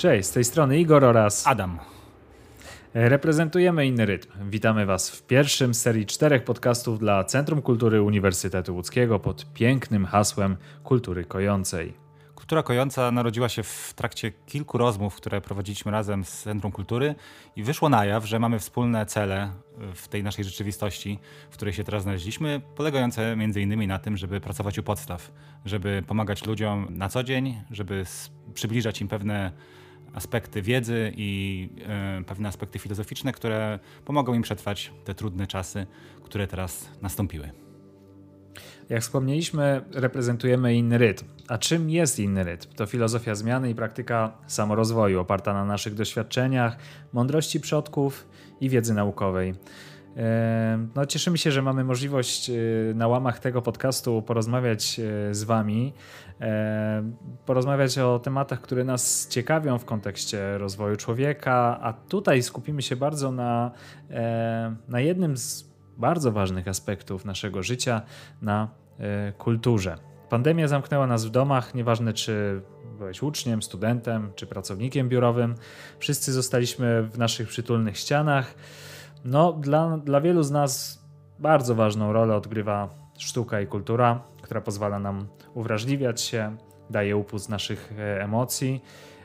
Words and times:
Cześć, 0.00 0.28
z 0.28 0.32
tej 0.32 0.44
strony 0.44 0.78
Igor 0.78 1.04
oraz 1.04 1.46
Adam. 1.46 1.78
Reprezentujemy 2.94 3.86
inny 3.86 4.06
rytm. 4.06 4.50
Witamy 4.50 4.86
Was 4.86 5.10
w 5.10 5.22
pierwszym 5.22 5.74
z 5.74 5.80
serii 5.80 6.06
czterech 6.06 6.44
podcastów 6.44 6.98
dla 6.98 7.24
Centrum 7.24 7.62
Kultury 7.62 8.02
Uniwersytetu 8.02 8.74
Łódzkiego 8.74 9.18
pod 9.18 9.52
pięknym 9.52 10.06
hasłem 10.06 10.56
Kultury 10.84 11.24
Kojącej. 11.24 11.94
Kultura 12.34 12.62
Kojąca 12.62 13.10
narodziła 13.10 13.48
się 13.48 13.62
w 13.62 13.92
trakcie 13.96 14.32
kilku 14.46 14.78
rozmów, 14.78 15.16
które 15.16 15.40
prowadziliśmy 15.40 15.92
razem 15.92 16.24
z 16.24 16.42
Centrum 16.42 16.72
Kultury 16.72 17.14
i 17.56 17.62
wyszło 17.62 17.88
na 17.88 18.04
jaw, 18.04 18.26
że 18.26 18.38
mamy 18.38 18.58
wspólne 18.58 19.06
cele 19.06 19.52
w 19.94 20.08
tej 20.08 20.22
naszej 20.22 20.44
rzeczywistości, 20.44 21.18
w 21.50 21.54
której 21.54 21.74
się 21.74 21.84
teraz 21.84 22.02
znaleźliśmy, 22.02 22.60
polegające 22.76 23.36
między 23.36 23.60
innymi 23.60 23.86
na 23.86 23.98
tym, 23.98 24.16
żeby 24.16 24.40
pracować 24.40 24.78
u 24.78 24.82
podstaw, 24.82 25.32
żeby 25.64 26.02
pomagać 26.06 26.46
ludziom 26.46 26.86
na 26.90 27.08
co 27.08 27.22
dzień, 27.22 27.62
żeby 27.70 28.04
przybliżać 28.54 29.00
im 29.00 29.08
pewne 29.08 29.52
aspekty 30.14 30.62
wiedzy 30.62 31.12
i 31.16 31.68
e, 31.86 32.24
pewne 32.24 32.48
aspekty 32.48 32.78
filozoficzne, 32.78 33.32
które 33.32 33.78
pomogą 34.04 34.34
im 34.34 34.42
przetrwać 34.42 34.92
te 35.04 35.14
trudne 35.14 35.46
czasy, 35.46 35.86
które 36.24 36.46
teraz 36.46 36.88
nastąpiły. 37.02 37.50
Jak 38.88 39.02
wspomnieliśmy, 39.02 39.80
reprezentujemy 39.92 40.74
inny 40.74 40.98
rytm. 40.98 41.24
A 41.48 41.58
czym 41.58 41.90
jest 41.90 42.18
inny 42.18 42.44
rytm? 42.44 42.68
To 42.76 42.86
filozofia 42.86 43.34
zmiany 43.34 43.70
i 43.70 43.74
praktyka 43.74 44.32
samorozwoju 44.46 45.20
oparta 45.20 45.52
na 45.52 45.64
naszych 45.64 45.94
doświadczeniach, 45.94 46.76
mądrości 47.12 47.60
przodków 47.60 48.26
i 48.60 48.68
wiedzy 48.68 48.94
naukowej. 48.94 49.54
No, 50.94 51.06
cieszymy 51.06 51.38
się, 51.38 51.52
że 51.52 51.62
mamy 51.62 51.84
możliwość 51.84 52.50
e, 52.50 52.54
na 52.94 53.08
łamach 53.08 53.38
tego 53.38 53.62
podcastu 53.62 54.22
porozmawiać 54.22 55.00
e, 55.00 55.34
z 55.34 55.44
Wami, 55.44 55.92
porozmawiać 57.46 57.98
o 57.98 58.18
tematach, 58.18 58.60
które 58.60 58.84
nas 58.84 59.28
ciekawią 59.28 59.78
w 59.78 59.84
kontekście 59.84 60.58
rozwoju 60.58 60.96
człowieka, 60.96 61.78
a 61.82 61.92
tutaj 61.92 62.42
skupimy 62.42 62.82
się 62.82 62.96
bardzo 62.96 63.32
na, 63.32 63.70
na 64.88 65.00
jednym 65.00 65.36
z 65.36 65.70
bardzo 66.00 66.32
ważnych 66.32 66.68
aspektów 66.68 67.24
naszego 67.24 67.62
życia, 67.62 68.02
na 68.42 68.68
e, 68.98 69.32
kulturze. 69.32 69.98
Pandemia 70.28 70.68
zamknęła 70.68 71.06
nas 71.06 71.24
w 71.24 71.30
domach, 71.30 71.74
nieważne 71.74 72.12
czy 72.12 72.60
byłeś 72.98 73.22
uczniem, 73.22 73.62
studentem 73.62 74.32
czy 74.34 74.46
pracownikiem 74.46 75.08
biurowym. 75.08 75.54
Wszyscy 75.98 76.32
zostaliśmy 76.32 77.02
w 77.02 77.18
naszych 77.18 77.48
przytulnych 77.48 77.98
ścianach. 77.98 78.54
No, 79.24 79.52
dla, 79.52 79.98
dla 79.98 80.20
wielu 80.20 80.42
z 80.42 80.50
nas 80.50 81.02
bardzo 81.38 81.74
ważną 81.74 82.12
rolę 82.12 82.36
odgrywa 82.36 82.88
sztuka 83.18 83.60
i 83.60 83.66
kultura, 83.66 84.20
która 84.42 84.60
pozwala 84.60 84.98
nam 84.98 85.28
uwrażliwiać 85.54 86.20
się, 86.20 86.56
daje 86.90 87.16
upust 87.16 87.48
naszych 87.48 87.92
e, 87.98 88.22
emocji. 88.22 88.82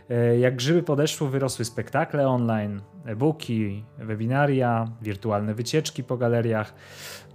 E, 0.09 0.39
jak 0.39 0.55
grzyby 0.55 0.83
po 0.83 0.95
deszczu 0.95 1.27
wyrosły 1.27 1.65
spektakle 1.65 2.27
online, 2.27 2.81
e-booki, 3.05 3.85
webinaria, 3.97 4.91
wirtualne 5.01 5.53
wycieczki 5.53 6.03
po 6.03 6.17
galeriach. 6.17 6.73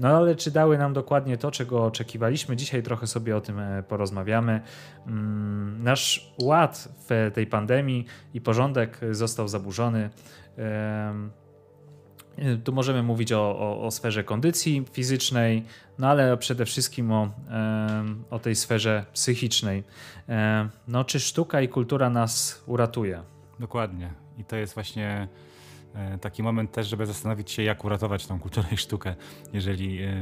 No 0.00 0.08
ale 0.08 0.34
czy 0.34 0.50
dały 0.50 0.78
nam 0.78 0.92
dokładnie 0.92 1.38
to, 1.38 1.50
czego 1.50 1.84
oczekiwaliśmy? 1.84 2.56
Dzisiaj 2.56 2.82
trochę 2.82 3.06
sobie 3.06 3.36
o 3.36 3.40
tym 3.40 3.58
e, 3.58 3.82
porozmawiamy. 3.82 4.60
Mm, 5.06 5.82
nasz 5.82 6.34
ład 6.42 6.88
w 7.08 7.30
tej 7.34 7.46
pandemii 7.46 8.06
i 8.34 8.40
porządek 8.40 9.00
został 9.10 9.48
zaburzony. 9.48 10.10
Tu 12.64 12.72
możemy 12.72 13.02
mówić 13.02 13.32
o, 13.32 13.58
o, 13.58 13.82
o, 13.82 13.90
sferze 13.90 14.24
kondycji 14.24 14.84
fizycznej, 14.92 15.64
no 15.98 16.08
ale 16.08 16.36
przede 16.36 16.64
wszystkim 16.64 17.12
o, 17.12 17.30
o 18.30 18.38
tej 18.38 18.56
sferze 18.56 19.04
psychicznej. 19.12 19.84
No, 20.88 21.04
czy 21.04 21.20
sztuka 21.20 21.60
i 21.60 21.68
kultura 21.68 22.10
nas 22.10 22.62
uratuje? 22.66 23.22
Dokładnie. 23.60 24.10
I 24.38 24.44
to 24.44 24.56
jest 24.56 24.74
właśnie 24.74 25.28
e, 25.94 26.18
taki 26.18 26.42
moment 26.42 26.72
też, 26.72 26.88
żeby 26.88 27.06
zastanowić 27.06 27.50
się, 27.50 27.62
jak 27.62 27.84
uratować 27.84 28.26
tą 28.26 28.40
kulturę 28.40 28.68
i 28.72 28.76
sztukę. 28.76 29.14
Jeżeli 29.52 30.02
e, 30.02 30.12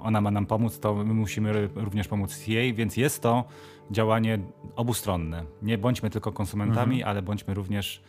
ona 0.00 0.20
ma 0.20 0.30
nam 0.30 0.46
pomóc, 0.46 0.80
to 0.80 0.94
my 0.94 1.14
musimy 1.14 1.68
również 1.74 2.08
pomóc 2.08 2.46
jej, 2.46 2.74
więc 2.74 2.96
jest 2.96 3.22
to 3.22 3.44
działanie 3.90 4.38
obustronne. 4.76 5.44
Nie 5.62 5.78
bądźmy 5.78 6.10
tylko 6.10 6.32
konsumentami, 6.32 6.96
mhm. 6.96 7.10
ale 7.10 7.22
bądźmy 7.22 7.54
również 7.54 8.02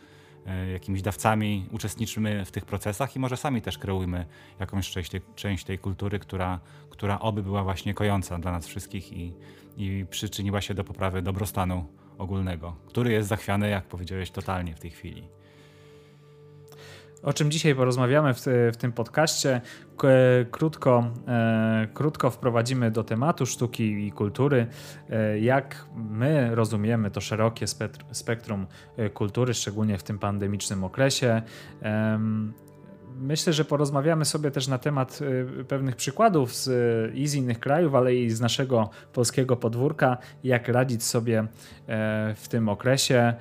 jakimiś 0.72 1.02
dawcami, 1.02 1.66
uczestniczymy 1.70 2.44
w 2.44 2.50
tych 2.50 2.64
procesach 2.64 3.16
i 3.16 3.18
może 3.18 3.36
sami 3.36 3.62
też 3.62 3.78
kreujmy 3.78 4.26
jakąś 4.60 4.90
część 4.90 5.10
tej, 5.10 5.20
część 5.34 5.64
tej 5.64 5.78
kultury, 5.78 6.18
która, 6.18 6.60
która 6.90 7.20
oby 7.20 7.42
była 7.42 7.64
właśnie 7.64 7.94
kojąca 7.94 8.38
dla 8.38 8.52
nas 8.52 8.66
wszystkich 8.66 9.12
i, 9.12 9.34
i 9.76 10.06
przyczyniła 10.10 10.60
się 10.60 10.74
do 10.74 10.84
poprawy 10.84 11.22
dobrostanu 11.22 11.86
ogólnego, 12.18 12.76
który 12.86 13.12
jest 13.12 13.28
zachwiany, 13.28 13.68
jak 13.68 13.84
powiedziałeś, 13.84 14.30
totalnie 14.30 14.74
w 14.74 14.80
tej 14.80 14.90
chwili. 14.90 15.28
O 17.22 17.32
czym 17.32 17.50
dzisiaj 17.50 17.74
porozmawiamy 17.74 18.34
w, 18.34 18.40
w 18.72 18.76
tym 18.76 18.92
podcaście? 18.92 19.60
Krótko, 20.50 21.10
e, 21.28 21.88
krótko 21.94 22.30
wprowadzimy 22.30 22.90
do 22.90 23.04
tematu 23.04 23.46
sztuki 23.46 24.06
i 24.06 24.12
kultury, 24.12 24.66
e, 25.10 25.38
jak 25.38 25.86
my 25.96 26.54
rozumiemy 26.54 27.10
to 27.10 27.20
szerokie 27.20 27.66
spektrum 28.12 28.66
e, 28.96 29.10
kultury, 29.10 29.54
szczególnie 29.54 29.98
w 29.98 30.02
tym 30.02 30.18
pandemicznym 30.18 30.84
okresie. 30.84 31.42
Myślę, 33.16 33.52
że 33.52 33.64
porozmawiamy 33.64 34.24
sobie 34.24 34.50
też 34.50 34.68
na 34.68 34.78
temat 34.78 35.20
pewnych 35.68 35.96
przykładów 35.96 36.54
z, 36.54 36.70
i 37.14 37.28
z 37.28 37.34
innych 37.34 37.60
krajów, 37.60 37.94
ale 37.94 38.14
i 38.14 38.30
z 38.30 38.40
naszego 38.40 38.90
polskiego 39.12 39.56
podwórka, 39.56 40.18
jak 40.44 40.68
radzić 40.68 41.04
sobie 41.04 41.46
w 42.36 42.46
tym 42.48 42.68
okresie. 42.68 43.34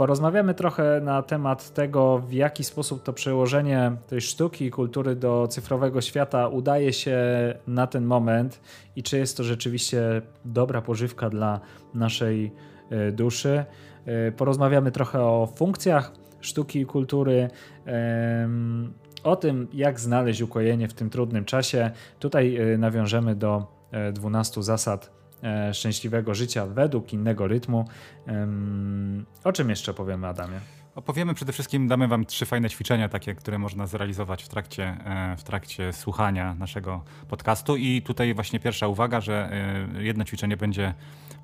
Porozmawiamy 0.00 0.54
trochę 0.54 1.00
na 1.00 1.22
temat 1.22 1.74
tego, 1.74 2.18
w 2.18 2.32
jaki 2.32 2.64
sposób 2.64 3.02
to 3.02 3.12
przełożenie 3.12 3.92
tej 4.06 4.20
sztuki 4.20 4.64
i 4.64 4.70
kultury 4.70 5.16
do 5.16 5.48
cyfrowego 5.48 6.00
świata 6.00 6.48
udaje 6.48 6.92
się 6.92 7.18
na 7.66 7.86
ten 7.86 8.04
moment 8.04 8.60
i 8.96 9.02
czy 9.02 9.18
jest 9.18 9.36
to 9.36 9.44
rzeczywiście 9.44 10.22
dobra 10.44 10.82
pożywka 10.82 11.30
dla 11.30 11.60
naszej 11.94 12.52
e, 12.90 13.12
duszy. 13.12 13.64
E, 14.06 14.32
porozmawiamy 14.32 14.92
trochę 14.92 15.22
o 15.22 15.48
funkcjach 15.56 16.12
sztuki 16.40 16.80
i 16.80 16.86
kultury, 16.86 17.50
o 19.24 19.36
tym, 19.36 19.68
jak 19.72 20.00
znaleźć 20.00 20.40
ukojenie 20.40 20.88
w 20.88 20.94
tym 20.94 21.10
trudnym 21.10 21.44
czasie. 21.44 21.90
Tutaj 22.18 22.56
e, 22.56 22.78
nawiążemy 22.78 23.34
do 23.34 23.66
12 24.12 24.62
zasad 24.62 25.19
szczęśliwego 25.72 26.34
życia 26.34 26.66
według 26.66 27.12
innego 27.12 27.48
rytmu. 27.48 27.84
O 29.44 29.52
czym 29.52 29.70
jeszcze 29.70 29.94
powiemy, 29.94 30.26
Adamie? 30.26 30.60
Opowiemy 30.94 31.34
przede 31.34 31.52
wszystkim, 31.52 31.88
damy 31.88 32.08
Wam 32.08 32.26
trzy 32.26 32.46
fajne 32.46 32.70
ćwiczenia, 32.70 33.08
takie, 33.08 33.34
które 33.34 33.58
można 33.58 33.86
zrealizować 33.86 34.42
w 34.42 34.48
trakcie, 34.48 34.84
e, 34.84 35.36
w 35.36 35.42
trakcie 35.44 35.92
słuchania 35.92 36.54
naszego 36.54 37.04
podcastu. 37.28 37.76
I 37.76 38.02
tutaj 38.02 38.34
właśnie 38.34 38.60
pierwsza 38.60 38.88
uwaga, 38.88 39.20
że 39.20 39.50
e, 39.96 40.02
jedno 40.02 40.24
ćwiczenie 40.24 40.56
będzie 40.56 40.94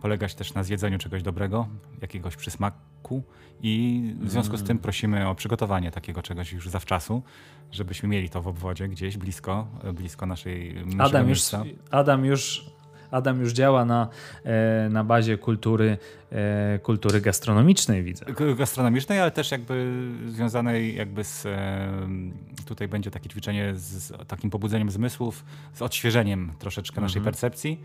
polegać 0.03 0.35
też 0.35 0.55
na 0.55 0.63
zjedzeniu 0.63 0.99
czegoś 0.99 1.23
dobrego, 1.23 1.69
jakiegoś 2.03 2.37
przysmaku. 2.37 3.23
I 3.63 4.03
w 4.21 4.31
związku 4.31 4.57
z 4.57 4.63
tym 4.63 4.79
prosimy 4.79 5.29
o 5.29 5.35
przygotowanie 5.35 5.91
takiego 5.91 6.23
czegoś 6.23 6.53
już 6.53 6.69
zawczasu, 6.69 7.23
żebyśmy 7.73 8.09
mieli 8.09 8.31
to 8.31 8.43
w 8.43 8.49
obwodzie 8.49 8.89
gdzieś 8.89 9.17
blisko, 9.17 9.67
blisko 9.95 10.27
naszej 10.27 10.85
Adam 10.99 11.29
już, 11.29 11.41
Adam 11.91 12.25
już 12.25 12.71
Adam 13.11 13.41
już 13.41 13.53
działa 13.53 13.85
na, 13.85 14.09
e, 14.45 14.89
na 14.91 15.05
bazie 15.05 15.39
kultury, 15.39 15.99
e, 16.33 16.79
kultury 16.79 17.21
gastronomicznej, 17.21 18.03
widzę. 18.03 18.27
Gastronomicznej, 18.59 19.21
ale 19.21 19.31
też 19.31 19.51
jakby 19.51 20.03
związanej 20.27 20.97
jakby 20.97 21.25
z, 21.25 21.47
e, 21.47 21.89
tutaj 22.67 22.89
będzie 22.89 23.11
takie 23.11 23.29
ćwiczenie 23.29 23.73
z 23.75 24.13
takim 24.29 24.51
pobudzeniem 24.51 24.91
zmysłów, 24.91 25.45
z 25.75 25.83
odświeżeniem 25.83 26.53
troszeczkę 26.59 27.01
naszej 27.01 27.19
mhm. 27.19 27.33
percepcji. 27.33 27.81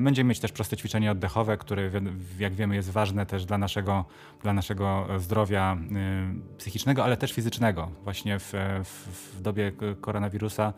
Będziemy 0.00 0.28
mieć 0.28 0.40
też 0.40 0.52
proste 0.52 0.76
ćwiczenie 0.76 1.10
oddechowe, 1.10 1.56
które 1.56 1.90
jak 2.38 2.54
wiemy 2.54 2.74
jest 2.74 2.90
ważne 2.90 3.26
też 3.26 3.44
dla 3.44 3.58
naszego, 3.58 4.04
dla 4.42 4.52
naszego 4.52 5.06
zdrowia 5.18 5.76
psychicznego, 6.58 7.04
ale 7.04 7.16
też 7.16 7.32
fizycznego. 7.32 7.90
Właśnie 8.04 8.38
w, 8.38 8.52
w, 8.84 9.36
w 9.36 9.42
dobie 9.42 9.72
koronawirusa 10.00 10.72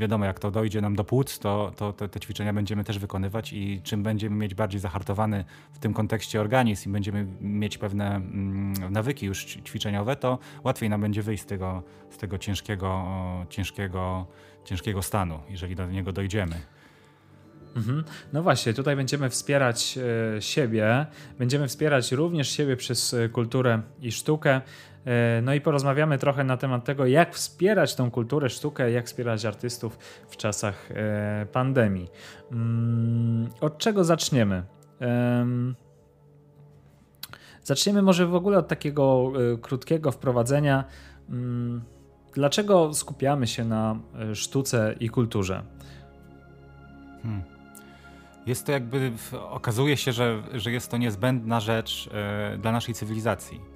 wiadomo, 0.00 0.24
jak 0.24 0.38
to 0.38 0.50
dojdzie 0.50 0.80
nam 0.80 0.96
do 0.96 1.04
płuc, 1.04 1.38
to, 1.38 1.72
to, 1.76 1.92
te 1.92 2.20
ćwiczenia 2.20 2.52
będziemy 2.52 2.84
też 2.84 2.98
wykonywać 2.98 3.52
i 3.52 3.80
czym 3.82 4.02
będziemy 4.02 4.36
mieć 4.36 4.54
bardziej 4.54 4.80
zahartowany 4.80 5.44
w 5.72 5.78
tym 5.78 5.94
kontekście 5.94 6.40
organizm 6.40 6.88
i 6.88 6.92
będziemy 6.92 7.26
mieć 7.40 7.78
pewne 7.78 8.16
mm, 8.16 8.92
nawyki 8.92 9.26
już 9.26 9.44
ćwiczeniowe, 9.44 10.16
to 10.16 10.38
łatwiej 10.64 10.90
nam 10.90 11.00
będzie 11.00 11.22
wyjść 11.22 11.42
z 11.42 11.46
tego, 11.46 11.82
z 12.10 12.18
tego 12.18 12.38
ciężkiego, 12.38 13.06
ciężkiego, 13.48 14.26
ciężkiego 14.64 15.02
stanu, 15.02 15.40
jeżeli 15.48 15.76
do 15.76 15.86
niego 15.86 16.12
dojdziemy. 16.12 16.56
Mhm. 17.76 18.04
No 18.32 18.42
właśnie, 18.42 18.74
tutaj 18.74 18.96
będziemy 18.96 19.30
wspierać 19.30 19.98
e, 20.36 20.42
siebie, 20.42 21.06
będziemy 21.38 21.68
wspierać 21.68 22.12
również 22.12 22.48
siebie 22.50 22.76
przez 22.76 23.14
e, 23.14 23.28
kulturę 23.28 23.82
i 24.00 24.12
sztukę. 24.12 24.60
E, 25.06 25.40
no 25.42 25.54
i 25.54 25.60
porozmawiamy 25.60 26.18
trochę 26.18 26.44
na 26.44 26.56
temat 26.56 26.84
tego, 26.84 27.06
jak 27.06 27.34
wspierać 27.34 27.94
tą 27.94 28.10
kulturę, 28.10 28.50
sztukę, 28.50 28.90
jak 28.90 29.06
wspierać 29.06 29.44
artystów 29.44 29.98
w 30.28 30.36
czasach 30.36 30.88
pandemii. 31.52 32.10
Mm, 32.52 33.48
od 33.60 33.78
czego 33.78 34.04
zaczniemy? 34.04 34.62
Zaczniemy 37.64 38.02
może 38.02 38.26
w 38.26 38.34
ogóle 38.34 38.58
od 38.58 38.68
takiego 38.68 39.32
krótkiego 39.62 40.12
wprowadzenia. 40.12 40.84
Mm, 41.28 41.82
dlaczego 42.34 42.94
skupiamy 42.94 43.46
się 43.46 43.64
na 43.64 43.96
sztuce 44.34 44.94
i 45.00 45.08
kulturze? 45.08 45.62
Hmm. 47.22 47.42
Jest 48.46 48.66
to 48.66 48.72
jakby, 48.72 49.12
okazuje 49.50 49.96
się, 49.96 50.12
że, 50.12 50.42
że 50.54 50.72
jest 50.72 50.90
to 50.90 50.96
niezbędna 50.96 51.60
rzecz 51.60 52.10
dla 52.58 52.72
naszej 52.72 52.94
cywilizacji 52.94 53.69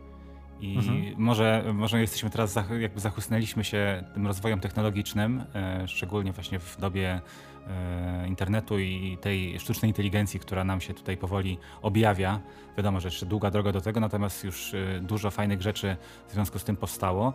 i 0.64 0.76
mhm. 0.76 1.14
może, 1.16 1.64
może 1.74 2.00
jesteśmy 2.00 2.30
teraz, 2.30 2.58
jakby 2.80 3.00
zachłysnęliśmy 3.00 3.64
się 3.64 4.04
tym 4.14 4.26
rozwojem 4.26 4.60
technologicznym, 4.60 5.44
e, 5.54 5.88
szczególnie 5.88 6.32
właśnie 6.32 6.58
w 6.58 6.76
dobie 6.80 7.20
e, 7.68 8.28
internetu 8.28 8.78
i 8.78 9.18
tej 9.20 9.60
sztucznej 9.60 9.90
inteligencji, 9.90 10.40
która 10.40 10.64
nam 10.64 10.80
się 10.80 10.94
tutaj 10.94 11.16
powoli 11.16 11.58
objawia. 11.82 12.40
Wiadomo, 12.76 13.00
że 13.00 13.08
jeszcze 13.08 13.26
długa 13.26 13.50
droga 13.50 13.72
do 13.72 13.80
tego, 13.80 14.00
natomiast 14.00 14.44
już 14.44 14.74
e, 14.74 15.00
dużo 15.00 15.30
fajnych 15.30 15.62
rzeczy 15.62 15.96
w 16.28 16.32
związku 16.32 16.58
z 16.58 16.64
tym 16.64 16.76
powstało 16.76 17.32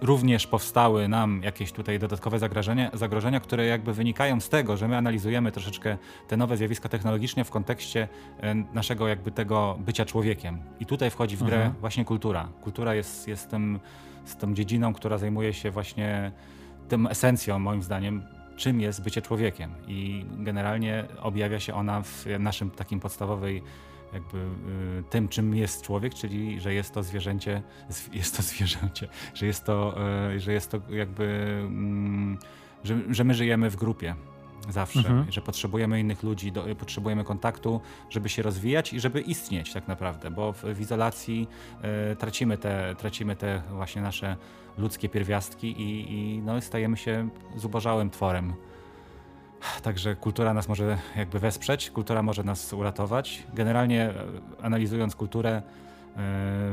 również 0.00 0.46
powstały 0.46 1.08
nam 1.08 1.42
jakieś 1.42 1.72
tutaj 1.72 1.98
dodatkowe 1.98 2.38
zagrożenia, 2.38 2.90
zagrożenia, 2.94 3.40
które 3.40 3.66
jakby 3.66 3.92
wynikają 3.92 4.40
z 4.40 4.48
tego, 4.48 4.76
że 4.76 4.88
my 4.88 4.96
analizujemy 4.96 5.52
troszeczkę 5.52 5.96
te 6.28 6.36
nowe 6.36 6.56
zjawiska 6.56 6.88
technologiczne 6.88 7.44
w 7.44 7.50
kontekście 7.50 8.08
e, 8.40 8.54
naszego 8.54 9.08
jakby 9.08 9.30
tego 9.30 9.78
bycia 9.80 10.04
człowiekiem. 10.04 10.58
I 10.80 10.86
tutaj 10.86 11.10
wchodzi 11.10 11.36
w 11.36 11.42
grę 11.42 11.56
mhm. 11.56 11.74
właśnie 11.80 12.04
kultura. 12.04 12.48
Kultura 12.62 12.94
jest, 12.94 13.28
jest 13.28 13.50
tym, 13.50 13.80
z 14.24 14.36
tą 14.36 14.54
dziedziną, 14.54 14.94
która 14.94 15.18
zajmuje 15.18 15.52
się 15.52 15.70
właśnie 15.70 16.32
tym 16.88 17.06
esencją, 17.06 17.58
moim 17.58 17.82
zdaniem, 17.82 18.22
czym 18.56 18.80
jest 18.80 19.02
bycie 19.02 19.22
człowiekiem. 19.22 19.74
I 19.88 20.24
generalnie 20.38 21.04
objawia 21.20 21.60
się 21.60 21.74
ona 21.74 22.02
w 22.02 22.26
naszym 22.38 22.70
takim 22.70 23.00
podstawowej 23.00 23.62
jakby 24.12 24.38
y, 24.38 25.02
tym, 25.10 25.28
czym 25.28 25.54
jest 25.54 25.82
człowiek, 25.82 26.14
czyli 26.14 26.60
że 26.60 26.74
jest 26.74 26.94
to 26.94 27.02
zwierzęcie, 27.02 27.62
jest 28.12 28.36
to 28.36 28.42
zwierzęcie, 28.52 29.08
że 29.34 29.46
jest 29.46 29.64
to, 29.64 29.94
y, 30.34 30.40
że 30.40 30.52
jest 30.52 30.70
to 30.70 30.80
jakby, 30.90 31.24
mm, 31.66 32.38
że, 32.84 32.98
że 33.10 33.24
my 33.24 33.34
żyjemy 33.34 33.70
w 33.70 33.76
grupie 33.76 34.14
zawsze, 34.68 34.98
mhm. 34.98 35.32
że 35.32 35.40
potrzebujemy 35.40 36.00
innych 36.00 36.22
ludzi, 36.22 36.52
do, 36.52 36.64
potrzebujemy 36.78 37.24
kontaktu, 37.24 37.80
żeby 38.10 38.28
się 38.28 38.42
rozwijać 38.42 38.92
i 38.92 39.00
żeby 39.00 39.20
istnieć 39.20 39.72
tak 39.72 39.88
naprawdę, 39.88 40.30
bo 40.30 40.52
w, 40.52 40.64
w 40.64 40.80
izolacji 40.80 41.48
y, 42.12 42.16
tracimy, 42.16 42.58
te, 42.58 42.94
tracimy 42.98 43.36
te 43.36 43.62
właśnie 43.70 44.02
nasze 44.02 44.36
ludzkie 44.78 45.08
pierwiastki 45.08 45.82
i, 45.82 46.12
i 46.12 46.42
no, 46.42 46.60
stajemy 46.60 46.96
się 46.96 47.28
zubożałym 47.56 48.10
tworem. 48.10 48.54
Także 49.82 50.16
kultura 50.16 50.54
nas 50.54 50.68
może 50.68 50.98
jakby 51.16 51.38
wesprzeć, 51.38 51.90
kultura 51.90 52.22
może 52.22 52.44
nas 52.44 52.72
uratować. 52.72 53.42
Generalnie 53.54 54.02
e, 54.02 54.14
analizując 54.62 55.16
kulturę, 55.16 55.62
yy, 56.16 56.22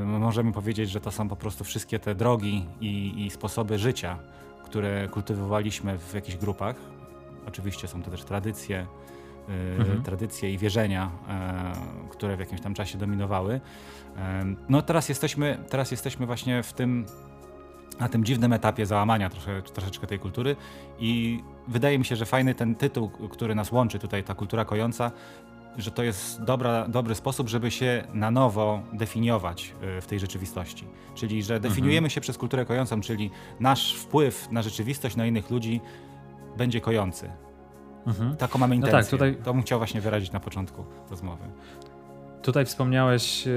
możemy 0.05 0.51
powiedzieć, 0.51 0.89
że 0.89 1.01
to 1.01 1.11
są 1.11 1.29
po 1.29 1.35
prostu 1.35 1.63
wszystkie 1.63 1.99
te 1.99 2.15
drogi 2.15 2.65
i, 2.81 3.25
i 3.25 3.29
sposoby 3.29 3.79
życia, 3.79 4.19
które 4.63 5.07
kultywowaliśmy 5.07 5.97
w 5.97 6.13
jakichś 6.13 6.37
grupach. 6.37 6.75
Oczywiście 7.47 7.87
są 7.87 8.03
to 8.03 8.11
też 8.11 8.23
tradycje, 8.23 8.85
yy, 9.47 9.55
mhm. 9.79 10.03
tradycje 10.03 10.53
i 10.53 10.57
wierzenia, 10.57 11.11
które 12.09 12.37
w 12.37 12.39
jakimś 12.39 12.61
tam 12.61 12.73
czasie 12.73 12.97
dominowały. 12.97 13.61
No 14.69 14.81
teraz 14.81 15.09
jesteśmy, 15.09 15.57
teraz 15.69 15.91
jesteśmy 15.91 16.25
właśnie 16.25 16.63
w 16.63 16.73
tym 16.73 17.05
na 17.99 18.09
tym 18.09 18.25
dziwnym 18.25 18.53
etapie 18.53 18.85
załamania 18.85 19.29
trosze, 19.29 19.61
troszeczkę 19.61 20.07
tej 20.07 20.19
kultury 20.19 20.55
i 20.99 21.43
wydaje 21.67 21.99
mi 21.99 22.05
się, 22.05 22.15
że 22.15 22.25
fajny 22.25 22.55
ten 22.55 22.75
tytuł, 22.75 23.09
który 23.09 23.55
nas 23.55 23.71
łączy 23.71 23.99
tutaj, 23.99 24.23
ta 24.23 24.35
kultura 24.35 24.65
kojąca, 24.65 25.11
że 25.77 25.91
to 25.91 26.03
jest 26.03 26.43
dobra, 26.43 26.87
dobry 26.87 27.15
sposób, 27.15 27.49
żeby 27.49 27.71
się 27.71 28.03
na 28.13 28.31
nowo 28.31 28.81
definiować 28.93 29.73
y, 29.97 30.01
w 30.01 30.05
tej 30.07 30.19
rzeczywistości. 30.19 30.85
Czyli, 31.15 31.43
że 31.43 31.59
definiujemy 31.59 31.97
mhm. 31.97 32.09
się 32.09 32.21
przez 32.21 32.37
kulturę 32.37 32.65
kojącą, 32.65 33.01
czyli 33.01 33.31
nasz 33.59 33.95
wpływ 33.95 34.51
na 34.51 34.61
rzeczywistość, 34.61 35.15
na 35.15 35.25
innych 35.25 35.49
ludzi 35.49 35.81
będzie 36.57 36.81
kojący. 36.81 37.29
Mhm. 38.07 38.35
Taką 38.35 38.59
mamy 38.59 38.75
intencję. 38.75 38.97
No 38.97 39.03
tak, 39.03 39.09
tutaj... 39.09 39.37
To 39.43 39.53
bym 39.53 39.63
chciał 39.63 39.79
właśnie 39.79 40.01
wyrazić 40.01 40.31
na 40.31 40.39
początku 40.39 40.85
rozmowy. 41.09 41.43
Tutaj 42.41 42.65
wspomniałeś 42.65 43.47
y, 43.47 43.51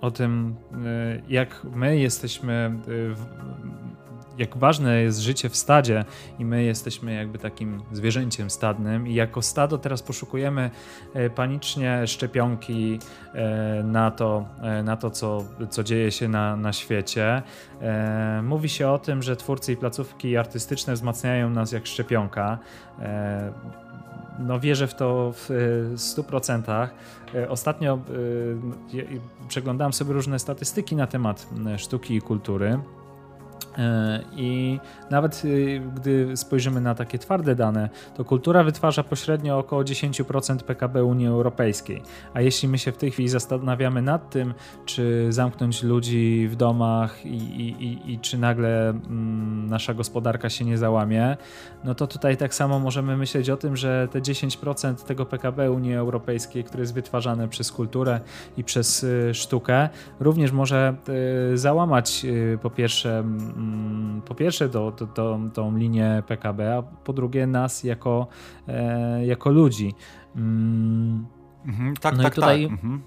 o 0.00 0.10
tym, 0.10 0.56
y, 0.72 1.22
jak 1.28 1.66
my 1.74 1.98
jesteśmy, 1.98 2.78
jak 4.38 4.56
ważne 4.56 5.02
jest 5.02 5.18
życie 5.18 5.48
w 5.48 5.56
stadzie 5.56 6.04
i 6.38 6.44
my 6.44 6.62
jesteśmy 6.62 7.14
jakby 7.14 7.38
takim 7.38 7.82
zwierzęciem 7.92 8.50
stadnym 8.50 9.08
i 9.08 9.14
jako 9.14 9.42
stado 9.42 9.78
teraz 9.78 10.02
poszukujemy 10.02 10.70
y, 11.16 11.30
panicznie 11.30 12.06
szczepionki 12.06 12.98
na 13.84 14.10
to, 14.10 14.44
na 14.84 14.96
to 14.96 15.10
co, 15.10 15.44
co 15.70 15.84
dzieje 15.84 16.10
się 16.10 16.28
na, 16.28 16.56
na 16.56 16.72
świecie. 16.72 17.42
Mówi 18.42 18.68
się 18.68 18.88
o 18.88 18.98
tym, 18.98 19.22
że 19.22 19.36
twórcy 19.36 19.72
i 19.72 19.76
placówki 19.76 20.36
artystyczne 20.36 20.94
wzmacniają 20.94 21.50
nas 21.50 21.72
jak 21.72 21.86
szczepionka 21.86 22.58
no 24.40 24.60
wierzę 24.60 24.86
w 24.86 24.94
to 24.94 25.32
w 25.32 25.50
100%. 25.96 26.88
E, 27.34 27.48
ostatnio 27.48 27.94
e, 27.94 29.48
przeglądałem 29.48 29.92
sobie 29.92 30.12
różne 30.12 30.38
statystyki 30.38 30.96
na 30.96 31.06
temat 31.06 31.46
sztuki 31.76 32.14
i 32.14 32.20
kultury. 32.20 32.78
E, 33.80 34.20
I 34.36 34.80
nawet 35.10 35.44
y, 35.44 35.82
gdy 35.94 36.36
spojrzymy 36.36 36.80
na 36.80 36.94
takie 36.94 37.18
twarde 37.18 37.54
dane, 37.54 37.88
to 38.16 38.24
kultura 38.24 38.64
wytwarza 38.64 39.02
pośrednio 39.02 39.58
około 39.58 39.82
10% 39.82 40.58
PKB 40.58 41.04
Unii 41.04 41.26
Europejskiej. 41.26 42.02
A 42.34 42.40
jeśli 42.40 42.68
my 42.68 42.78
się 42.78 42.92
w 42.92 42.96
tej 42.96 43.10
chwili 43.10 43.28
zastanawiamy 43.28 44.02
nad 44.02 44.30
tym, 44.30 44.54
czy 44.84 45.26
zamknąć 45.30 45.82
ludzi 45.82 46.48
w 46.50 46.56
domach 46.56 47.26
i, 47.26 47.36
i, 47.36 48.12
i 48.12 48.18
czy 48.18 48.38
nagle 48.38 48.88
mm, 48.88 49.66
nasza 49.66 49.94
gospodarka 49.94 50.50
się 50.50 50.64
nie 50.64 50.78
załamie, 50.78 51.36
no 51.84 51.94
to 51.94 52.06
tutaj 52.06 52.36
tak 52.36 52.54
samo 52.54 52.78
możemy 52.78 53.16
myśleć 53.16 53.50
o 53.50 53.56
tym, 53.56 53.76
że 53.76 54.08
te 54.10 54.20
10% 54.20 54.94
tego 54.94 55.26
PKB 55.26 55.70
Unii 55.70 55.94
Europejskiej, 55.94 56.64
które 56.64 56.80
jest 56.80 56.94
wytwarzane 56.94 57.48
przez 57.48 57.72
kulturę 57.72 58.20
i 58.56 58.64
przez 58.64 59.02
y, 59.02 59.34
sztukę, 59.34 59.88
również 60.20 60.52
może 60.52 60.94
y, 61.52 61.58
załamać 61.58 62.26
po 62.62 62.70
pierwsze 62.70 63.10
Mm, 63.20 63.69
po 64.24 64.34
pierwsze 64.34 64.68
to, 64.68 64.92
to, 64.92 65.06
to, 65.06 65.40
tą 65.54 65.76
linię 65.76 66.22
PKB, 66.26 66.76
a 66.76 66.82
po 66.82 67.12
drugie 67.12 67.46
nas 67.46 67.84
jako, 67.84 68.26
e, 68.68 69.26
jako 69.26 69.50
ludzi. 69.50 69.94
Mm. 70.36 71.26
Mhm, 71.66 71.96
tak, 71.96 72.16
no 72.16 72.22
tak, 72.22 72.32
i 72.32 72.34
tutaj... 72.34 72.62
tak. 72.62 72.72
Mhm. 72.72 73.02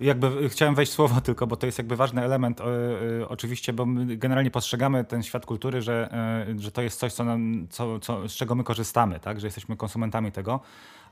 Jakby 0.00 0.48
chciałem 0.48 0.74
wejść 0.74 0.92
słowo 0.92 1.20
tylko, 1.20 1.46
bo 1.46 1.56
to 1.56 1.66
jest 1.66 1.78
jakby 1.78 1.96
ważny 1.96 2.24
element, 2.24 2.60
e, 2.60 2.64
e, 2.64 3.28
oczywiście, 3.28 3.72
bo 3.72 3.86
my 3.86 4.16
generalnie 4.16 4.50
postrzegamy 4.50 5.04
ten 5.04 5.22
świat 5.22 5.46
kultury, 5.46 5.82
że, 5.82 6.08
że 6.56 6.70
to 6.70 6.82
jest 6.82 6.98
coś, 6.98 7.12
co 7.12 7.24
nam, 7.24 7.66
co, 7.70 7.98
co, 7.98 8.28
z 8.28 8.32
czego 8.32 8.54
my 8.54 8.64
korzystamy, 8.64 9.20
tak? 9.20 9.40
że 9.40 9.46
jesteśmy 9.46 9.76
konsumentami 9.76 10.32
tego, 10.32 10.60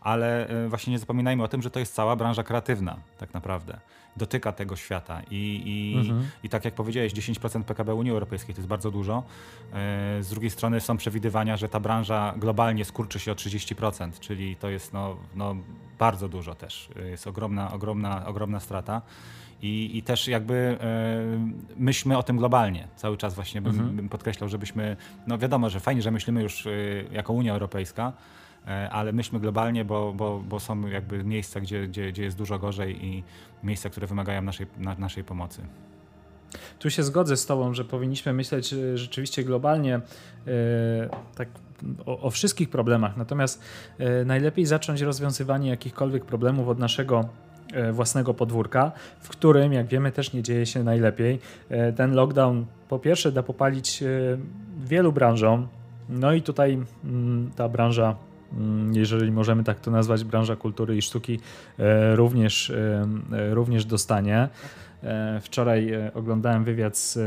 ale 0.01 0.49
właśnie 0.69 0.91
nie 0.91 0.99
zapominajmy 0.99 1.43
o 1.43 1.49
tym, 1.49 1.63
że 1.63 1.71
to 1.71 1.79
jest 1.79 1.95
cała 1.95 2.17
branża 2.17 2.43
kreatywna 2.43 2.97
tak 3.19 3.35
naprawdę 3.35 3.81
dotyka 4.17 4.53
tego 4.53 4.77
świata. 4.77 5.23
I, 5.31 5.63
i, 5.67 5.99
mhm. 5.99 6.29
i 6.43 6.49
tak 6.49 6.65
jak 6.65 6.75
powiedziałeś, 6.75 7.15
10% 7.15 7.63
PKB 7.63 7.95
Unii 7.95 8.13
Europejskiej 8.13 8.55
to 8.55 8.61
jest 8.61 8.69
bardzo 8.69 8.91
dużo. 8.91 9.23
E, 9.73 10.23
z 10.23 10.29
drugiej 10.31 10.51
strony 10.51 10.81
są 10.81 10.97
przewidywania, 10.97 11.57
że 11.57 11.69
ta 11.69 11.81
branża 11.81 12.35
globalnie 12.37 12.85
skurczy 12.85 13.19
się 13.19 13.33
o 13.33 13.35
30%, 13.35 14.11
czyli 14.21 14.57
to 14.57 14.69
jest 14.69 14.93
no, 14.93 15.17
no 15.35 15.57
bardzo 15.99 16.29
dużo 16.29 16.55
też. 16.55 16.89
Jest 17.11 17.27
ogromna, 17.27 17.73
ogromna, 17.73 18.27
ogromna 18.27 18.61
strata. 18.61 19.03
I, 19.63 19.91
I 19.95 20.03
też 20.03 20.29
jakby 20.29 20.55
e, 20.81 21.77
myślmy 21.77 22.19
o 22.19 22.23
tym 22.23 22.37
globalnie. 22.37 22.89
Cały 22.97 23.17
czas 23.17 23.35
właśnie 23.35 23.61
bym, 23.63 23.73
mhm. 23.73 23.97
bym 23.97 24.09
podkreślał, 24.09 24.49
żebyśmy, 24.49 24.97
no 25.27 25.39
wiadomo, 25.39 25.71
że 25.71 25.81
fajnie, 25.81 26.03
że 26.03 26.11
myślimy 26.11 26.43
już 26.43 26.67
e, 26.67 26.71
jako 27.13 27.33
Unia 27.33 27.53
Europejska, 27.53 28.13
E, 28.13 28.46
ale 28.91 29.13
myślmy 29.13 29.41
globalnie, 29.41 29.85
bo, 29.85 30.13
bo, 30.13 30.43
bo 30.49 30.61
są 30.61 30.87
jakby 30.87 31.25
miejsca, 31.25 31.61
gdzie, 31.61 31.89
gdzie, 31.89 32.13
gdzie 32.13 32.23
jest 32.23 32.37
dużo 32.37 32.59
gorzej 32.59 33.05
i 33.05 33.25
miejsca, 33.63 33.91
które 33.91 34.07
wymagają 34.07 34.43
naszej, 34.43 34.67
na, 34.79 34.95
naszej 34.95 35.25
pomocy. 35.25 35.63
Tu 36.79 36.91
się 36.91 37.03
zgodzę 37.03 37.37
z 37.37 37.47
Tobą, 37.47 37.75
że 37.75 37.85
powinniśmy 37.85 38.33
myśleć 38.33 38.73
e, 38.73 38.99
rzeczywiście 38.99 39.45
globalnie, 39.45 39.95
e, 39.95 40.01
tak 41.35 41.49
o, 42.07 42.21
o, 42.21 42.31
wszystkich 42.31 42.71
problemach. 42.71 43.17
Natomiast 43.17 43.63
najlepiej 44.27 44.67
zacząć 44.67 45.01
rozwiązywanie 45.01 45.71
jakichkolwiek 45.71 46.25
problemów 46.25 46.69
od 46.69 46.79
naszego 46.79 47.29
własnego 47.93 48.35
podwórka, 48.35 48.93
w 49.21 49.29
którym, 49.29 49.73
jak 49.73 49.87
wiemy, 49.87 50.13
też 50.13 50.33
nie 50.33 50.43
dzieje 50.43 50.67
się 50.67 50.85
najlepiej. 50.85 51.39
Ten 51.97 52.15
lockdown 52.15 52.67
po 52.89 52.99
pierwsze 52.99 53.33
da 53.33 53.43
popalić 53.43 54.05
wielu 54.85 55.13
branżom, 55.13 55.69
no 56.09 56.33
i 56.33 56.43
tutaj 56.43 56.79
mm, 57.05 57.51
ta 57.57 57.69
branża 57.69 58.17
jeżeli 58.93 59.33
możemy 59.33 59.65
tak 59.65 59.81
to 59.81 59.91
nazwać, 59.91 60.25
branża 60.25 60.57
kultury 60.57 60.97
i 60.97 61.03
sztuki 61.03 61.41
e, 61.79 62.17
również, 62.17 62.71
e, 62.71 63.07
e, 63.33 63.55
również 63.55 63.85
dostanie. 63.85 64.49
Wczoraj 65.41 65.93
oglądałem 66.15 66.65
wywiad 66.65 66.97
z, 66.97 67.19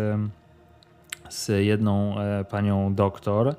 z 1.30 1.66
jedną 1.66 2.16
panią 2.50 2.96
doktor, 2.96 3.56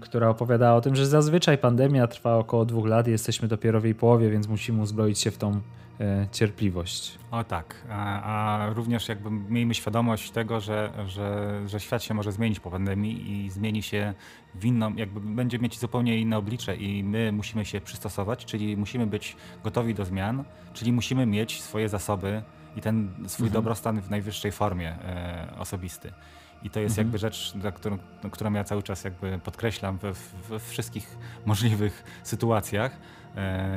która 0.00 0.28
opowiadała 0.28 0.76
o 0.76 0.80
tym, 0.80 0.96
że 0.96 1.06
zazwyczaj 1.06 1.58
pandemia 1.58 2.06
trwa 2.06 2.36
około 2.36 2.64
dwóch 2.64 2.86
lat 2.86 3.06
jesteśmy 3.06 3.48
dopiero 3.48 3.80
w 3.80 3.84
jej 3.84 3.94
połowie, 3.94 4.30
więc 4.30 4.48
musimy 4.48 4.82
uzbroić 4.82 5.18
się 5.18 5.30
w 5.30 5.38
tą 5.38 5.60
E, 6.00 6.26
cierpliwość. 6.32 7.18
O 7.30 7.44
tak, 7.44 7.74
a, 7.90 8.22
a, 8.22 8.72
również 8.72 9.08
jakby 9.08 9.30
miejmy 9.30 9.74
świadomość 9.74 10.30
tego, 10.30 10.60
że, 10.60 10.92
że, 11.06 11.60
że 11.66 11.80
świat 11.80 12.02
się 12.02 12.14
może 12.14 12.32
zmienić 12.32 12.60
po 12.60 12.70
pandemii 12.70 13.30
i 13.30 13.50
zmieni 13.50 13.82
się 13.82 14.14
w 14.54 14.64
inną, 14.64 14.94
jakby 14.94 15.20
będzie 15.20 15.58
mieć 15.58 15.78
zupełnie 15.78 16.18
inne 16.18 16.38
oblicze 16.38 16.76
i 16.76 17.04
my 17.04 17.32
musimy 17.32 17.64
się 17.64 17.80
przystosować, 17.80 18.44
czyli 18.44 18.76
musimy 18.76 19.06
być 19.06 19.36
gotowi 19.64 19.94
do 19.94 20.04
zmian, 20.04 20.44
czyli 20.72 20.92
musimy 20.92 21.26
mieć 21.26 21.62
swoje 21.62 21.88
zasoby 21.88 22.42
i 22.76 22.80
ten 22.80 23.14
swój 23.26 23.46
mhm. 23.46 23.52
dobrostan 23.52 24.00
w 24.00 24.10
najwyższej 24.10 24.52
formie 24.52 24.90
e, 24.90 25.54
osobisty. 25.58 26.12
I 26.62 26.70
to 26.70 26.80
jest 26.80 26.92
mhm. 26.92 27.06
jakby 27.06 27.18
rzecz, 27.18 27.54
którą, 27.74 27.98
którą 28.30 28.52
ja 28.52 28.64
cały 28.64 28.82
czas 28.82 29.04
jakby 29.04 29.38
podkreślam 29.38 29.98
we, 29.98 30.12
we 30.48 30.58
wszystkich 30.58 31.18
możliwych 31.46 32.20
sytuacjach, 32.22 32.98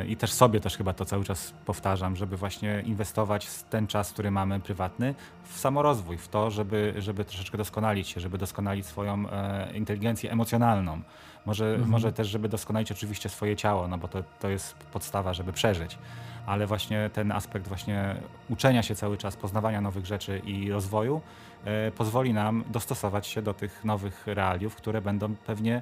i 0.08 0.18
też 0.18 0.32
sobie 0.32 0.60
też 0.60 0.78
chyba 0.78 0.94
to 0.94 1.06
cały 1.06 1.24
czas 1.24 1.54
powtarzam, 1.66 2.16
żeby 2.16 2.38
właśnie 2.38 2.84
inwestować 2.86 3.48
ten 3.70 3.88
czas, 3.88 4.12
który 4.12 4.32
mamy 4.32 4.60
prywatny 4.60 5.16
w 5.44 5.58
samorozwój, 5.58 6.18
w 6.18 6.28
to, 6.28 6.52
żeby, 6.52 6.94
żeby 6.98 7.26
troszeczkę 7.26 7.58
doskonalić 7.58 8.08
się, 8.08 8.22
żeby 8.22 8.38
doskonalić 8.38 8.86
swoją 8.86 9.30
e, 9.30 9.78
inteligencję 9.78 10.32
emocjonalną. 10.32 11.02
Może, 11.46 11.66
mhm. 11.66 11.90
może 11.90 12.14
też, 12.14 12.28
żeby 12.28 12.50
doskonalić 12.50 12.92
oczywiście 12.92 13.30
swoje 13.30 13.56
ciało, 13.56 13.88
no 13.88 13.98
bo 13.98 14.08
to, 14.08 14.24
to 14.40 14.50
jest 14.50 14.74
podstawa, 14.74 15.34
żeby 15.34 15.54
przeżyć. 15.54 15.98
Ale 16.46 16.68
właśnie 16.68 17.10
ten 17.14 17.32
aspekt 17.32 17.68
właśnie 17.68 18.16
uczenia 18.50 18.84
się 18.84 18.96
cały 18.96 19.18
czas, 19.18 19.36
poznawania 19.36 19.82
nowych 19.82 20.06
rzeczy 20.06 20.42
i 20.46 20.72
rozwoju 20.72 21.22
e, 21.66 21.92
pozwoli 21.92 22.34
nam 22.34 22.64
dostosować 22.68 23.28
się 23.28 23.42
do 23.42 23.54
tych 23.54 23.86
nowych 23.86 24.28
realiów, 24.28 24.76
które 24.76 25.02
będą 25.02 25.36
pewnie 25.36 25.82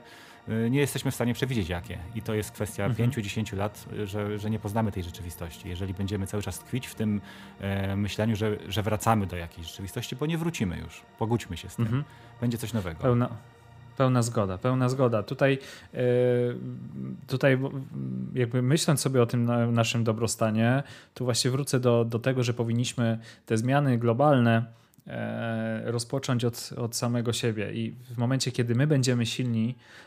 nie 0.69 0.79
jesteśmy 0.79 1.11
w 1.11 1.15
stanie 1.15 1.33
przewidzieć 1.33 1.69
jakie. 1.69 1.97
I 2.15 2.21
to 2.21 2.33
jest 2.33 2.51
kwestia 2.51 2.85
mhm. 2.85 3.11
5-10 3.11 3.57
lat, 3.57 3.85
że, 4.03 4.39
że 4.39 4.49
nie 4.49 4.59
poznamy 4.59 4.91
tej 4.91 5.03
rzeczywistości. 5.03 5.69
Jeżeli 5.69 5.93
będziemy 5.93 6.27
cały 6.27 6.43
czas 6.43 6.59
tkwić 6.59 6.87
w 6.87 6.95
tym 6.95 7.21
e, 7.59 7.95
myśleniu, 7.95 8.35
że, 8.35 8.57
że 8.67 8.83
wracamy 8.83 9.27
do 9.27 9.35
jakiejś 9.35 9.67
rzeczywistości, 9.67 10.15
bo 10.15 10.25
nie 10.25 10.37
wrócimy 10.37 10.77
już. 10.77 11.01
Pogódźmy 11.19 11.57
się 11.57 11.69
z 11.69 11.75
tym. 11.75 11.85
Mhm. 11.85 12.03
Będzie 12.41 12.57
coś 12.57 12.73
nowego. 12.73 12.99
Pełna, 12.99 13.29
pełna 13.97 14.21
zgoda, 14.21 14.57
pełna 14.57 14.89
zgoda. 14.89 15.23
Tutaj, 15.23 15.59
e, 15.93 15.97
tutaj 17.27 17.59
jakby 18.33 18.61
myśląc 18.61 19.01
sobie 19.01 19.21
o 19.21 19.25
tym 19.25 19.73
naszym 19.73 20.03
dobrostanie, 20.03 20.83
tu 21.13 21.25
właśnie 21.25 21.51
wrócę 21.51 21.79
do, 21.79 22.05
do 22.05 22.19
tego, 22.19 22.43
że 22.43 22.53
powinniśmy 22.53 23.19
te 23.45 23.57
zmiany 23.57 23.97
globalne 23.97 24.65
e, 25.07 25.91
rozpocząć 25.91 26.45
od, 26.45 26.69
od 26.77 26.95
samego 26.95 27.33
siebie. 27.33 27.73
I 27.73 27.91
w 27.91 28.17
momencie, 28.17 28.51
kiedy 28.51 28.75
my 28.75 28.87
będziemy 28.87 29.25
silni, 29.25 29.75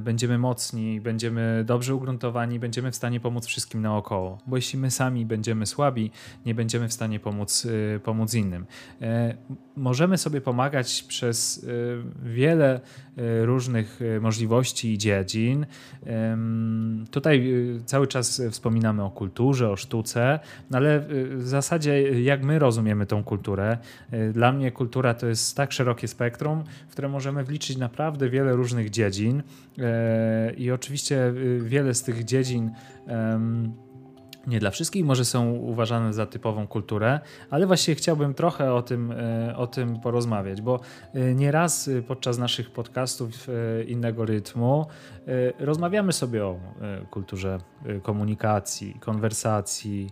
będziemy 0.00 0.38
mocni, 0.38 1.00
będziemy 1.00 1.64
dobrze 1.66 1.94
ugruntowani, 1.94 2.58
będziemy 2.58 2.90
w 2.90 2.96
stanie 2.96 3.20
pomóc 3.20 3.46
wszystkim 3.46 3.82
naokoło. 3.82 4.38
Bo 4.46 4.56
jeśli 4.56 4.78
my 4.78 4.90
sami 4.90 5.26
będziemy 5.26 5.66
słabi, 5.66 6.10
nie 6.46 6.54
będziemy 6.54 6.88
w 6.88 6.92
stanie 6.92 7.20
pomóc, 7.20 7.66
e, 7.96 7.98
pomóc 7.98 8.34
innym. 8.34 8.66
E, 9.02 9.34
możemy 9.76 10.18
sobie 10.18 10.40
pomagać 10.40 11.02
przez 11.02 11.66
wiele 12.22 12.80
różnych 13.42 14.00
możliwości 14.20 14.92
i 14.92 14.98
dziedzin. 14.98 15.66
Tutaj 17.10 17.52
cały 17.86 18.06
czas 18.06 18.42
wspominamy 18.50 19.04
o 19.04 19.10
kulturze, 19.10 19.70
o 19.70 19.76
sztuce, 19.76 20.40
no 20.70 20.78
ale 20.78 21.00
w 21.36 21.48
zasadzie 21.48 22.22
jak 22.22 22.42
my 22.42 22.58
rozumiemy 22.58 23.06
tą 23.06 23.24
kulturę? 23.24 23.78
Dla 24.32 24.52
mnie 24.52 24.72
kultura 24.72 25.14
to 25.14 25.26
jest 25.26 25.56
tak 25.56 25.72
szerokie 25.72 26.08
spektrum, 26.08 26.64
w 26.88 26.92
które 26.92 27.08
możemy 27.08 27.44
wliczyć 27.44 27.76
naprawdę 27.76 28.30
wiele 28.30 28.52
różnych 28.52 28.90
dziedzin 28.90 29.29
dziedzin. 29.30 29.42
E, 29.78 30.52
i 30.52 30.70
oczywiście 30.70 31.28
y, 31.28 31.60
wiele 31.64 31.94
z 31.94 32.02
tych 32.02 32.24
dziedzin 32.24 32.70
nie 34.46 34.60
dla 34.60 34.70
wszystkich 34.70 35.04
może 35.04 35.24
są 35.24 35.50
uważane 35.50 36.12
za 36.12 36.26
typową 36.26 36.66
kulturę, 36.66 37.20
ale 37.50 37.66
właśnie 37.66 37.94
chciałbym 37.94 38.34
trochę 38.34 38.74
o 38.74 38.82
tym, 38.82 39.12
e, 39.12 39.56
o 39.56 39.66
tym 39.66 40.00
porozmawiać, 40.00 40.62
bo 40.62 40.80
e, 41.14 41.34
nieraz 41.34 41.90
podczas 42.08 42.38
naszych 42.38 42.70
podcastów 42.70 43.48
innego 43.86 44.24
rytmu 44.24 44.86
rozmawiamy 45.58 46.12
sobie 46.12 46.44
o 46.44 46.60
kulturze 47.10 47.58
komunikacji, 48.02 48.96
konwersacji, 49.00 50.10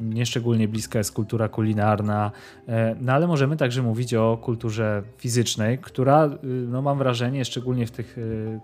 nieszczególnie 0.00 0.68
bliska 0.68 0.98
jest 0.98 1.12
kultura 1.12 1.48
kulinarna, 1.48 2.30
no 3.00 3.12
ale 3.12 3.26
możemy 3.26 3.56
także 3.56 3.82
mówić 3.82 4.14
o 4.14 4.38
kulturze 4.42 5.02
fizycznej, 5.18 5.78
która, 5.78 6.30
no 6.42 6.82
mam 6.82 6.98
wrażenie, 6.98 7.44
szczególnie 7.44 7.86
w 7.86 7.90
tych 7.90 8.16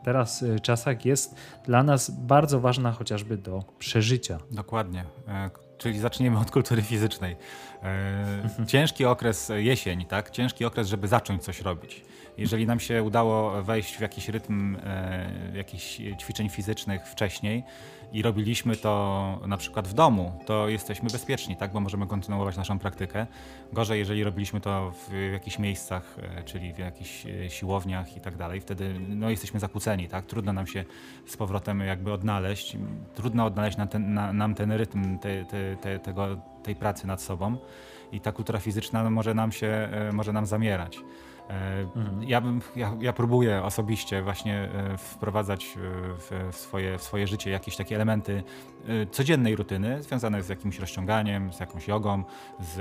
teraz 0.04 0.44
czasach 0.62 1.04
jest 1.04 1.34
dla 1.64 1.82
nas 1.82 2.10
bardzo 2.10 2.60
ważna 2.60 2.92
chociażby 2.92 3.36
do 3.36 3.64
przeżycia. 3.78 4.38
Dokładnie. 4.50 5.04
E, 5.28 5.50
czyli 5.78 5.98
zaczniemy 5.98 6.38
od 6.38 6.50
kultury 6.50 6.82
fizycznej. 6.82 7.36
E, 7.82 8.66
ciężki 8.66 9.04
okres 9.04 9.52
jesień, 9.56 10.04
tak? 10.04 10.30
Ciężki 10.30 10.64
okres, 10.64 10.88
żeby 10.88 11.08
zacząć 11.08 11.42
coś 11.42 11.60
robić. 11.60 12.04
Jeżeli 12.38 12.66
nam 12.66 12.80
się 12.80 13.02
udało 13.02 13.62
wejść 13.62 13.96
w 13.96 14.00
jakiś 14.00 14.28
rytm 14.28 14.76
e, 14.76 15.30
jakichś 15.54 16.00
ćwiczeń 16.18 16.48
fizycznych 16.48 17.06
wcześniej, 17.06 17.64
i 18.14 18.22
robiliśmy 18.22 18.76
to 18.76 19.40
na 19.46 19.56
przykład 19.56 19.88
w 19.88 19.94
domu, 19.94 20.32
to 20.46 20.68
jesteśmy 20.68 21.10
bezpieczni, 21.10 21.56
tak? 21.56 21.72
bo 21.72 21.80
możemy 21.80 22.06
kontynuować 22.06 22.56
naszą 22.56 22.78
praktykę. 22.78 23.26
Gorzej, 23.72 23.98
jeżeli 23.98 24.24
robiliśmy 24.24 24.60
to 24.60 24.92
w 25.08 25.32
jakichś 25.32 25.58
miejscach, 25.58 26.16
e, 26.38 26.42
czyli 26.42 26.72
w 26.72 26.78
jakichś 26.78 27.26
e, 27.26 27.50
siłowniach 27.50 28.16
i 28.16 28.20
tak 28.20 28.36
dalej, 28.36 28.60
wtedy 28.60 28.94
no, 29.08 29.30
jesteśmy 29.30 29.60
zakłóceni, 29.60 30.08
tak? 30.08 30.26
trudno 30.26 30.52
nam 30.52 30.66
się 30.66 30.84
z 31.26 31.36
powrotem 31.36 31.80
jakby 31.80 32.12
odnaleźć, 32.12 32.76
trudno 33.14 33.44
odnaleźć 33.44 33.76
nam 33.76 33.88
ten, 33.88 34.14
na, 34.14 34.32
nam 34.32 34.54
ten 34.54 34.72
rytm 34.72 35.18
te, 35.18 35.44
te, 35.44 35.76
te, 35.76 35.98
tego, 35.98 36.36
tej 36.62 36.76
pracy 36.76 37.06
nad 37.06 37.22
sobą 37.22 37.56
i 38.12 38.20
ta 38.20 38.32
kultura 38.32 38.58
fizyczna 38.58 39.02
no, 39.02 39.10
może, 39.10 39.34
nam 39.34 39.52
się, 39.52 39.66
e, 39.66 40.12
może 40.12 40.32
nam 40.32 40.46
zamierać. 40.46 40.98
Mhm. 41.48 42.22
Ja, 42.22 42.40
bym, 42.40 42.60
ja, 42.76 42.96
ja, 43.00 43.12
próbuję 43.12 43.62
osobiście 43.62 44.22
właśnie 44.22 44.54
e, 44.54 44.98
wprowadzać 44.98 45.64
e, 45.64 45.80
w, 46.18 46.56
swoje, 46.56 46.98
w 46.98 47.02
swoje 47.02 47.26
życie 47.26 47.50
jakieś 47.50 47.76
takie 47.76 47.94
elementy 47.94 48.42
codziennej 49.10 49.56
rutyny 49.56 50.02
związane 50.02 50.42
z 50.42 50.48
jakimś 50.48 50.78
rozciąganiem, 50.78 51.52
z 51.52 51.60
jakąś 51.60 51.88
jogą, 51.88 52.24
z, 52.60 52.72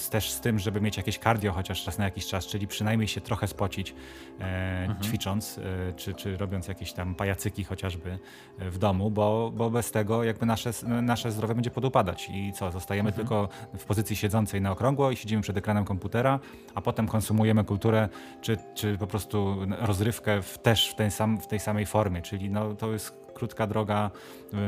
z, 0.00 0.10
też 0.10 0.30
z 0.30 0.40
tym, 0.40 0.58
żeby 0.58 0.80
mieć 0.80 0.96
jakieś 0.96 1.18
cardio 1.18 1.52
chociaż 1.52 1.86
raz 1.86 1.98
na 1.98 2.04
jakiś 2.04 2.26
czas, 2.26 2.46
czyli 2.46 2.66
przynajmniej 2.66 3.08
się 3.08 3.20
trochę 3.20 3.48
spocić 3.48 3.94
e, 4.40 4.44
mhm. 4.80 5.00
ćwicząc, 5.02 5.58
e, 5.58 5.92
czy, 5.92 6.14
czy 6.14 6.36
robiąc 6.36 6.68
jakieś 6.68 6.92
tam 6.92 7.14
pajacyki 7.14 7.64
chociażby 7.64 8.18
w 8.58 8.78
domu, 8.78 9.10
bo, 9.10 9.52
bo 9.54 9.70
bez 9.70 9.90
tego 9.90 10.24
jakby 10.24 10.46
nasze, 10.46 10.70
nasze 11.02 11.32
zdrowie 11.32 11.54
będzie 11.54 11.70
podupadać 11.70 12.28
i 12.32 12.52
co, 12.52 12.72
zostajemy 12.72 13.08
mhm. 13.08 13.26
tylko 13.26 13.48
w 13.78 13.84
pozycji 13.84 14.16
siedzącej 14.16 14.60
na 14.60 14.72
okrągło 14.72 15.10
i 15.10 15.16
siedzimy 15.16 15.42
przed 15.42 15.56
ekranem 15.56 15.84
komputera, 15.84 16.40
a 16.74 16.80
potem 16.80 17.08
konsumujemy 17.08 17.64
kulturę, 17.64 18.08
czy, 18.40 18.58
czy 18.74 18.98
po 18.98 19.06
prostu 19.06 19.56
rozrywkę 19.78 20.42
w, 20.42 20.58
też 20.58 20.88
w 20.88 20.94
tej, 20.94 21.10
sam, 21.10 21.40
w 21.40 21.46
tej 21.46 21.60
samej 21.60 21.86
formie, 21.86 22.22
czyli 22.22 22.50
no, 22.50 22.74
to 22.74 22.92
jest 22.92 23.25
krótka 23.36 23.66
droga 23.66 24.10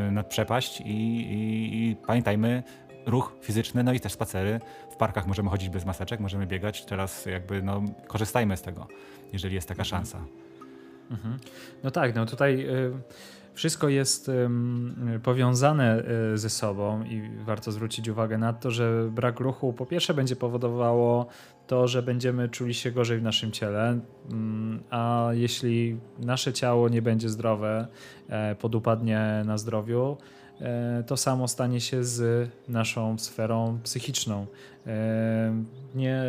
y, 0.09 0.11
nad 0.13 0.29
przepaść 0.29 0.81
i, 0.81 0.85
i, 0.85 1.91
i 1.91 1.97
pamiętajmy, 1.97 2.63
ruch 3.07 3.33
fizyczny, 3.43 3.85
no 3.85 3.93
i 3.93 4.01
też 4.01 4.13
spacery. 4.13 4.61
W 4.91 4.97
parkach 4.97 5.27
możemy 5.27 5.51
chodzić 5.51 5.69
bez 5.69 5.85
maseczek, 5.85 6.21
możemy 6.21 6.47
biegać. 6.47 6.85
Teraz 6.85 7.27
jakby 7.27 7.63
no, 7.63 7.83
korzystajmy 8.07 8.57
z 8.57 8.63
tego, 8.63 8.87
jeżeli 9.33 9.55
jest 9.55 9.69
taka 9.69 9.83
mhm. 9.83 9.91
szansa. 9.91 10.25
Mhm. 11.11 11.39
No 11.85 11.91
tak, 11.91 12.15
no 12.15 12.27
tutaj 12.27 12.67
y, 12.71 12.93
wszystko 13.55 13.89
jest 13.89 14.31
powiązane 15.23 16.05
y, 16.35 16.39
ze 16.39 16.51
sobą 16.51 17.03
i 17.03 17.23
warto 17.45 17.73
zwrócić 17.73 18.09
uwagę 18.09 18.39
na 18.39 18.53
to, 18.53 18.71
że 18.71 19.09
brak 19.11 19.41
ruchu 19.41 19.73
po 19.73 19.87
pierwsze 19.87 20.15
będzie 20.15 20.37
powodowało 20.37 21.27
to, 21.69 21.89
że 21.89 22.03
będziemy 22.03 22.49
czuli 22.49 22.75
się 22.75 22.93
gorzej 22.93 23.19
w 23.19 23.23
naszym 23.23 23.53
ciele, 23.53 24.01
mm, 24.31 24.83
a 24.91 25.29
jeśli 25.33 25.97
nasze 26.19 26.53
ciało 26.53 26.89
nie 26.89 27.03
będzie 27.03 27.29
zdrowe, 27.29 27.87
e, 28.29 28.55
podupadnie 28.55 29.43
na 29.45 29.59
zdrowiu, 29.59 30.17
e, 30.61 31.05
to 31.07 31.17
samo 31.17 31.49
stanie 31.49 31.81
się 31.81 32.05
z 32.05 32.51
naszą 32.69 33.19
sferą 33.19 33.79
psychiczną. 33.83 34.47
E, 34.87 35.65
nie, 35.95 36.23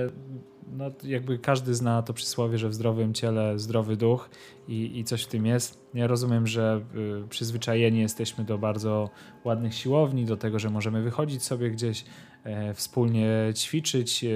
no 0.71 0.91
jakby 1.03 1.39
każdy 1.39 1.75
zna 1.75 2.01
to 2.01 2.13
przysłowie, 2.13 2.57
że 2.57 2.69
w 2.69 2.73
zdrowym 2.73 3.13
ciele 3.13 3.59
zdrowy 3.59 3.97
duch 3.97 4.29
i, 4.67 4.99
i 4.99 5.03
coś 5.03 5.23
w 5.23 5.27
tym 5.27 5.45
jest. 5.45 5.89
Ja 5.93 6.07
rozumiem, 6.07 6.47
że 6.47 6.81
y, 7.23 7.27
przyzwyczajeni 7.27 7.99
jesteśmy 7.99 8.43
do 8.43 8.57
bardzo 8.57 9.09
ładnych 9.43 9.75
siłowni, 9.75 10.25
do 10.25 10.37
tego, 10.37 10.59
że 10.59 10.69
możemy 10.69 11.01
wychodzić 11.01 11.43
sobie 11.43 11.71
gdzieś, 11.71 12.05
e, 12.43 12.73
wspólnie 12.73 13.29
ćwiczyć, 13.55 14.23
e, 14.23 14.29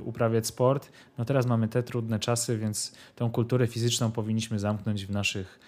uprawiać 0.00 0.46
sport. 0.46 0.92
No 1.18 1.24
teraz 1.24 1.46
mamy 1.46 1.68
te 1.68 1.82
trudne 1.82 2.18
czasy, 2.18 2.58
więc 2.58 2.94
tą 3.16 3.30
kulturę 3.30 3.66
fizyczną 3.66 4.12
powinniśmy 4.12 4.58
zamknąć 4.58 5.06
w 5.06 5.10
naszych 5.10 5.58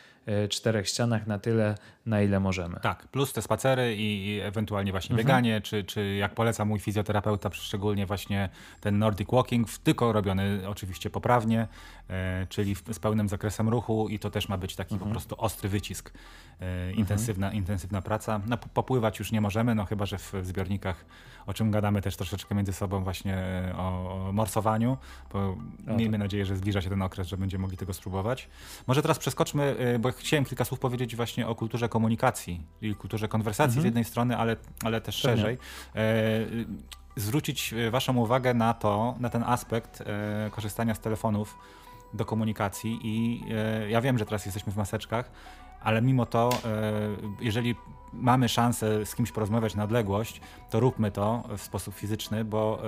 czterech 0.48 0.88
ścianach 0.88 1.26
na 1.26 1.38
tyle, 1.38 1.74
na 2.06 2.22
ile 2.22 2.40
możemy. 2.40 2.80
Tak, 2.80 3.08
plus 3.08 3.32
te 3.32 3.42
spacery 3.42 3.96
i, 3.96 4.26
i 4.26 4.40
ewentualnie 4.40 4.92
właśnie 4.92 5.12
mhm. 5.14 5.26
bieganie, 5.26 5.60
czy, 5.60 5.84
czy 5.84 6.14
jak 6.14 6.34
poleca 6.34 6.64
mój 6.64 6.78
fizjoterapeuta, 6.78 7.50
szczególnie 7.52 8.06
właśnie 8.06 8.48
ten 8.80 8.98
Nordic 8.98 9.28
Walking, 9.32 9.70
tylko 9.70 10.12
robiony 10.12 10.68
oczywiście 10.68 11.10
poprawnie, 11.10 11.68
e, 12.10 12.46
czyli 12.48 12.74
w, 12.74 12.82
z 12.92 12.98
pełnym 12.98 13.28
zakresem 13.28 13.68
ruchu 13.68 14.08
i 14.08 14.18
to 14.18 14.30
też 14.30 14.48
ma 14.48 14.56
być 14.58 14.76
taki 14.76 14.94
mhm. 14.94 15.10
po 15.10 15.12
prostu 15.12 15.34
ostry 15.38 15.68
wycisk, 15.68 16.12
e, 16.60 16.92
intensywna, 16.92 17.46
mhm. 17.46 17.62
intensywna 17.62 18.02
praca. 18.02 18.40
No, 18.46 18.56
popływać 18.56 19.18
już 19.18 19.32
nie 19.32 19.40
możemy, 19.40 19.74
no 19.74 19.84
chyba, 19.84 20.06
że 20.06 20.18
w 20.18 20.32
zbiornikach, 20.42 21.04
o 21.46 21.54
czym 21.54 21.70
gadamy 21.70 22.02
też 22.02 22.16
troszeczkę 22.16 22.54
między 22.54 22.72
sobą 22.72 23.04
właśnie 23.04 23.36
e, 23.36 23.74
o, 23.76 24.28
o 24.28 24.32
morsowaniu, 24.32 24.96
bo 25.32 25.56
no 25.86 25.96
miejmy 25.96 26.18
tak. 26.18 26.20
nadzieję, 26.20 26.46
że 26.46 26.56
zbliża 26.56 26.82
się 26.82 26.90
ten 26.90 27.02
okres, 27.02 27.28
że 27.28 27.36
będziemy 27.36 27.62
mogli 27.62 27.76
tego 27.76 27.92
spróbować. 27.92 28.48
Może 28.86 29.02
teraz 29.02 29.18
przeskoczmy, 29.18 29.76
e, 29.78 29.98
bo 29.98 30.08
chciałem 30.18 30.44
kilka 30.44 30.64
słów 30.64 30.80
powiedzieć 30.80 31.16
właśnie 31.16 31.48
o 31.48 31.54
kulturze 31.54 31.88
komunikacji 31.88 32.60
i 32.82 32.94
kulturze 32.94 33.28
konwersacji 33.28 33.78
mhm. 33.78 33.82
z 33.82 33.84
jednej 33.84 34.04
strony, 34.04 34.36
ale, 34.36 34.56
ale 34.84 35.00
też 35.00 35.22
Pewnie. 35.22 35.36
szerzej. 35.36 35.58
E, 35.94 36.00
zwrócić 37.16 37.74
Waszą 37.90 38.16
uwagę 38.16 38.54
na 38.54 38.74
to, 38.74 39.14
na 39.20 39.30
ten 39.30 39.42
aspekt 39.42 40.00
e, 40.00 40.50
korzystania 40.50 40.94
z 40.94 41.00
telefonów 41.00 41.58
do 42.14 42.24
komunikacji 42.24 42.98
i 43.02 43.44
e, 43.50 43.90
ja 43.90 44.00
wiem, 44.00 44.18
że 44.18 44.24
teraz 44.24 44.46
jesteśmy 44.46 44.72
w 44.72 44.76
maseczkach, 44.76 45.30
ale 45.82 46.02
mimo 46.02 46.26
to, 46.26 46.50
jeżeli 47.40 47.74
mamy 48.12 48.48
szansę 48.48 49.06
z 49.06 49.14
kimś 49.14 49.32
porozmawiać 49.32 49.74
na 49.74 49.84
odległość, 49.84 50.40
to 50.70 50.80
róbmy 50.80 51.10
to 51.10 51.44
w 51.56 51.62
sposób 51.62 51.94
fizyczny, 51.94 52.44
bo, 52.44 52.82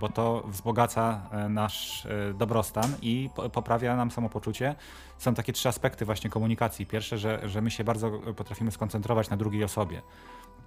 bo 0.00 0.08
to 0.08 0.42
wzbogaca 0.46 1.20
nasz 1.48 2.06
dobrostan 2.34 2.94
i 3.02 3.30
poprawia 3.52 3.96
nam 3.96 4.10
samopoczucie. 4.10 4.74
Są 5.18 5.34
takie 5.34 5.52
trzy 5.52 5.68
aspekty 5.68 6.04
właśnie 6.04 6.30
komunikacji. 6.30 6.86
Pierwsze, 6.86 7.18
że, 7.18 7.48
że 7.48 7.62
my 7.62 7.70
się 7.70 7.84
bardzo 7.84 8.10
potrafimy 8.36 8.70
skoncentrować 8.70 9.30
na 9.30 9.36
drugiej 9.36 9.64
osobie 9.64 10.02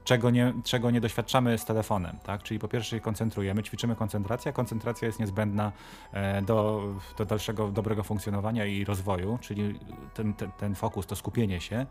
czego 0.08 0.30
nie, 0.30 0.54
czego 0.64 0.92
nie 0.92 1.02
doświadczamy 1.02 1.58
z 1.58 1.66
telefonem. 1.66 2.18
Tak? 2.24 2.44
Czyli 2.44 2.60
po 2.60 2.68
pierwsze 2.68 2.96
się 2.96 3.02
koncentrujemy, 3.02 3.64
ćwiczymy 3.64 3.96
koncentrację, 3.96 4.50
a 4.50 4.54
koncentracja 4.54 5.06
jest 5.06 5.20
niezbędna 5.20 5.72
e, 6.14 6.42
do, 6.42 6.84
do 7.18 7.26
dalszego 7.26 7.72
dobrego 7.72 8.04
funkcjonowania 8.04 8.66
i 8.66 8.86
rozwoju, 8.86 9.40
czyli 9.42 9.80
ten, 10.14 10.34
ten, 10.34 10.52
ten 10.52 10.76
fokus, 10.76 11.06
to 11.06 11.16
skupienie 11.16 11.62
się. 11.62 11.86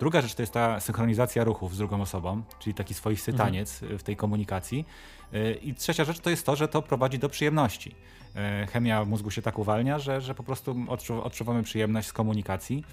Druga 0.00 0.20
rzecz 0.20 0.34
to 0.34 0.42
jest 0.42 0.52
ta 0.52 0.80
synchronizacja 0.80 1.44
ruchów 1.44 1.74
z 1.74 1.78
drugą 1.78 2.00
osobą, 2.00 2.42
czyli 2.58 2.74
taki 2.74 2.94
swoisty 2.94 3.32
mhm. 3.32 3.48
taniec 3.48 3.80
w 3.98 4.02
tej 4.02 4.16
komunikacji. 4.16 4.86
E, 5.32 5.52
I 5.52 5.74
trzecia 5.74 6.04
rzecz 6.04 6.20
to 6.20 6.30
jest 6.30 6.46
to, 6.46 6.56
że 6.56 6.68
to 6.68 6.82
prowadzi 6.82 7.18
do 7.18 7.28
przyjemności. 7.28 7.94
E, 8.36 8.66
chemia 8.66 9.04
w 9.04 9.08
mózgu 9.08 9.30
się 9.30 9.42
tak 9.42 9.58
uwalnia, 9.58 9.98
że, 9.98 10.20
że 10.20 10.34
po 10.34 10.42
prostu 10.42 10.76
odczuwamy 11.22 11.62
przyjemność 11.62 12.08
z 12.08 12.12
komunikacji 12.12 12.84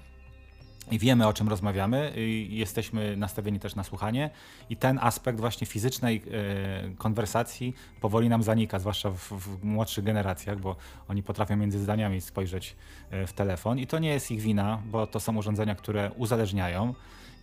i 0.90 0.98
wiemy 0.98 1.26
o 1.26 1.32
czym 1.32 1.48
rozmawiamy, 1.48 2.12
jesteśmy 2.48 3.16
nastawieni 3.16 3.60
też 3.60 3.74
na 3.74 3.84
słuchanie. 3.84 4.30
I 4.70 4.76
ten 4.76 4.98
aspekt 5.02 5.40
właśnie 5.40 5.66
fizycznej 5.66 6.22
e, 6.26 6.94
konwersacji 6.98 7.74
powoli 8.00 8.28
nam 8.28 8.42
zanika, 8.42 8.78
zwłaszcza 8.78 9.10
w, 9.10 9.16
w, 9.16 9.64
młodszych 9.64 10.04
generacjach, 10.04 10.60
bo 10.60 10.76
oni 11.08 11.22
potrafią 11.22 11.56
między 11.56 11.78
zdaniami 11.78 12.20
spojrzeć 12.20 12.76
e, 13.10 13.26
w 13.26 13.32
telefon. 13.32 13.78
I 13.78 13.86
to 13.86 13.98
nie 13.98 14.08
jest 14.08 14.30
ich 14.30 14.40
wina, 14.40 14.82
bo 14.86 15.06
to 15.06 15.20
są 15.20 15.36
urządzenia, 15.36 15.74
które 15.74 16.10
uzależniają 16.16 16.94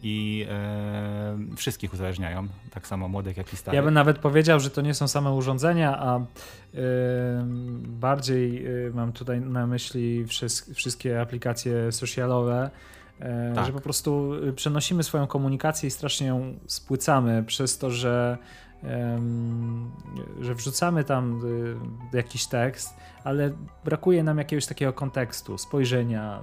i 0.04 0.46
e, 0.50 1.56
wszystkich 1.56 1.94
uzależniają, 1.94 2.48
tak 2.72 2.88
samo 2.88 3.08
młodych 3.08 3.38
jak 3.38 3.54
i 3.54 3.58
starych. 3.58 3.76
Ja 3.76 3.84
bym 3.84 3.94
nawet 3.94 4.20
powiedział, 4.20 4.60
że 4.60 4.70
to 4.70 4.82
nie 4.82 4.94
są 4.94 5.08
same 5.08 5.32
urządzenia, 5.32 6.00
a 6.00 6.18
e, 6.18 6.24
bardziej 7.80 8.66
mam 8.94 9.12
tutaj 9.12 9.42
na 9.42 9.68
myśli 9.68 10.26
wszystkie 10.74 11.22
aplikacje 11.22 11.92
socialowe, 11.92 12.70
tak. 13.55 13.65
Że 13.65 13.74
po 13.74 13.79
prostu 13.79 14.34
y, 14.34 14.53
przenosimy 14.53 15.03
swoją 15.03 15.27
komunikację 15.27 15.88
i 15.88 15.91
strasznie 15.91 16.27
ją 16.27 16.53
spłycamy 16.67 17.43
przez 17.43 17.77
to, 17.77 17.91
że, 17.91 18.38
że 20.41 20.55
wrzucamy 20.55 21.03
tam 21.03 21.41
y, 22.13 22.17
jakiś 22.17 22.46
tekst, 22.46 22.93
ale 23.24 23.51
brakuje 23.86 24.24
nam 24.24 24.38
jakiegoś 24.38 24.65
takiego 24.65 24.93
kontekstu, 24.93 25.58
spojrzenia, 25.58 26.39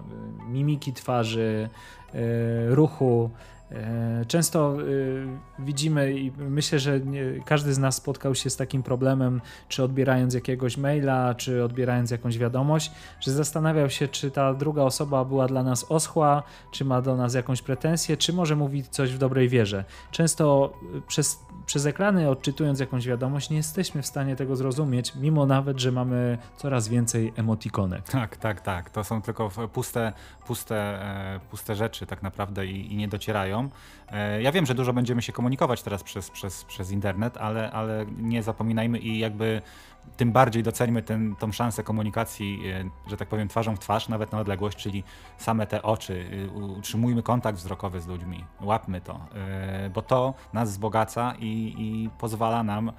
y, 0.49 0.53
mimiki 0.53 0.93
twarzy, 0.93 1.69
ruchu. 2.69 3.31
E, 3.73 4.25
często 4.29 4.77
e, 4.81 4.85
widzimy 5.59 6.13
i 6.13 6.33
myślę, 6.39 6.79
że 6.79 7.01
każdy 7.45 7.75
z 7.75 7.79
nas 7.79 7.97
spotkał 7.97 8.35
się 8.35 8.51
z 8.51 8.57
takim 8.57 8.83
problemem, 8.83 9.41
czy 9.69 9.83
odbierając 9.85 10.35
jakiegoś 10.35 10.77
maila, 10.77 11.35
czy 11.35 11.65
odbierając 11.65 12.11
jakąś 12.11 12.39
wiadomość, 12.39 12.93
że 13.21 13.33
zastanawiał 13.33 13.91
się, 13.91 14.09
czy 14.09 14.31
ta 14.31 14.55
druga 14.55 14.83
osoba 14.83 15.25
była 15.25 15.47
dla 15.47 15.63
nas 15.63 15.87
oschła, 15.89 16.43
czy 16.73 16.85
ma 16.85 17.03
do 17.03 17.17
nas 17.17 17.35
jakąś 17.35 17.63
pretensję, 17.63 18.17
czy 18.17 18.33
może 18.33 18.57
mówić 18.57 18.89
coś 18.89 19.13
w 19.13 19.19
dobrej 19.19 19.49
wierze. 19.49 19.85
Często 20.11 20.73
e, 20.97 21.01
przez, 21.01 21.41
przez 21.67 21.87
ekrany, 21.87 22.29
odczytując 22.29 22.81
jakąś 22.81 23.07
wiadomość, 23.07 23.51
nie 23.51 23.57
jesteśmy 23.57 24.03
w 24.03 24.07
stanie 24.07 24.37
tego 24.37 24.57
zrozumieć, 24.57 25.15
mimo 25.15 25.47
nawet, 25.47 25.81
że 25.81 25.93
mamy 25.93 26.39
coraz 26.57 26.89
więcej 26.89 27.33
emotikonek. 27.37 28.09
Tak, 28.09 28.37
tak, 28.37 28.61
tak. 28.61 28.91
To 28.91 29.05
są 29.05 29.23
tylko 29.23 29.51
puste, 29.73 30.13
puste, 30.47 30.99
puste 31.51 31.75
rzeczy 31.75 32.07
tak 32.07 32.23
naprawdę 32.23 32.67
i, 32.67 32.93
i 32.93 32.97
nie 32.97 33.09
docierają. 33.09 33.60
E, 34.13 34.43
ja 34.43 34.53
wiem, 34.53 34.67
że 34.67 34.75
dużo 34.75 34.93
będziemy 34.93 35.23
się 35.23 35.33
komunikować 35.33 35.83
teraz 35.83 36.03
przez, 36.03 36.31
przez, 36.31 36.65
przez 36.65 36.91
internet, 36.91 37.37
ale, 37.37 37.73
ale 37.73 38.07
nie 38.19 38.43
zapominajmy 38.43 38.99
i 38.99 39.19
jakby 39.19 39.63
tym 40.17 40.33
bardziej 40.33 40.63
doceńmy 40.63 41.03
ten, 41.03 41.37
tą 41.37 41.53
szansę 41.53 41.83
komunikacji, 41.83 42.63
e, 43.07 43.11
że 43.11 43.17
tak 43.17 43.29
powiem, 43.29 43.49
twarzą 43.49 43.77
w 43.77 43.79
twarz, 43.79 44.09
nawet 44.09 44.33
na 44.33 44.41
odległość, 44.41 44.79
czyli 44.79 45.05
same 45.39 45.67
te 45.67 45.83
oczy. 45.83 46.49
E, 46.49 46.61
utrzymujmy 46.61 47.23
kontakt 47.23 47.59
wzrokowy 47.59 48.01
z 48.01 48.07
ludźmi, 48.07 48.45
łapmy 48.61 49.01
to, 49.01 49.21
bo 49.95 50.03
to 50.03 50.35
nas 50.53 50.71
wzbogaca 50.71 51.35
i, 51.39 51.75
i 51.79 52.11
pozwala 52.19 52.63
nam 52.63 52.93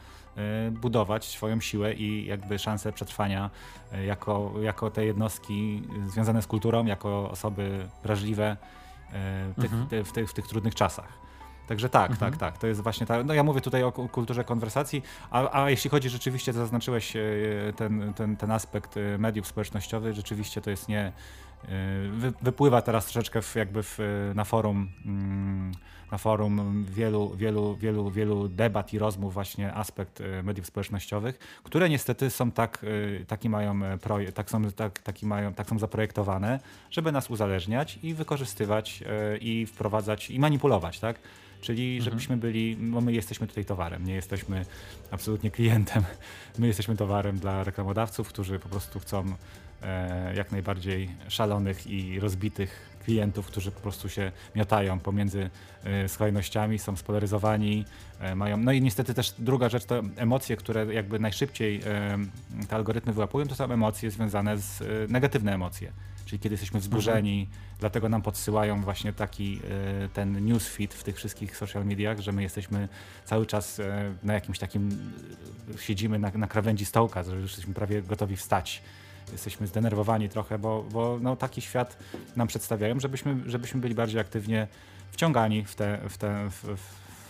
budować 0.71 1.25
swoją 1.25 1.59
siłę 1.61 1.93
i 1.93 2.25
jakby 2.25 2.59
szansę 2.59 2.93
przetrwania 2.93 3.49
jako, 4.05 4.53
jako 4.61 4.91
te 4.91 5.05
jednostki 5.05 5.83
związane 6.07 6.41
z 6.41 6.47
kulturą, 6.47 6.85
jako 6.85 7.31
osoby 7.31 7.87
wrażliwe 8.03 8.57
tych, 9.55 9.73
mhm. 9.73 9.87
te, 9.87 10.03
w, 10.03 10.11
te, 10.11 10.27
w, 10.27 10.33
tych 10.33 10.47
trudnych 10.47 10.75
czasach. 10.75 11.21
Także 11.67 11.89
tak, 11.89 12.11
mhm. 12.11 12.31
tak, 12.31 12.39
tak. 12.39 12.57
To 12.57 12.67
jest 12.67 12.81
właśnie 12.81 13.05
tak. 13.05 13.25
No 13.25 13.33
ja 13.33 13.43
mówię 13.43 13.61
tutaj 13.61 13.83
o 13.83 13.91
kulturze 13.91 14.43
konwersacji, 14.43 15.03
a, 15.29 15.63
a 15.63 15.69
jeśli 15.69 15.89
chodzi 15.89 16.09
rzeczywiście, 16.09 16.53
to 16.53 16.59
zaznaczyłeś 16.59 17.15
e, 17.15 17.21
ten, 17.75 18.13
ten, 18.13 18.37
ten 18.37 18.51
aspekt 18.51 18.97
e, 18.97 19.17
mediów 19.17 19.47
społecznościowych, 19.47 20.13
rzeczywiście 20.13 20.61
to 20.61 20.69
jest 20.69 20.87
nie. 20.87 21.11
Wypływa 22.41 22.81
teraz 22.81 23.05
troszeczkę 23.05 23.41
w, 23.41 23.55
jakby 23.55 23.83
w, 23.83 23.99
na 24.35 24.43
forum. 24.43 24.89
Mm, 25.05 25.71
na 26.11 26.17
forum 26.17 26.85
wielu, 26.89 27.35
wielu, 27.35 27.75
wielu, 27.75 28.11
wielu 28.11 28.47
debat 28.47 28.93
i 28.93 28.99
rozmów 28.99 29.33
właśnie 29.33 29.73
aspekt 29.73 30.21
e, 30.21 30.43
mediów 30.43 30.67
społecznościowych, 30.67 31.39
które 31.63 31.89
niestety 31.89 32.29
są 32.29 32.51
tak, 32.51 32.85
e, 33.21 33.25
taki 33.25 33.49
mają 33.49 33.85
e, 33.85 33.97
projekt, 33.97 34.35
tak 34.35 34.49
są, 34.49 34.71
tak, 34.71 34.99
taki 34.99 35.25
mają, 35.25 35.53
tak 35.53 35.69
są 35.69 35.79
zaprojektowane, 35.79 36.59
żeby 36.91 37.11
nas 37.11 37.29
uzależniać 37.29 37.99
i 38.03 38.13
wykorzystywać 38.13 39.03
i 39.41 39.65
wprowadzać 39.65 40.29
i 40.29 40.39
manipulować, 40.39 40.99
tak? 40.99 41.19
Czyli 41.61 41.97
mhm. 41.97 42.03
żebyśmy 42.03 42.37
byli, 42.37 42.75
bo 42.75 43.01
my 43.01 43.13
jesteśmy 43.13 43.47
tutaj 43.47 43.65
towarem, 43.65 44.05
nie 44.05 44.13
jesteśmy 44.13 44.65
absolutnie 45.11 45.51
klientem. 45.51 46.03
My 46.59 46.67
jesteśmy 46.67 46.95
towarem 46.95 47.39
dla 47.39 47.63
reklamodawców, 47.63 48.27
którzy 48.27 48.59
po 48.59 48.69
prostu 48.69 48.99
chcą 48.99 49.25
e, 49.25 49.35
jak 50.35 50.51
najbardziej 50.51 51.09
szalonych 51.27 51.87
i 51.87 52.19
rozbitych 52.19 52.91
klientów, 53.01 53.47
którzy 53.47 53.71
po 53.71 53.79
prostu 53.79 54.09
się 54.09 54.31
miotają 54.55 54.99
pomiędzy 54.99 55.49
e, 55.83 56.09
skrajnościami, 56.09 56.79
są 56.79 56.95
spolaryzowani, 56.95 57.85
e, 58.19 58.35
mają. 58.35 58.57
No 58.57 58.71
i 58.71 58.81
niestety 58.81 59.13
też 59.13 59.33
druga 59.39 59.69
rzecz 59.69 59.85
to 59.85 60.01
emocje, 60.15 60.57
które 60.57 60.93
jakby 60.93 61.19
najszybciej 61.19 61.81
e, 61.85 62.17
te 62.69 62.75
algorytmy 62.75 63.13
wyłapują, 63.13 63.47
to 63.47 63.55
są 63.55 63.71
emocje 63.71 64.11
związane 64.11 64.57
z 64.57 64.83
negatywne 65.11 65.53
emocje. 65.53 65.91
Czyli 66.25 66.39
kiedy 66.39 66.53
jesteśmy 66.53 66.79
wzburzeni, 66.79 67.39
mhm. 67.41 67.59
dlatego 67.79 68.09
nam 68.09 68.21
podsyłają 68.21 68.81
właśnie 68.81 69.13
taki 69.13 69.59
ten 70.13 70.45
newsfeed 70.45 70.93
w 70.93 71.03
tych 71.03 71.15
wszystkich 71.15 71.57
social 71.57 71.85
mediach, 71.85 72.19
że 72.19 72.31
my 72.31 72.43
jesteśmy 72.43 72.87
cały 73.25 73.45
czas 73.45 73.81
na 74.23 74.33
jakimś 74.33 74.59
takim, 74.59 75.13
siedzimy 75.79 76.19
na, 76.19 76.31
na 76.31 76.47
krawędzi 76.47 76.85
stołka, 76.85 77.23
że 77.23 77.35
już 77.35 77.51
jesteśmy 77.51 77.73
prawie 77.73 78.01
gotowi 78.01 78.35
wstać 78.35 78.81
jesteśmy 79.31 79.67
zdenerwowani 79.67 80.29
trochę, 80.29 80.59
bo, 80.59 80.85
bo 80.91 81.17
no, 81.21 81.35
taki 81.35 81.61
świat 81.61 81.97
nam 82.35 82.47
przedstawiają, 82.47 82.99
żebyśmy, 82.99 83.35
żebyśmy 83.45 83.81
byli 83.81 83.95
bardziej 83.95 84.21
aktywnie 84.21 84.67
wciągani 85.11 85.65
w 85.65 85.75
te, 85.75 85.99
w 86.09 86.17
te, 86.17 86.49
w, 86.49 86.77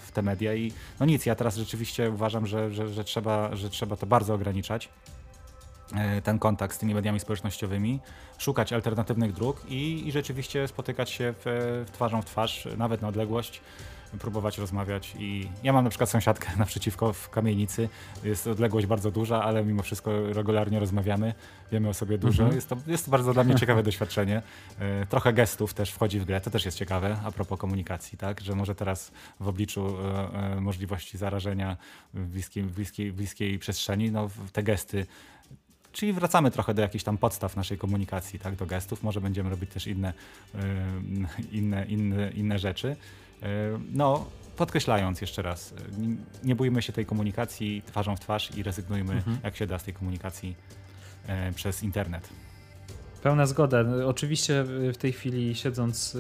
w 0.07 0.11
te 0.11 0.21
media. 0.21 0.53
I 0.53 0.73
no 0.99 1.05
nic, 1.05 1.25
ja 1.25 1.35
teraz 1.35 1.55
rzeczywiście 1.57 2.09
uważam, 2.09 2.47
że, 2.47 2.71
że, 2.71 2.89
że, 2.89 3.03
trzeba, 3.03 3.55
że 3.55 3.69
trzeba 3.69 3.95
to 3.95 4.05
bardzo 4.05 4.33
ograniczać 4.33 4.89
e, 5.95 6.21
ten 6.21 6.39
kontakt 6.39 6.75
z 6.75 6.79
tymi 6.79 6.93
mediami 6.93 7.19
społecznościowymi, 7.19 7.99
szukać 8.37 8.73
alternatywnych 8.73 9.33
dróg 9.33 9.61
i, 9.69 10.07
i 10.07 10.11
rzeczywiście 10.11 10.67
spotykać 10.67 11.09
się 11.09 11.33
w, 11.33 11.43
w 11.87 11.91
twarzą 11.91 12.21
w 12.21 12.25
twarz, 12.25 12.67
nawet 12.77 13.01
na 13.01 13.07
odległość, 13.07 13.61
próbować 14.19 14.57
rozmawiać 14.57 15.15
i 15.19 15.49
ja 15.63 15.73
mam 15.73 15.83
na 15.83 15.89
przykład 15.89 16.09
sąsiadkę 16.09 16.49
naprzeciwko 16.57 17.13
w 17.13 17.29
kamienicy, 17.29 17.89
jest 18.23 18.47
odległość 18.47 18.87
bardzo 18.87 19.11
duża, 19.11 19.43
ale 19.43 19.65
mimo 19.65 19.83
wszystko 19.83 20.33
regularnie 20.33 20.79
rozmawiamy, 20.79 21.33
wiemy 21.71 21.89
o 21.89 21.93
sobie 21.93 22.17
dużo, 22.17 22.43
mhm. 22.43 22.55
jest, 22.55 22.69
to, 22.69 22.77
jest 22.87 23.05
to 23.05 23.11
bardzo 23.11 23.33
dla 23.33 23.43
mnie 23.43 23.55
ciekawe 23.55 23.83
doświadczenie. 23.91 24.41
E, 24.79 25.05
trochę 25.05 25.33
gestów 25.33 25.73
też 25.73 25.91
wchodzi 25.91 26.19
w 26.19 26.25
grę, 26.25 26.41
to 26.41 26.51
też 26.51 26.65
jest 26.65 26.77
ciekawe 26.77 27.17
a 27.25 27.31
propos 27.31 27.59
komunikacji, 27.59 28.17
tak, 28.17 28.41
że 28.41 28.55
może 28.55 28.75
teraz 28.75 29.11
w 29.39 29.47
obliczu 29.47 29.97
e, 29.97 30.55
e, 30.55 30.61
możliwości 30.61 31.17
zarażenia 31.17 31.77
w 32.13 32.27
bliskiej, 32.27 32.63
bliskiej, 32.63 33.13
bliskiej 33.13 33.59
przestrzeni, 33.59 34.11
no 34.11 34.29
te 34.53 34.63
gesty 34.63 35.05
Czyli 35.91 36.13
wracamy 36.13 36.51
trochę 36.51 36.73
do 36.73 36.81
jakichś 36.81 37.03
tam 37.03 37.17
podstaw 37.17 37.55
naszej 37.55 37.77
komunikacji, 37.77 38.39
tak, 38.39 38.55
do 38.55 38.65
gestów. 38.65 39.03
Może 39.03 39.21
będziemy 39.21 39.49
robić 39.49 39.69
też 39.69 39.87
inne, 39.87 40.13
inne, 41.51 41.85
inne, 41.85 42.31
inne 42.31 42.59
rzeczy. 42.59 42.95
No, 43.91 44.25
podkreślając 44.57 45.21
jeszcze 45.21 45.41
raz, 45.41 45.73
nie 46.43 46.55
bójmy 46.55 46.81
się 46.81 46.93
tej 46.93 47.05
komunikacji 47.05 47.81
twarzą 47.85 48.15
w 48.15 48.19
twarz 48.19 48.57
i 48.57 48.63
rezygnujmy, 48.63 49.13
mhm. 49.13 49.37
jak 49.43 49.55
się 49.55 49.67
da, 49.67 49.79
z 49.79 49.83
tej 49.83 49.93
komunikacji 49.93 50.55
e, 51.27 51.51
przez 51.51 51.83
internet. 51.83 52.29
Pełna 53.23 53.45
zgoda. 53.45 53.77
Oczywiście 54.05 54.63
w 54.93 54.97
tej 54.97 55.13
chwili 55.13 55.55
siedząc, 55.55 56.17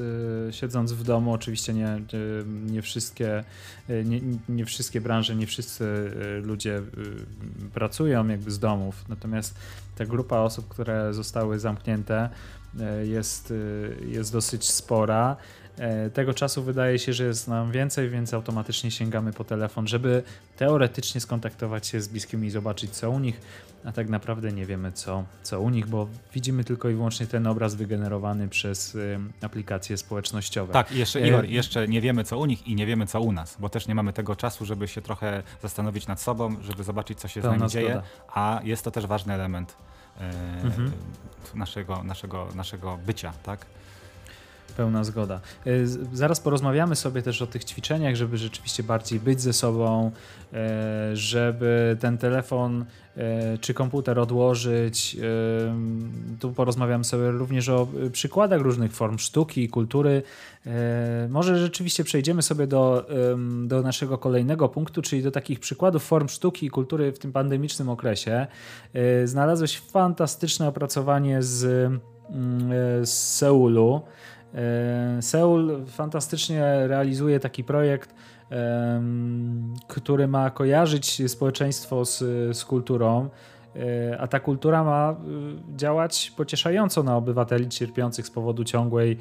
e, 0.47 0.53
siedząc 0.53 0.91
w 0.91 1.03
domu, 1.03 1.33
oczywiście 1.33 1.73
nie, 1.73 2.01
nie, 2.65 2.81
wszystkie, 2.81 3.43
e, 3.89 4.03
nie, 4.03 4.21
nie 4.49 4.65
wszystkie 4.65 5.01
branże, 5.01 5.35
nie 5.35 5.47
wszyscy 5.47 6.11
ludzie 6.43 6.81
pracują 7.73 8.27
jakby 8.27 8.51
z 8.51 8.59
domów. 8.59 9.05
Natomiast 9.09 9.55
ta 9.95 10.05
grupa 10.05 10.37
osób, 10.37 10.67
które 10.67 11.13
zostały 11.13 11.59
zamknięte 11.59 12.29
jest, 13.03 13.53
jest 14.07 14.33
dosyć 14.33 14.69
spora. 14.69 15.37
E, 15.77 16.09
tego 16.09 16.33
czasu 16.33 16.63
wydaje 16.63 16.99
się, 16.99 17.13
że 17.13 17.23
jest 17.23 17.47
nam 17.47 17.71
więcej, 17.71 18.09
więc 18.09 18.33
automatycznie 18.33 18.91
sięgamy 18.91 19.33
po 19.33 19.43
telefon, 19.43 19.87
żeby 19.87 20.23
teoretycznie 20.57 21.21
skontaktować 21.21 21.87
się 21.87 22.01
z 22.01 22.07
bliskimi 22.07 22.47
i 22.47 22.51
zobaczyć 22.51 22.91
co 22.91 23.11
u 23.11 23.19
nich, 23.19 23.41
a 23.85 23.91
tak 23.91 24.09
naprawdę 24.09 24.51
nie 24.51 24.65
wiemy 24.65 24.91
co, 24.91 25.23
co 25.43 25.61
u 25.61 25.69
nich, 25.69 25.87
bo 25.87 26.07
widzimy 26.33 26.63
tylko 26.63 26.89
i 26.89 26.93
wyłącznie 26.93 27.27
ten 27.27 27.47
obraz 27.47 27.75
wygenerowany 27.75 28.47
przez 28.49 28.95
y, 28.95 29.19
aplikacje 29.41 29.97
społecznościowe. 29.97 30.73
Tak, 30.73 30.91
jeszcze, 30.91 31.19
e, 31.19 31.27
Igor, 31.27 31.45
jeszcze 31.45 31.87
nie 31.87 32.01
wiemy 32.01 32.23
co 32.23 32.37
u 32.37 32.45
nich 32.45 32.67
i 32.67 32.75
nie 32.75 32.85
wiemy 32.85 33.07
co 33.07 33.21
u 33.21 33.31
nas, 33.31 33.57
bo 33.59 33.69
też 33.69 33.87
nie 33.87 33.95
mamy 33.95 34.13
tego 34.13 34.35
czasu, 34.35 34.65
żeby 34.65 34.87
się 34.87 35.01
trochę 35.01 35.43
zastanowić 35.61 36.07
nad 36.07 36.21
sobą, 36.21 36.55
żeby 36.61 36.83
zobaczyć 36.83 37.19
co 37.19 37.27
się 37.27 37.41
z 37.41 37.43
nami 37.43 37.67
dzieje, 37.69 38.01
a 38.27 38.61
jest 38.63 38.83
to 38.83 38.91
też 38.91 39.05
ważny 39.05 39.33
element 39.33 39.75
e, 40.19 40.29
mhm. 40.63 40.91
naszego, 41.55 42.03
naszego, 42.03 42.47
naszego 42.55 42.97
bycia, 43.05 43.33
tak? 43.43 43.65
Pełna 44.71 45.03
zgoda. 45.03 45.39
E, 45.65 45.69
zaraz 46.13 46.39
porozmawiamy 46.39 46.95
sobie 46.95 47.21
też 47.21 47.41
o 47.41 47.47
tych 47.47 47.63
ćwiczeniach, 47.63 48.15
żeby 48.15 48.37
rzeczywiście 48.37 48.83
bardziej 48.83 49.19
być 49.19 49.41
ze 49.41 49.53
sobą, 49.53 50.11
e, 50.53 51.15
żeby 51.15 51.97
ten 51.99 52.17
telefon 52.17 52.85
e, 53.17 53.57
czy 53.57 53.73
komputer 53.73 54.19
odłożyć. 54.19 55.17
Tu 56.39 56.53
porozmawiamy 56.53 57.03
sobie 57.03 57.31
również 57.31 57.69
o 57.69 57.87
przykładach 58.11 58.61
różnych 58.61 58.93
form 58.93 59.17
sztuki 59.17 59.63
i 59.63 59.69
kultury. 59.69 60.23
Może 61.29 61.57
rzeczywiście 61.57 62.03
przejdziemy 62.03 62.41
sobie 62.41 62.67
do, 62.67 63.07
do 63.65 63.81
naszego 63.81 64.17
kolejnego 64.17 64.69
punktu, 64.69 65.01
czyli 65.01 65.23
do 65.23 65.31
takich 65.31 65.59
przykładów 65.59 66.03
form 66.03 66.27
sztuki 66.27 66.65
i 66.65 66.69
kultury 66.69 67.11
w 67.11 67.19
tym 67.19 67.31
pandemicznym 67.31 67.89
okresie. 67.89 68.47
Znalazłeś 69.25 69.79
fantastyczne 69.79 70.67
opracowanie 70.67 71.43
z, 71.43 71.91
z 73.03 73.09
Seulu. 73.09 74.01
E, 74.55 75.21
Seul 75.21 75.85
fantastycznie 75.85 76.87
realizuje 76.87 77.39
taki 77.39 77.63
projekt, 77.63 78.15
który 79.87 80.27
ma 80.27 80.49
kojarzyć 80.49 81.31
społeczeństwo 81.31 82.05
z, 82.05 82.19
z 82.57 82.65
kulturą, 82.65 83.29
e, 83.75 84.17
a 84.19 84.27
ta 84.27 84.39
kultura 84.39 84.83
ma 84.83 85.11
e, 85.11 85.15
działać 85.77 86.33
pocieszająco 86.37 87.03
na 87.03 87.17
obywateli 87.17 87.69
cierpiących 87.69 88.27
z 88.27 88.31
powodu 88.31 88.63
ciągłej, 88.63 89.17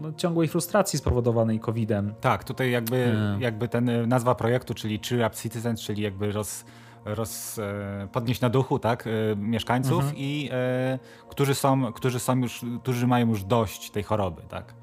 no, 0.00 0.12
ciągłej 0.12 0.48
frustracji 0.48 0.98
spowodowanej 0.98 1.60
COVID-em. 1.60 2.14
Tak, 2.20 2.44
tutaj 2.44 2.70
jakby, 2.70 3.14
jakby 3.38 3.68
ten 3.68 4.08
nazwa 4.08 4.34
projektu, 4.34 4.74
czyli 4.74 5.00
Cheer 5.08 5.26
Up 5.26 5.36
Citizens, 5.36 5.80
czyli 5.80 6.02
jakby 6.02 6.32
roz 6.32 6.64
roz, 7.04 7.58
e, 7.58 8.08
podnieść 8.12 8.40
na 8.40 8.50
duchu 8.50 8.78
tak, 8.78 9.06
e, 9.06 9.10
mieszkańców 9.36 9.98
mhm. 9.98 10.14
i 10.16 10.48
e, 10.52 10.98
którzy 11.28 11.54
są, 11.54 11.92
którzy 11.92 12.20
są 12.20 12.36
już, 12.38 12.64
którzy 12.82 13.06
mają 13.06 13.28
już 13.28 13.44
dość 13.44 13.90
tej 13.90 14.02
choroby, 14.02 14.42
tak. 14.48 14.74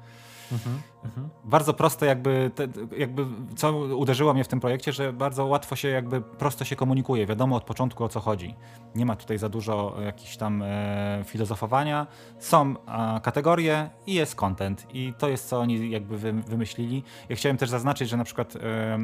Mhm. 0.52 0.82
Mhm. 1.04 1.28
Bardzo 1.44 1.74
proste 1.74 2.06
jakby, 2.06 2.50
te, 2.54 2.68
jakby, 2.98 3.26
co 3.56 3.72
uderzyło 3.76 4.34
mnie 4.34 4.44
w 4.44 4.48
tym 4.48 4.60
projekcie, 4.60 4.92
że 4.92 5.12
bardzo 5.12 5.46
łatwo 5.46 5.76
się 5.76 5.88
jakby, 5.88 6.20
prosto 6.20 6.64
się 6.64 6.76
komunikuje, 6.76 7.26
wiadomo 7.26 7.56
od 7.56 7.64
początku 7.64 8.04
o 8.04 8.08
co 8.08 8.20
chodzi. 8.20 8.54
Nie 8.94 9.06
ma 9.06 9.16
tutaj 9.16 9.38
za 9.38 9.48
dużo 9.48 9.96
jakichś 10.04 10.36
tam 10.36 10.62
e, 10.62 11.24
filozofowania, 11.26 12.06
są 12.38 12.74
e, 12.86 13.20
kategorie 13.20 13.90
i 14.06 14.14
jest 14.14 14.34
content 14.34 14.86
i 14.94 15.14
to 15.18 15.28
jest 15.28 15.48
co 15.48 15.60
oni 15.60 15.90
jakby 15.90 16.18
wy, 16.18 16.32
wymyślili. 16.32 17.02
Ja 17.28 17.36
chciałem 17.36 17.56
też 17.56 17.70
zaznaczyć, 17.70 18.08
że 18.08 18.16
na 18.16 18.24
przykład 18.24 18.56
e, 18.56 18.98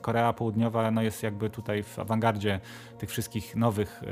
Korea 0.00 0.32
Południowa 0.32 0.90
no 0.90 1.02
jest 1.02 1.22
jakby 1.22 1.50
tutaj 1.50 1.82
w 1.82 1.98
awangardzie 1.98 2.60
tych 2.98 3.10
wszystkich 3.10 3.56
nowych, 3.56 4.02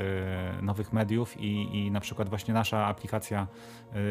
e, 0.59 0.61
nowych 0.61 0.93
mediów 0.93 1.39
i, 1.39 1.77
i 1.77 1.91
na 1.91 1.99
przykład 1.99 2.29
właśnie 2.29 2.53
nasza 2.53 2.85
aplikacja 2.85 3.47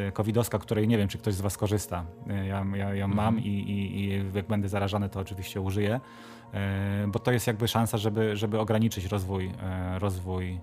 e, 0.08 0.12
covidowska, 0.12 0.58
której 0.58 0.88
nie 0.88 0.98
wiem, 0.98 1.08
czy 1.08 1.18
ktoś 1.18 1.34
z 1.34 1.40
was 1.40 1.56
korzysta. 1.56 2.04
E, 2.28 2.46
ja, 2.46 2.66
ja, 2.74 2.94
ja 2.94 3.08
mam 3.12 3.34
mhm. 3.34 3.44
i, 3.44 3.48
i, 3.48 4.00
i 4.00 4.22
jak 4.34 4.46
będę 4.46 4.68
zarażony, 4.68 5.08
to 5.08 5.20
oczywiście 5.20 5.60
użyję, 5.60 6.00
e, 6.54 7.06
bo 7.08 7.18
to 7.18 7.32
jest 7.32 7.46
jakby 7.46 7.68
szansa, 7.68 7.98
żeby, 7.98 8.36
żeby 8.36 8.60
ograniczyć 8.60 9.04
rozwój, 9.04 9.50
e, 9.62 9.98
rozwój 9.98 10.60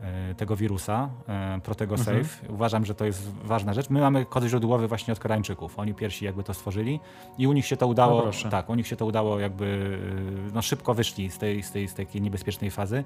e, 0.00 0.34
tego 0.34 0.56
wirusa, 0.56 1.08
Protego 1.62 1.94
mhm. 1.94 2.24
Uważam, 2.48 2.86
że 2.86 2.94
to 2.94 3.04
jest 3.04 3.34
ważna 3.44 3.74
rzecz. 3.74 3.90
My 3.90 4.00
mamy 4.00 4.26
kod 4.26 4.44
źródłowy 4.44 4.88
właśnie 4.88 5.12
od 5.12 5.18
Koreańczyków. 5.18 5.78
Oni 5.78 5.94
pierwsi 5.94 6.24
jakby 6.24 6.42
to 6.42 6.54
stworzyli 6.54 7.00
i 7.38 7.46
u 7.46 7.52
nich 7.52 7.66
się 7.66 7.76
to 7.76 7.86
udało, 7.86 8.30
no 8.44 8.50
tak, 8.50 8.70
u 8.70 8.74
nich 8.74 8.86
się 8.86 8.96
to 8.96 9.06
udało 9.06 9.40
jakby, 9.40 9.98
no 10.54 10.62
szybko 10.62 10.94
wyszli 10.94 11.30
z 11.30 11.38
tej, 11.38 11.62
z 11.62 11.72
tej, 11.72 11.88
z 11.88 11.94
tej 11.94 12.06
niebezpiecznej 12.14 12.70
fazy. 12.70 13.04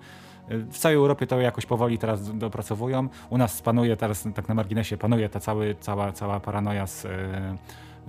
W 0.49 0.79
całej 0.79 0.97
Europie 0.97 1.27
to 1.27 1.41
jakoś 1.41 1.67
powoli 1.67 1.99
teraz 1.99 2.39
dopracowują. 2.39 3.09
U 3.31 3.39
nas 3.39 3.63
panuje 3.63 3.97
teraz, 3.97 4.29
tak 4.35 4.49
na 4.49 4.55
marginesie, 4.55 4.97
panuje 4.97 5.29
ta 5.29 5.41
cały, 5.41 5.77
cała, 5.81 6.13
cała 6.13 6.41
paranoja 6.41 6.87
z 6.87 7.07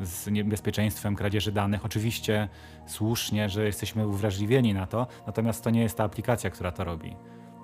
z 0.02 0.28
niebezpieczeństwem 0.28 1.16
kradzieży 1.16 1.52
danych. 1.52 1.86
Oczywiście 1.86 2.50
słusznie, 2.88 3.50
że 3.50 3.66
jesteśmy 3.66 4.08
uwrażliwieni 4.08 4.74
na 4.74 4.88
to, 4.88 5.08
natomiast 5.28 5.64
to 5.64 5.70
nie 5.70 5.82
jest 5.82 5.98
ta 5.98 6.04
aplikacja, 6.04 6.50
która 6.50 6.72
to 6.72 6.84
robi. 6.84 7.16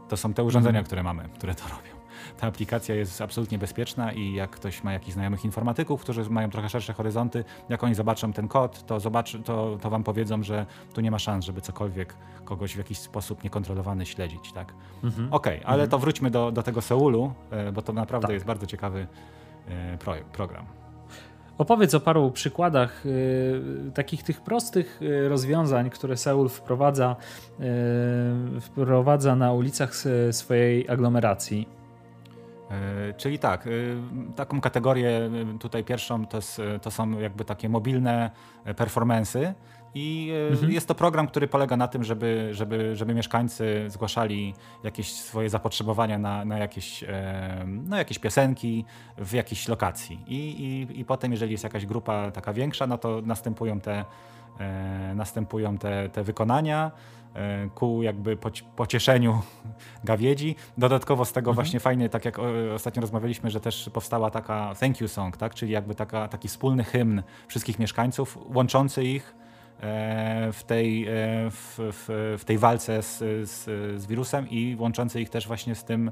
To 0.10 0.18
są 0.18 0.34
te 0.34 0.44
urządzenia, 0.44 0.80
mhm. 0.80 0.86
które 0.86 1.04
mamy, 1.04 1.30
które 1.30 1.56
to 1.56 1.64
robią. 1.64 2.04
Ta 2.38 2.48
aplikacja 2.48 2.96
jest 2.96 3.22
absolutnie 3.22 3.58
bezpieczna 3.58 4.12
i 4.12 4.34
jak 4.34 4.52
ktoś 4.52 4.84
ma 4.84 4.94
jakichś 4.94 5.14
znajomych 5.14 5.46
informatyków, 5.46 6.02
którzy 6.02 6.30
mają 6.30 6.50
trochę 6.50 6.70
szersze 6.70 6.94
horyzonty, 6.94 7.44
jak 7.70 7.84
oni 7.84 7.96
zobaczą 7.96 8.34
ten 8.34 8.48
kod, 8.48 8.86
to, 8.86 9.00
zobaczy, 9.00 9.40
to, 9.40 9.78
to 9.82 9.90
wam 9.90 10.04
powiedzą, 10.04 10.44
że 10.44 10.66
tu 10.94 11.02
nie 11.02 11.12
ma 11.12 11.20
szans, 11.20 11.46
żeby 11.46 11.62
cokolwiek 11.62 12.16
kogoś 12.46 12.74
w 12.74 12.78
jakiś 12.78 12.98
sposób 12.98 13.44
niekontrolowany 13.44 14.06
śledzić. 14.06 14.54
Tak? 14.54 14.74
Mhm. 15.04 15.34
Okej, 15.34 15.56
okay, 15.58 15.68
ale 15.68 15.84
mhm. 15.84 15.90
to 15.90 16.00
wróćmy 16.00 16.32
do, 16.32 16.52
do 16.52 16.64
tego 16.64 16.82
Seulu, 16.82 17.34
e, 17.52 17.72
bo 17.72 17.82
to 17.82 17.94
naprawdę 17.94 18.28
tak. 18.28 18.34
jest 18.34 18.46
bardzo 18.46 18.66
ciekawy 18.66 19.08
e, 19.68 19.98
program. 20.32 20.83
Opowiedz 21.58 21.94
o 21.94 22.00
paru 22.00 22.32
przykładach 22.32 23.06
y, 23.06 23.62
takich 23.94 24.24
tych 24.24 24.42
prostych 24.42 25.02
y, 25.02 25.30
rozwiązań, 25.30 25.90
które 25.90 26.18
Seul 26.18 26.50
wprowadza, 26.50 27.16
y, 28.58 28.62
wprowadza 28.62 29.36
na 29.36 29.54
ulicach 29.54 29.94
swojej 30.32 30.90
aglomeracji. 30.90 31.68
E, 32.72 33.14
czyli 33.14 33.40
tak, 33.40 33.70
taką 34.36 34.62
kategorię 34.62 35.30
tutaj 35.60 35.84
pierwszą 35.84 36.26
to, 36.26 36.40
to 36.82 36.92
są 36.92 37.20
jakby 37.20 37.46
takie 37.46 37.70
mobilne 37.70 38.32
performance'y, 38.66 39.54
i 39.96 40.32
e, 40.50 40.52
mhm. 40.52 40.72
jest 40.72 40.88
to 40.88 40.96
program, 40.96 41.28
który 41.28 41.48
polega 41.48 41.78
na 41.78 41.88
tym, 41.88 42.04
żeby, 42.04 42.50
żeby, 42.52 42.96
żeby 42.96 43.14
mieszkańcy 43.16 43.86
zgłaszali 43.88 44.54
jakieś 44.84 45.14
swoje 45.14 45.50
zapotrzebowania 45.50 46.20
na, 46.20 46.46
na, 46.46 46.58
jakieś, 46.58 47.04
e, 47.04 47.66
na 47.68 47.98
jakieś 47.98 48.20
piosenki 48.20 48.86
w 49.18 49.34
jakiejś 49.34 49.68
lokacji. 49.68 50.20
I, 50.28 50.38
i, 50.38 51.00
I 51.00 51.06
potem, 51.06 51.32
jeżeli 51.32 51.52
jest 51.52 51.64
jakaś 51.64 51.86
grupa 51.86 52.32
taka 52.32 52.54
większa, 52.54 52.88
no 52.88 52.98
to 52.98 53.22
następują 53.26 53.80
te, 53.80 54.06
e, 54.60 55.14
następują 55.16 55.78
te, 55.78 56.10
te 56.10 56.24
wykonania 56.24 56.92
ku 57.76 58.04
jakby 58.04 58.38
pocieszeniu 58.76 59.42
gawiedzi. 60.04 60.56
Dodatkowo 60.78 61.26
z 61.26 61.34
tego 61.34 61.52
mhm. 61.52 61.56
właśnie 61.56 61.80
fajnie, 61.80 62.10
tak 62.10 62.26
jak 62.26 62.40
ostatnio 62.76 63.02
rozmawialiśmy, 63.02 63.50
że 63.52 63.60
też 63.60 63.90
powstała 63.94 64.32
taka 64.32 64.74
thank 64.80 65.02
you 65.02 65.08
song, 65.08 65.38
tak? 65.38 65.56
czyli 65.56 65.72
jakby 65.72 65.96
taka, 65.96 66.28
taki 66.28 66.48
wspólny 66.48 66.84
hymn 66.84 67.24
wszystkich 67.48 67.80
mieszkańców, 67.80 68.38
łączący 68.54 69.04
ich 69.04 69.36
w 70.54 70.60
tej, 70.68 71.08
w, 71.52 71.80
w, 71.80 72.38
w 72.40 72.46
tej 72.46 72.58
walce 72.58 73.04
z, 73.04 73.18
z, 73.50 73.64
z 74.02 74.06
wirusem 74.06 74.50
i 74.50 74.76
łączący 74.80 75.22
ich 75.22 75.30
też 75.30 75.48
właśnie 75.48 75.76
z 75.76 75.84
tym, 75.84 76.12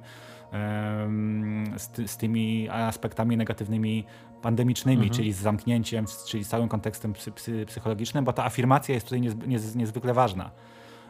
z, 1.78 2.12
z 2.12 2.18
tymi 2.18 2.70
aspektami 2.70 3.38
negatywnymi 3.38 4.06
pandemicznymi, 4.42 5.04
mhm. 5.04 5.16
czyli 5.16 5.34
z 5.34 5.38
zamknięciem, 5.38 6.06
czyli 6.28 6.44
z 6.44 6.48
całym 6.48 6.70
kontekstem 6.70 7.14
psy, 7.14 7.32
psy, 7.32 7.66
psychologicznym, 7.66 8.26
bo 8.26 8.34
ta 8.34 8.46
afirmacja 8.46 8.96
jest 8.96 9.06
tutaj 9.06 9.22
niez, 9.22 9.76
niezwykle 9.76 10.14
ważna. 10.14 10.52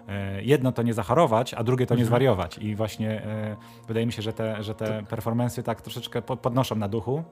E, 0.08 0.44
jedno 0.44 0.72
to 0.72 0.84
nie 0.84 0.94
zachorować, 0.94 1.54
a 1.54 1.64
drugie 1.64 1.86
to 1.86 1.94
nie 1.94 2.02
mhm. 2.02 2.08
zwariować. 2.08 2.58
I 2.58 2.76
właśnie 2.76 3.24
e, 3.24 3.56
wydaje 3.88 4.06
mi 4.06 4.12
się, 4.12 4.22
że 4.22 4.34
te, 4.34 4.64
że 4.64 4.76
te 4.76 5.04
performance 5.04 5.64
tak 5.64 5.82
troszeczkę 5.82 6.22
podnoszą 6.22 6.76
na 6.76 6.88
duchu. 6.88 7.24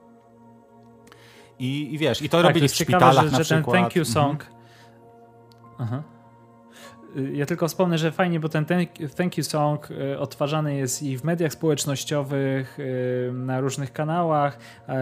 I, 1.58 1.94
i 1.94 1.98
wiesz, 1.98 2.22
i 2.22 2.28
to 2.28 2.36
tak, 2.36 2.46
robili 2.46 2.68
w 2.68 2.74
szpitalach 2.74 3.10
ciekawe, 3.10 3.28
że, 3.28 3.32
na 3.32 3.38
że 3.38 3.44
przykład. 3.44 3.74
ten 3.74 3.82
thank 3.82 3.96
you 3.96 4.04
song. 4.04 4.42
Mhm. 4.42 4.59
Aha. 5.80 6.02
Y, 7.16 7.32
ja 7.32 7.46
tylko 7.46 7.68
wspomnę, 7.68 7.98
że 7.98 8.12
fajnie, 8.12 8.40
bo 8.40 8.48
ten 8.48 8.66
thank 9.16 9.38
you 9.38 9.44
song 9.44 9.90
y, 9.90 10.18
odtwarzany 10.18 10.76
jest 10.76 11.02
i 11.02 11.18
w 11.18 11.24
mediach 11.24 11.52
społecznościowych, 11.52 12.78
y, 12.78 13.30
na 13.34 13.60
różnych 13.60 13.92
kanałach, 13.92 14.58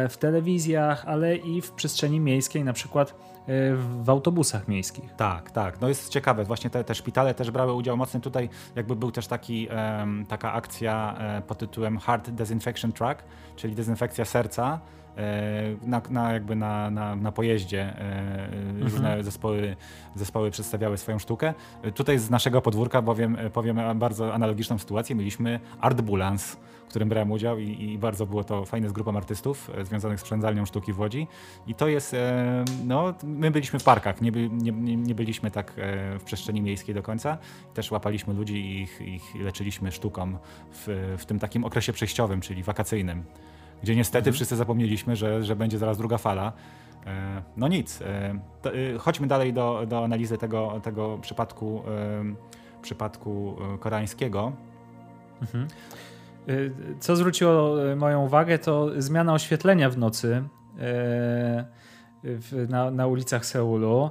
w 0.09 0.17
telewizjach, 0.17 1.05
ale 1.07 1.37
i 1.37 1.61
w 1.61 1.73
przestrzeni 1.73 2.21
miejskiej, 2.21 2.65
na 2.65 2.73
przykład 2.73 3.15
w 4.03 4.11
autobusach 4.11 4.69
miejskich. 4.69 5.15
Tak, 5.17 5.51
tak. 5.51 5.81
No 5.81 5.89
jest 5.89 6.09
ciekawe. 6.09 6.45
Właśnie 6.45 6.71
te, 6.71 6.85
te 6.85 6.95
szpitale 6.95 7.35
też 7.35 7.51
brały 7.51 7.73
udział 7.73 7.97
mocny 7.97 8.21
tutaj. 8.21 8.49
Jakby 8.77 8.97
był 8.97 9.11
też 9.11 9.27
taki, 9.27 9.69
taka 10.29 10.53
akcja 10.53 11.17
e, 11.19 11.43
pod 11.43 11.59
tytułem 11.59 11.99
Heart 11.99 12.31
Disinfection 12.31 12.93
Track, 12.93 13.25
czyli 13.57 13.75
dezynfekcja 13.75 14.25
serca 14.25 14.81
E, 14.98 14.98
na, 15.83 16.03
na, 16.11 16.33
jakby 16.33 16.57
na, 16.57 16.91
na, 16.91 17.17
na 17.17 17.33
pojeździe 17.33 17.81
e, 17.81 18.49
mhm. 18.53 18.83
różne 18.83 19.25
zespoły, 19.25 19.77
zespoły 20.15 20.51
przedstawiały 20.51 20.99
swoją 20.99 21.19
sztukę. 21.19 21.55
E, 21.83 21.93
tutaj 21.93 22.19
z 22.19 22.31
naszego 22.31 22.63
podwórka 22.63 23.03
bowiem 23.03 23.39
powiem 23.53 23.99
bardzo 23.99 24.35
analogiczną 24.35 24.79
sytuację. 24.79 25.17
Mieliśmy 25.17 25.61
Artbulans, 25.81 26.57
w 26.87 26.89
którym 26.91 27.09
brałem 27.09 27.33
udział 27.33 27.59
i, 27.59 27.83
i, 27.83 27.99
bardzo 27.99 28.27
było 28.27 28.45
to 28.45 28.65
fajne 28.65 28.89
z 28.89 28.93
grupą 28.93 29.17
artystów 29.17 29.71
związanych 29.83 30.21
z 30.21 30.23
przędzalnią 30.23 30.67
sztuki 30.67 30.93
w 30.93 31.01
Łodzi. 31.01 31.27
I 31.67 31.75
to 31.75 31.89
jest, 31.89 32.17
no, 32.85 33.15
my 33.23 33.51
byliśmy 33.51 33.79
w 33.79 33.85
parkach, 33.85 34.21
nie, 34.21 34.33
by, 34.33 34.49
nie, 34.53 34.73
nie 34.97 35.15
byliśmy 35.15 35.51
tak 35.51 35.73
w 36.19 36.23
przestrzeni 36.25 36.63
miejskiej 36.63 36.95
do 36.95 37.03
końca. 37.03 37.39
Też 37.75 37.91
łapaliśmy 37.91 38.35
ludzi 38.35 38.57
i 38.57 38.83
ich, 38.83 39.01
ich 39.01 39.35
leczyliśmy 39.35 39.93
sztuką 39.93 40.37
w, 40.73 41.15
w 41.19 41.25
tym 41.25 41.39
takim 41.39 41.65
okresie 41.65 41.93
przejściowym, 41.93 42.41
czyli 42.41 42.63
wakacyjnym 42.63 43.25
gdzie 43.83 43.97
niestety 43.97 44.19
mhm. 44.19 44.35
wszyscy 44.35 44.57
zapomnieliśmy, 44.57 45.17
że, 45.17 45.45
że 45.45 45.57
będzie 45.57 45.79
zaraz 45.79 45.99
druga 45.99 46.19
fala. 46.19 46.53
E, 47.07 47.43
no 47.57 47.69
nic. 47.69 48.03
E, 48.03 48.05
e, 48.95 48.99
chodźmy 48.99 49.27
dalej 49.27 49.53
do, 49.53 49.87
do 49.87 50.05
analizy 50.05 50.39
tego, 50.39 50.81
tego 50.83 51.19
przypadku, 51.19 51.83
przypadku 52.83 53.57
koreańskiego. 53.81 54.53
Mhm. 55.41 55.69
Co 57.01 57.17
zwróciło 57.17 57.77
moją 57.97 58.25
uwagę, 58.25 58.59
to 58.59 59.03
zmiana 59.03 59.35
oświetlenia 59.35 59.91
w 59.91 59.99
nocy 59.99 60.43
na, 62.69 62.91
na 62.91 63.07
ulicach 63.07 63.47
Seulu. 63.47 64.11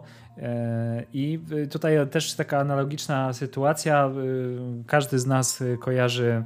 I 1.13 1.39
tutaj 1.71 2.07
też 2.11 2.33
taka 2.33 2.59
analogiczna 2.59 3.33
sytuacja. 3.33 4.11
Każdy 4.87 5.19
z 5.19 5.25
nas 5.25 5.63
kojarzy 5.79 6.43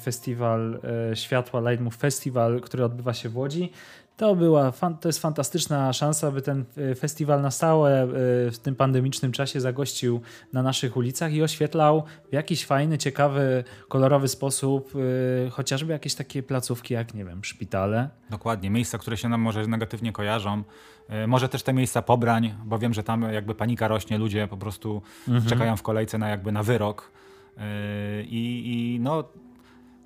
festiwal 0.00 0.80
światła 1.14 1.70
Lightmove 1.70 1.96
Festival, 1.96 2.60
który 2.60 2.84
odbywa 2.84 3.14
się 3.14 3.28
w 3.28 3.36
Łodzi. 3.36 3.72
To, 4.18 4.36
była, 4.36 4.72
to 5.00 5.08
jest 5.08 5.18
fantastyczna 5.18 5.92
szansa, 5.92 6.30
by 6.30 6.42
ten 6.42 6.64
festiwal 6.96 7.42
na 7.42 7.50
stałe 7.50 8.06
w 8.52 8.58
tym 8.62 8.76
pandemicznym 8.76 9.32
czasie 9.32 9.60
zagościł 9.60 10.20
na 10.52 10.62
naszych 10.62 10.96
ulicach 10.96 11.32
i 11.32 11.42
oświetlał 11.42 12.02
w 12.30 12.32
jakiś 12.32 12.66
fajny, 12.66 12.98
ciekawy, 12.98 13.64
kolorowy 13.88 14.28
sposób 14.28 14.92
chociażby 15.50 15.92
jakieś 15.92 16.14
takie 16.14 16.42
placówki 16.42 16.94
jak, 16.94 17.14
nie 17.14 17.24
wiem, 17.24 17.44
szpitale. 17.44 18.08
Dokładnie, 18.30 18.70
miejsca, 18.70 18.98
które 18.98 19.16
się 19.16 19.28
nam 19.28 19.40
może 19.40 19.66
negatywnie 19.66 20.12
kojarzą. 20.12 20.62
E, 21.08 21.26
może 21.26 21.48
też 21.48 21.62
te 21.62 21.72
miejsca 21.72 22.02
pobrań, 22.02 22.54
bo 22.64 22.78
wiem, 22.78 22.94
że 22.94 23.02
tam 23.02 23.22
jakby 23.22 23.54
panika 23.54 23.88
rośnie, 23.88 24.18
ludzie 24.18 24.48
po 24.48 24.56
prostu 24.56 25.02
mhm. 25.28 25.46
czekają 25.46 25.76
w 25.76 25.82
kolejce 25.82 26.18
na 26.18 26.28
jakby 26.28 26.52
na 26.52 26.62
wyrok. 26.62 27.10
E, 27.58 28.22
I, 28.22 28.62
i 28.66 29.00
no 29.00 29.24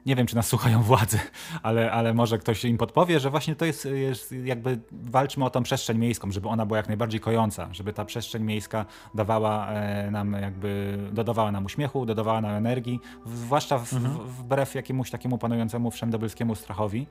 nie 0.06 0.16
wiem, 0.16 0.26
czy 0.26 0.36
nas 0.36 0.46
słuchają 0.46 0.82
władzy, 0.82 1.18
ale, 1.62 1.92
ale 1.92 2.14
może 2.14 2.38
ktoś 2.38 2.64
im 2.64 2.78
podpowie, 2.78 3.20
że 3.20 3.30
właśnie 3.30 3.56
to 3.56 3.64
jest, 3.64 3.84
jest, 3.84 4.34
jakby 4.44 4.78
walczmy 4.92 5.44
o 5.44 5.50
tą 5.50 5.62
przestrzeń 5.62 5.98
miejską, 5.98 6.32
żeby 6.32 6.48
ona 6.48 6.66
była 6.66 6.76
jak 6.76 6.88
najbardziej 6.88 7.20
kojąca, 7.20 7.68
żeby 7.72 7.92
ta 7.92 8.04
przestrzeń 8.04 8.42
miejska 8.42 8.86
dawała 9.14 9.68
e, 9.68 10.10
nam 10.10 10.32
jakby, 10.32 10.98
dodawała 11.12 11.52
nam 11.52 11.64
uśmiechu, 11.64 12.06
dodawała 12.06 12.40
nam 12.40 12.50
energii, 12.50 13.00
zwłaszcza 13.26 13.78
w, 13.78 13.92
mhm. 13.92 14.26
wbrew 14.26 14.74
jakiemuś 14.74 15.10
takiemu 15.10 15.38
panującemu 15.38 15.90
wszędobylskiemu 15.90 16.54
strachowi. 16.54 17.06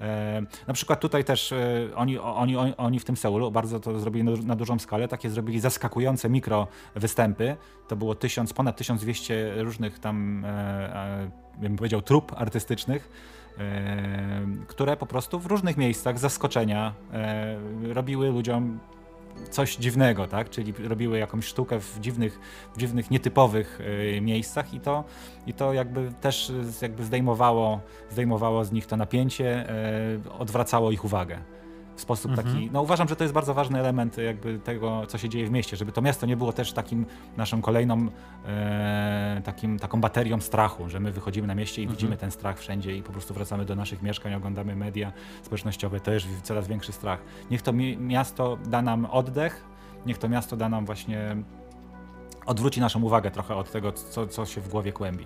E, 0.00 0.42
na 0.66 0.74
przykład 0.74 1.00
tutaj 1.00 1.24
też 1.24 1.52
e, 1.52 1.88
oni, 1.94 2.18
oni, 2.18 2.56
oni 2.76 3.00
w 3.00 3.04
tym 3.04 3.16
Seulu 3.16 3.50
bardzo 3.50 3.80
to 3.80 4.00
zrobili 4.00 4.24
na 4.24 4.56
dużą 4.56 4.78
skalę, 4.78 5.08
takie 5.08 5.30
zrobili 5.30 5.60
zaskakujące 5.60 6.30
mikro 6.30 6.66
występy. 6.94 7.56
To 7.88 7.96
było 7.96 8.14
tysiąc, 8.14 8.52
ponad 8.52 8.76
1200 8.76 9.54
różnych 9.56 9.98
tam, 9.98 10.44
e, 10.44 11.30
bym 11.58 11.76
powiedział, 11.76 12.02
trup 12.02 12.32
artystycznych 12.36 13.34
które 14.66 14.96
po 14.96 15.06
prostu 15.06 15.38
w 15.38 15.46
różnych 15.46 15.76
miejscach 15.76 16.18
zaskoczenia 16.18 16.94
robiły 17.82 18.30
ludziom 18.30 18.78
coś 19.50 19.76
dziwnego, 19.76 20.26
tak? 20.26 20.50
Czyli 20.50 20.74
robiły 20.88 21.18
jakąś 21.18 21.44
sztukę 21.44 21.80
w 21.80 22.00
dziwnych, 22.00 22.40
w 22.74 22.78
dziwnych 22.78 23.10
nietypowych 23.10 23.80
y, 24.16 24.20
miejscach 24.20 24.74
i 24.74 24.80
to, 24.80 25.04
i 25.46 25.54
to 25.54 25.72
jakby 25.72 26.12
też 26.20 26.52
jakby 26.82 27.04
zdejmowało, 27.04 27.80
zdejmowało 28.10 28.64
z 28.64 28.72
nich 28.72 28.86
to 28.86 28.96
napięcie, 28.96 29.70
y, 30.26 30.32
odwracało 30.38 30.90
ich 30.90 31.04
uwagę 31.04 31.38
w 31.96 32.00
sposób 32.00 32.30
mhm. 32.30 32.48
taki, 32.48 32.70
no 32.72 32.82
uważam, 32.82 33.08
że 33.08 33.16
to 33.16 33.24
jest 33.24 33.34
bardzo 33.34 33.54
ważny 33.54 33.80
element 33.80 34.18
jakby 34.18 34.58
tego, 34.58 35.06
co 35.06 35.18
się 35.18 35.28
dzieje 35.28 35.46
w 35.46 35.50
mieście, 35.50 35.76
żeby 35.76 35.92
to 35.92 36.02
miasto 36.02 36.26
nie 36.26 36.36
było 36.36 36.52
też 36.52 36.72
takim 36.72 37.06
naszą 37.36 37.62
kolejną 37.62 38.08
e, 38.46 39.42
takim, 39.44 39.78
taką 39.78 40.00
baterią 40.00 40.40
strachu, 40.40 40.88
że 40.88 41.00
my 41.00 41.12
wychodzimy 41.12 41.46
na 41.46 41.54
mieście 41.54 41.82
i 41.82 41.84
mhm. 41.84 41.96
widzimy 41.96 42.16
ten 42.16 42.30
strach 42.30 42.58
wszędzie 42.58 42.96
i 42.96 43.02
po 43.02 43.12
prostu 43.12 43.34
wracamy 43.34 43.64
do 43.64 43.74
naszych 43.74 44.02
mieszkań, 44.02 44.34
oglądamy 44.34 44.76
media 44.76 45.12
społecznościowe, 45.42 46.00
to 46.00 46.12
jest 46.12 46.26
coraz 46.42 46.68
większy 46.68 46.92
strach. 46.92 47.18
Niech 47.50 47.62
to 47.62 47.72
mi 47.72 47.96
miasto 47.96 48.58
da 48.66 48.82
nam 48.82 49.06
oddech, 49.06 49.64
niech 50.06 50.18
to 50.18 50.28
miasto 50.28 50.56
da 50.56 50.68
nam 50.68 50.86
właśnie 50.86 51.36
odwróci 52.46 52.80
naszą 52.80 53.02
uwagę 53.02 53.30
trochę 53.30 53.56
od 53.56 53.70
tego, 53.70 53.92
co, 53.92 54.26
co 54.26 54.46
się 54.46 54.60
w 54.60 54.68
głowie 54.68 54.92
kłębi. 54.92 55.24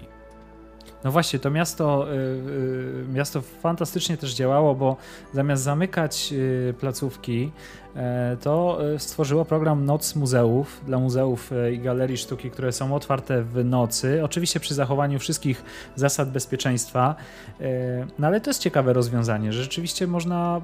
No 1.04 1.12
właśnie, 1.12 1.38
to 1.38 1.50
miasto, 1.50 2.12
y, 2.12 2.16
y, 2.16 3.04
miasto 3.12 3.40
fantastycznie 3.40 4.16
też 4.16 4.34
działało, 4.34 4.74
bo 4.74 4.96
zamiast 5.34 5.62
zamykać 5.62 6.32
y, 6.32 6.74
placówki, 6.80 7.50
e, 7.96 8.36
to 8.40 8.78
stworzyło 8.98 9.44
program 9.44 9.84
Noc 9.84 10.16
Muzeów 10.16 10.80
dla 10.86 10.98
muzeów 10.98 11.52
e, 11.52 11.72
i 11.72 11.78
galerii 11.78 12.16
sztuki, 12.16 12.50
które 12.50 12.72
są 12.72 12.94
otwarte 12.94 13.42
w 13.42 13.64
nocy, 13.64 14.24
oczywiście 14.24 14.60
przy 14.60 14.74
zachowaniu 14.74 15.18
wszystkich 15.18 15.64
zasad 15.96 16.30
bezpieczeństwa. 16.30 17.14
E, 17.60 18.06
no 18.18 18.26
ale 18.26 18.40
to 18.40 18.50
jest 18.50 18.60
ciekawe 18.60 18.92
rozwiązanie, 18.92 19.52
że 19.52 19.62
rzeczywiście 19.62 20.06
można, 20.06 20.60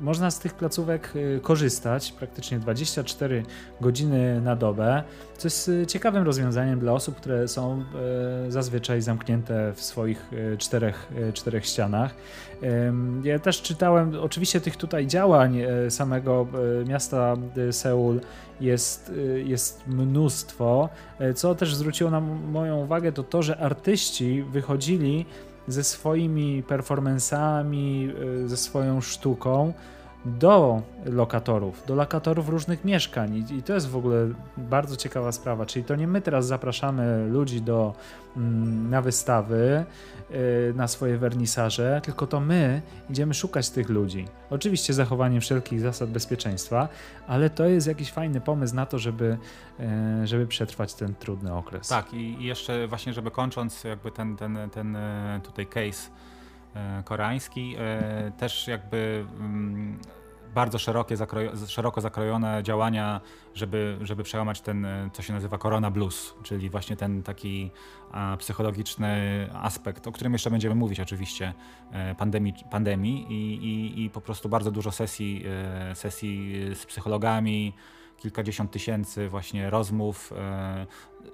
można 0.00 0.30
z 0.30 0.38
tych 0.38 0.54
placówek 0.54 1.12
korzystać 1.42 2.12
praktycznie 2.12 2.58
24 2.58 3.42
godziny 3.80 4.40
na 4.40 4.56
dobę, 4.56 5.02
co 5.38 5.46
jest 5.46 5.70
ciekawym 5.88 6.22
rozwiązaniem 6.22 6.80
dla 6.80 6.92
osób, 6.92 7.16
które 7.16 7.48
są 7.48 7.84
zazwyczaj 8.48 9.02
zamknięte 9.02 9.41
zamknięte 9.42 9.72
w 9.74 9.80
swoich 9.80 10.30
e, 10.32 10.56
czterech, 10.56 11.08
e, 11.28 11.32
czterech 11.32 11.66
ścianach. 11.66 12.14
Ja 13.24 13.38
też 13.38 13.62
czytałem, 13.62 14.12
oczywiście 14.20 14.60
tych 14.60 14.76
tutaj 14.76 15.06
działań 15.06 15.60
e, 15.60 15.90
samego 15.90 16.46
miasta 16.86 17.36
Seul 17.70 18.20
jest, 18.60 19.12
jest 19.44 19.86
mnóstwo. 19.86 20.88
Co 21.34 21.54
też 21.54 21.74
zwróciło 21.74 22.10
na 22.10 22.20
moją 22.20 22.76
uwagę, 22.76 23.12
to 23.12 23.22
to, 23.22 23.42
że 23.42 23.58
artyści 23.58 24.42
wychodzili 24.42 25.26
ze 25.68 25.84
swoimi 25.84 26.62
performansami, 26.62 28.12
ze 28.46 28.56
swoją 28.56 29.00
sztuką 29.00 29.72
do 30.24 30.82
lokatorów, 31.04 31.86
do 31.86 31.94
lokatorów 31.94 32.48
różnych 32.48 32.84
mieszkań. 32.84 33.44
I, 33.50 33.62
to 33.62 33.74
jest 33.74 33.88
w 33.88 33.96
ogóle 33.96 34.28
bardzo 34.56 34.96
ciekawa 34.96 35.32
sprawa. 35.32 35.66
Czyli 35.66 35.84
to 35.84 35.96
nie 35.96 36.06
my 36.06 36.20
teraz 36.20 36.46
zapraszamy 36.46 37.28
ludzi 37.28 37.62
do, 37.62 37.94
mm, 38.36 38.90
na 38.90 39.02
wystawy, 39.02 39.84
yy, 40.30 40.36
na 40.76 40.88
swoje 40.88 41.18
wernisaże, 41.18 42.00
tylko 42.04 42.26
to 42.26 42.40
my 42.40 42.82
idziemy 43.10 43.34
szukać 43.34 43.70
tych 43.70 43.88
ludzi. 43.88 44.28
Oczywiście 44.50 44.92
zachowaniem 44.94 45.40
wszelkich 45.40 45.80
zasad 45.80 46.10
bezpieczeństwa, 46.10 46.88
ale 47.26 47.50
to 47.50 47.66
jest 47.66 47.86
jakiś 47.86 48.12
fajny 48.12 48.40
pomysł 48.40 48.74
na 48.74 48.86
to, 48.86 48.98
żeby, 48.98 49.38
yy, 49.78 50.26
żeby 50.26 50.46
przetrwać 50.46 50.94
ten 50.94 51.14
trudny 51.14 51.54
okres. 51.54 51.88
Tak, 51.88 52.14
i 52.14 52.44
jeszcze 52.44 52.86
właśnie, 52.86 53.12
żeby 53.12 53.30
kończąc 53.30 53.84
jakby 53.84 54.10
ten, 54.10 54.36
ten, 54.36 54.58
ten 54.72 54.96
e, 54.96 55.40
tutaj 55.44 55.66
case 55.66 56.10
koreański. 57.04 57.76
E, 57.78 58.32
też 58.36 58.68
jakby 58.68 59.26
mm, 59.38 59.98
bardzo 60.54 60.78
szerokie, 60.78 61.16
zakrojo, 61.16 61.52
szeroko 61.66 62.00
zakrojone 62.00 62.62
działania, 62.62 63.20
żeby, 63.54 63.98
żeby 64.00 64.22
przełamać 64.22 64.60
ten, 64.60 64.86
co 65.12 65.22
się 65.22 65.32
nazywa 65.32 65.58
Corona 65.58 65.90
Blues, 65.90 66.34
czyli 66.42 66.70
właśnie 66.70 66.96
ten 66.96 67.22
taki 67.22 67.70
psychologiczny 68.38 69.48
aspekt, 69.54 70.06
o 70.06 70.12
którym 70.12 70.32
jeszcze 70.32 70.50
będziemy 70.50 70.74
mówić 70.74 71.00
oczywiście, 71.00 71.54
e, 71.92 72.14
pandemii, 72.14 72.54
pandemii 72.70 73.26
i, 73.32 73.64
i, 73.64 74.04
i 74.04 74.10
po 74.10 74.20
prostu 74.20 74.48
bardzo 74.48 74.70
dużo 74.70 74.92
sesji, 74.92 75.44
e, 75.90 75.94
sesji 75.94 76.54
z 76.74 76.86
psychologami, 76.86 77.72
kilkadziesiąt 78.22 78.70
tysięcy 78.70 79.28
właśnie 79.28 79.70
rozmów, 79.70 80.32
e, 80.32 80.86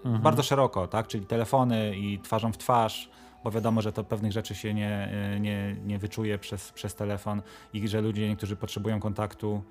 mhm. 0.05 0.23
bardzo 0.23 0.43
szeroko, 0.43 0.89
tak? 0.89 1.07
czyli 1.07 1.27
telefony 1.27 1.97
i 1.97 2.19
twarzą 2.19 2.53
w 2.53 2.59
twarz, 2.59 3.11
bo 3.49 3.53
wiadomo, 3.53 3.83
że 3.83 3.93
to 3.93 4.05
pewnych 4.05 4.33
rzeczy 4.33 4.55
się 4.55 4.75
nie, 4.75 5.09
nie, 5.41 5.77
nie 5.85 5.99
wyczuje 5.99 6.39
przez, 6.39 6.73
przez 6.73 6.95
telefon 6.95 7.43
i 7.73 7.89
że 7.89 8.01
ludzie 8.01 8.29
niektórzy 8.29 8.57
potrzebują 8.57 9.01
kontaktu. 9.01 9.63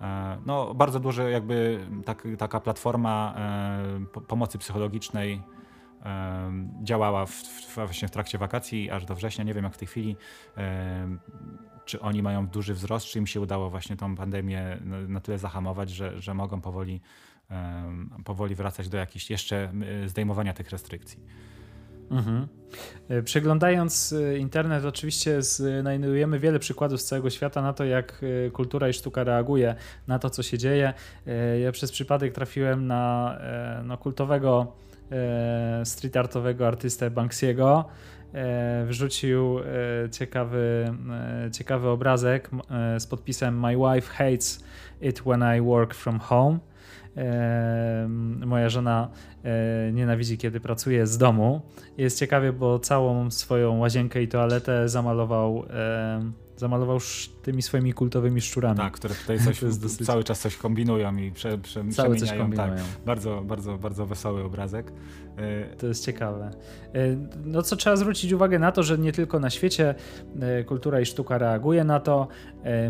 E, 0.00 0.38
no, 0.46 0.74
bardzo 0.74 1.00
dużo 1.00 1.28
jakby 1.28 1.86
tak, 2.04 2.28
taka 2.38 2.60
platforma 2.60 3.34
e, 4.16 4.20
pomocy 4.20 4.58
psychologicznej 4.58 5.42
działała 6.82 7.26
w, 7.26 7.32
w, 7.32 7.74
właśnie 7.74 8.08
w 8.08 8.10
trakcie 8.10 8.38
wakacji 8.38 8.90
aż 8.90 9.04
do 9.04 9.14
września. 9.14 9.44
Nie 9.44 9.54
wiem 9.54 9.64
jak 9.64 9.74
w 9.74 9.78
tej 9.78 9.88
chwili, 9.88 10.16
czy 11.84 12.00
oni 12.00 12.22
mają 12.22 12.46
duży 12.46 12.74
wzrost, 12.74 13.06
czy 13.06 13.18
im 13.18 13.26
się 13.26 13.40
udało 13.40 13.70
właśnie 13.70 13.96
tą 13.96 14.16
pandemię 14.16 14.78
na 15.08 15.20
tyle 15.20 15.38
zahamować, 15.38 15.90
że, 15.90 16.20
że 16.20 16.34
mogą 16.34 16.60
powoli, 16.60 17.00
powoli 18.24 18.54
wracać 18.54 18.88
do 18.88 18.98
jakichś 18.98 19.30
jeszcze 19.30 19.72
zdejmowania 20.06 20.52
tych 20.52 20.70
restrykcji. 20.70 21.18
Mhm. 22.10 22.48
E, 23.08 23.22
przeglądając 23.22 24.12
e, 24.12 24.38
internet, 24.38 24.84
oczywiście 24.84 25.42
znajdujemy 25.42 26.38
wiele 26.38 26.58
przykładów 26.58 27.00
z 27.00 27.04
całego 27.04 27.30
świata 27.30 27.62
na 27.62 27.72
to, 27.72 27.84
jak 27.84 28.20
e, 28.46 28.50
kultura 28.50 28.88
i 28.88 28.92
sztuka 28.92 29.24
reaguje 29.24 29.74
na 30.06 30.18
to, 30.18 30.30
co 30.30 30.42
się 30.42 30.58
dzieje. 30.58 30.94
Ja 31.62 31.72
przez 31.72 31.92
przypadek 31.92 32.32
trafiłem 32.32 32.86
na 32.86 33.38
no, 33.84 33.98
kultowego 33.98 34.72
street 35.84 36.16
artowego 36.16 36.66
artystę 36.66 37.10
Banksiego. 37.10 37.84
Wrzucił 38.86 39.58
ciekawy, 40.10 40.94
ciekawy 41.52 41.88
obrazek 41.88 42.50
z 42.98 43.06
podpisem 43.06 43.60
My 43.60 43.76
wife 43.76 44.12
hates 44.12 44.64
it 45.00 45.20
when 45.20 45.56
I 45.58 45.60
work 45.60 45.94
from 45.94 46.18
home. 46.18 46.58
Moja 48.46 48.68
żona 48.68 49.08
e, 49.44 49.92
nienawidzi, 49.92 50.38
kiedy 50.38 50.60
pracuje 50.60 51.06
z 51.06 51.18
domu. 51.18 51.60
Jest 51.98 52.18
ciekawie, 52.18 52.52
bo 52.52 52.78
całą 52.78 53.30
swoją 53.30 53.78
łazienkę 53.78 54.22
i 54.22 54.28
toaletę 54.28 54.88
zamalował 54.88 55.64
zamalował 56.58 56.98
tymi 57.42 57.62
swoimi 57.62 57.92
kultowymi 57.92 58.40
szczurami. 58.40 58.76
Tak, 58.76 58.92
które 58.92 59.14
tutaj 59.14 59.38
coś, 59.38 59.60
dosyć... 59.82 60.06
cały 60.06 60.24
czas 60.24 60.40
coś 60.40 60.56
kombinują 60.56 61.16
i 61.16 61.32
prze, 61.32 61.58
prze, 61.58 61.80
cały 61.80 62.16
przemieniają. 62.16 62.26
Coś 62.26 62.38
kombinują. 62.38 62.76
Tak, 62.76 63.04
bardzo, 63.06 63.42
bardzo, 63.42 63.78
bardzo 63.78 64.06
wesoły 64.06 64.44
obrazek. 64.44 64.92
E, 65.36 65.76
to 65.76 65.86
jest 65.86 66.04
ciekawe. 66.04 66.50
E, 66.94 66.98
no 67.44 67.62
co 67.62 67.76
trzeba 67.76 67.96
zwrócić 67.96 68.32
uwagę 68.32 68.58
na 68.58 68.72
to, 68.72 68.82
że 68.82 68.98
nie 68.98 69.12
tylko 69.12 69.40
na 69.40 69.50
świecie 69.50 69.94
kultura 70.66 71.00
i 71.00 71.06
sztuka 71.06 71.38
reaguje 71.38 71.84
na 71.84 72.00
to. 72.00 72.28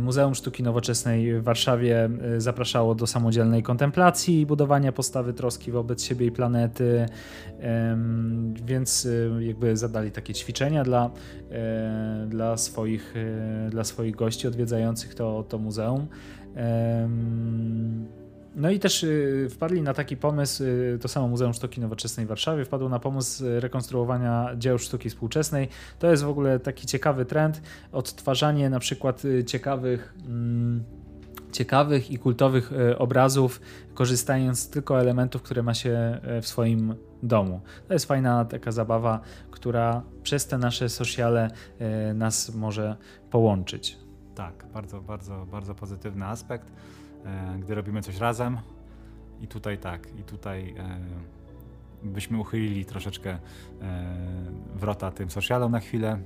Muzeum 0.00 0.34
Sztuki 0.34 0.62
Nowoczesnej 0.62 1.40
w 1.40 1.44
Warszawie 1.44 2.10
zapraszało 2.38 2.94
do 2.94 3.06
samodzielnej 3.06 3.62
kontemplacji 3.62 4.40
i 4.40 4.46
budowania 4.46 4.92
postawy 4.92 5.32
troski 5.32 5.72
wobec 5.72 6.02
siebie 6.02 6.26
i 6.26 6.32
planety, 6.32 7.06
więc 8.64 9.08
jakby 9.40 9.76
zadali 9.76 10.10
takie 10.10 10.34
ćwiczenia 10.34 10.84
dla, 10.84 11.10
dla, 12.26 12.56
swoich, 12.56 13.14
dla 13.70 13.84
swoich 13.84 14.16
gości 14.16 14.48
odwiedzających 14.48 15.14
to, 15.14 15.44
to 15.48 15.58
muzeum. 15.58 16.06
No 18.58 18.70
i 18.70 18.78
też 18.78 19.02
y, 19.02 19.48
wpadli 19.50 19.82
na 19.82 19.94
taki 19.94 20.16
pomysł, 20.16 20.64
y, 20.64 20.98
to 21.02 21.08
samo 21.08 21.28
Muzeum 21.28 21.54
Sztuki 21.54 21.80
Nowoczesnej 21.80 22.26
w 22.26 22.28
Warszawie 22.28 22.64
wpadło 22.64 22.88
na 22.88 22.98
pomysł 22.98 23.44
rekonstruowania 23.60 24.50
dzieł 24.56 24.78
sztuki 24.78 25.10
współczesnej. 25.10 25.68
To 25.98 26.10
jest 26.10 26.22
w 26.22 26.28
ogóle 26.28 26.60
taki 26.60 26.86
ciekawy 26.86 27.24
trend, 27.24 27.62
odtwarzanie 27.92 28.70
na 28.70 28.78
przykład 28.78 29.24
y, 29.24 29.44
ciekawych 29.44 30.14
mm, 30.26 30.84
ciekawych 31.52 32.10
i 32.10 32.18
kultowych 32.18 32.72
obrazów, 32.98 33.60
korzystając 33.94 34.70
tylko 34.70 35.00
elementów, 35.00 35.42
które 35.42 35.62
ma 35.62 35.74
się 35.74 36.20
w 36.42 36.46
swoim 36.46 36.94
domu. 37.22 37.60
To 37.88 37.94
jest 37.94 38.06
fajna 38.06 38.44
taka 38.44 38.72
zabawa, 38.72 39.20
która 39.50 40.02
przez 40.22 40.46
te 40.46 40.58
nasze 40.58 40.88
sociale 40.88 41.50
nas 42.14 42.54
może 42.54 42.96
połączyć. 43.30 43.98
Tak, 44.34 44.66
bardzo, 44.74 45.00
bardzo, 45.00 45.46
bardzo 45.46 45.74
pozytywny 45.74 46.26
aspekt. 46.26 46.72
E, 47.24 47.58
gdy 47.58 47.74
robimy 47.74 48.02
coś 48.02 48.16
razem. 48.16 48.58
I 49.40 49.46
tutaj 49.46 49.78
tak, 49.78 50.18
i 50.18 50.22
tutaj 50.22 50.74
e, 50.78 51.00
byśmy 52.02 52.38
uchylili 52.38 52.84
troszeczkę 52.84 53.30
e, 53.30 53.38
wrota 54.74 55.10
tym 55.10 55.30
socialom 55.30 55.72
na 55.72 55.80
chwilę, 55.80 56.18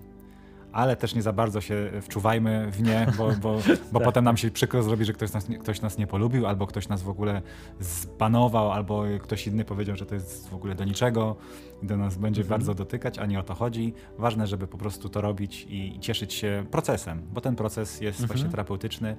ale 0.73 0.97
też 0.97 1.15
nie 1.15 1.23
za 1.23 1.33
bardzo 1.33 1.61
się 1.61 1.91
wczuwajmy 2.03 2.71
w 2.71 2.83
nie, 2.83 3.07
bo, 3.19 3.29
bo, 3.43 3.59
bo 3.93 3.99
tak. 3.99 4.05
potem 4.05 4.25
nam 4.25 4.37
się 4.37 4.51
przykro 4.51 4.83
zrobi, 4.83 5.05
że 5.05 5.13
ktoś 5.13 5.33
nas, 5.33 5.47
ktoś 5.61 5.81
nas 5.81 5.99
nie 5.99 6.07
polubił, 6.07 6.47
albo 6.47 6.67
ktoś 6.67 6.89
nas 6.89 7.03
w 7.03 7.09
ogóle 7.09 7.43
zbanował, 7.81 8.73
albo 8.73 9.05
ktoś 9.23 9.47
inny 9.47 9.65
powiedział, 9.65 9.97
że 9.97 10.07
to 10.07 10.15
jest 10.15 10.49
w 10.49 10.55
ogóle 10.55 10.75
do 10.75 10.85
niczego 10.85 11.37
i 11.83 11.87
do 11.87 11.97
nas 11.97 12.17
będzie 12.17 12.43
mhm. 12.43 12.61
bardzo 12.61 12.75
dotykać, 12.75 13.19
a 13.19 13.27
nie 13.27 13.39
o 13.39 13.43
to 13.43 13.55
chodzi. 13.55 13.95
Ważne, 14.19 14.47
żeby 14.47 14.67
po 14.67 14.79
prostu 14.79 15.09
to 15.09 15.21
robić 15.21 15.67
i 15.71 16.01
cieszyć 16.01 16.33
się 16.35 16.65
procesem, 16.71 17.23
bo 17.33 17.41
ten 17.41 17.57
proces 17.57 18.01
jest 18.01 18.21
mhm. 18.21 18.27
właśnie 18.27 18.51
terapeutyczny 18.51 19.17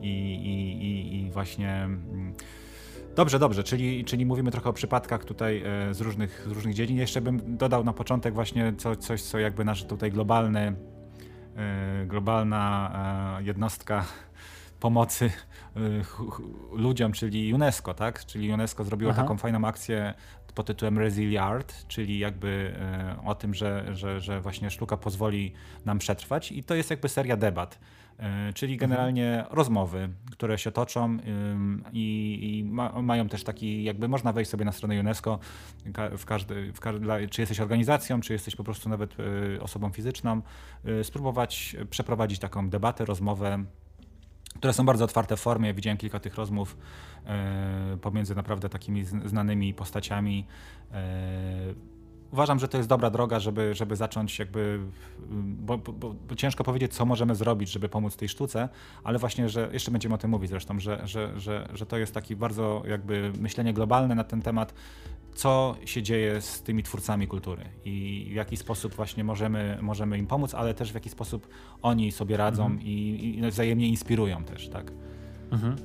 i, 0.00 0.08
i, 0.08 0.84
i, 0.84 1.20
i 1.20 1.30
właśnie... 1.30 1.82
Mm, 1.84 2.34
Dobrze, 3.16 3.38
dobrze, 3.38 3.64
czyli, 3.64 4.04
czyli 4.04 4.26
mówimy 4.26 4.50
trochę 4.50 4.70
o 4.70 4.72
przypadkach 4.72 5.24
tutaj 5.24 5.62
e, 5.62 5.94
z 5.94 6.00
różnych, 6.00 6.44
z 6.48 6.50
różnych 6.50 6.74
dziedzin. 6.74 6.96
Jeszcze 6.96 7.20
bym 7.20 7.56
dodał 7.56 7.84
na 7.84 7.92
początek 7.92 8.34
właśnie 8.34 8.72
co, 8.78 8.96
coś, 8.96 9.22
co 9.22 9.38
jakby 9.38 9.64
nasz 9.64 9.84
tutaj 9.84 10.10
globalny, 10.10 10.76
globalna 12.06 12.92
e, 13.38 13.42
jednostka 13.42 14.04
pomocy 14.80 15.30
ludziom, 16.72 17.12
czyli 17.12 17.54
UNESCO, 17.54 17.94
tak? 17.94 18.26
Czyli 18.26 18.52
UNESCO 18.52 18.84
zrobiło 18.84 19.10
Aha. 19.10 19.22
taką 19.22 19.38
fajną 19.38 19.64
akcję 19.64 20.14
pod 20.54 20.66
tytułem 20.66 20.98
Resiliart, 20.98 21.86
czyli 21.88 22.18
jakby 22.18 22.76
o 23.24 23.34
tym, 23.34 23.54
że, 23.54 23.94
że, 23.96 24.20
że 24.20 24.40
właśnie 24.40 24.70
sztuka 24.70 24.96
pozwoli 24.96 25.52
nam 25.84 25.98
przetrwać 25.98 26.52
i 26.52 26.64
to 26.64 26.74
jest 26.74 26.90
jakby 26.90 27.08
seria 27.08 27.36
debat 27.36 27.78
E, 27.78 28.01
czyli 28.54 28.76
generalnie 28.76 29.44
rozmowy, 29.50 30.08
które 30.30 30.58
się 30.58 30.72
toczą 30.72 31.18
i, 31.92 32.38
i 32.42 32.64
ma, 32.64 33.02
mają 33.02 33.28
też 33.28 33.44
taki, 33.44 33.84
jakby 33.84 34.08
można 34.08 34.32
wejść 34.32 34.50
sobie 34.50 34.64
na 34.64 34.72
stronę 34.72 35.00
UNESCO, 35.00 35.38
w 36.18 36.24
każdy, 36.24 36.72
w 36.72 36.80
każdy, 36.80 37.28
czy 37.30 37.42
jesteś 37.42 37.60
organizacją, 37.60 38.20
czy 38.20 38.32
jesteś 38.32 38.56
po 38.56 38.64
prostu 38.64 38.88
nawet 38.88 39.16
e, 39.20 39.60
osobą 39.60 39.90
fizyczną, 39.90 40.42
e, 40.84 41.04
spróbować 41.04 41.76
przeprowadzić 41.90 42.38
taką 42.38 42.70
debatę, 42.70 43.04
rozmowę, 43.04 43.64
które 44.56 44.72
są 44.72 44.86
bardzo 44.86 45.04
otwarte 45.04 45.36
w 45.36 45.40
formie. 45.40 45.74
Widziałem 45.74 45.98
kilka 45.98 46.20
tych 46.20 46.34
rozmów 46.34 46.76
pomiędzy 48.02 48.34
naprawdę 48.34 48.68
takimi 48.68 49.04
znanymi 49.04 49.74
postaciami 49.74 50.46
uważam, 52.32 52.58
że 52.58 52.68
to 52.68 52.76
jest 52.76 52.88
dobra 52.88 53.10
droga, 53.10 53.40
żeby, 53.40 53.74
żeby 53.74 53.96
zacząć 53.96 54.38
jakby, 54.38 54.80
bo, 55.40 55.78
bo, 55.78 55.92
bo, 55.92 56.34
ciężko 56.36 56.64
powiedzieć, 56.64 56.94
co 56.94 57.06
możemy 57.06 57.34
zrobić, 57.34 57.70
żeby 57.70 57.88
pomóc 57.88 58.16
tej 58.16 58.28
sztuce, 58.28 58.68
ale 59.04 59.18
właśnie, 59.18 59.48
że 59.48 59.68
jeszcze 59.72 59.90
będziemy 59.90 60.14
o 60.14 60.18
tym 60.18 60.30
mówić 60.30 60.50
zresztą, 60.50 60.80
że, 60.80 61.06
że, 61.06 61.40
że, 61.40 61.68
że 61.74 61.86
to 61.86 61.98
jest 61.98 62.14
taki 62.14 62.36
bardzo 62.36 62.82
jakby 62.88 63.32
myślenie 63.40 63.74
globalne 63.74 64.14
na 64.14 64.24
ten 64.24 64.42
temat, 64.42 64.74
co 65.34 65.76
się 65.84 66.02
dzieje 66.02 66.40
z 66.40 66.62
tymi 66.62 66.82
twórcami 66.82 67.28
kultury 67.28 67.64
i 67.84 68.26
w 68.30 68.34
jaki 68.34 68.56
sposób 68.56 68.94
właśnie 68.94 69.24
możemy, 69.24 69.78
możemy 69.82 70.18
im 70.18 70.26
pomóc, 70.26 70.54
ale 70.54 70.74
też 70.74 70.90
w 70.92 70.94
jaki 70.94 71.10
sposób 71.10 71.48
oni 71.82 72.12
sobie 72.12 72.36
radzą 72.36 72.66
mhm. 72.66 72.82
i, 72.82 73.38
i 73.38 73.50
wzajemnie 73.50 73.88
inspirują 73.88 74.44
też, 74.44 74.68
tak. 74.68 74.92
Mhm. 75.50 75.76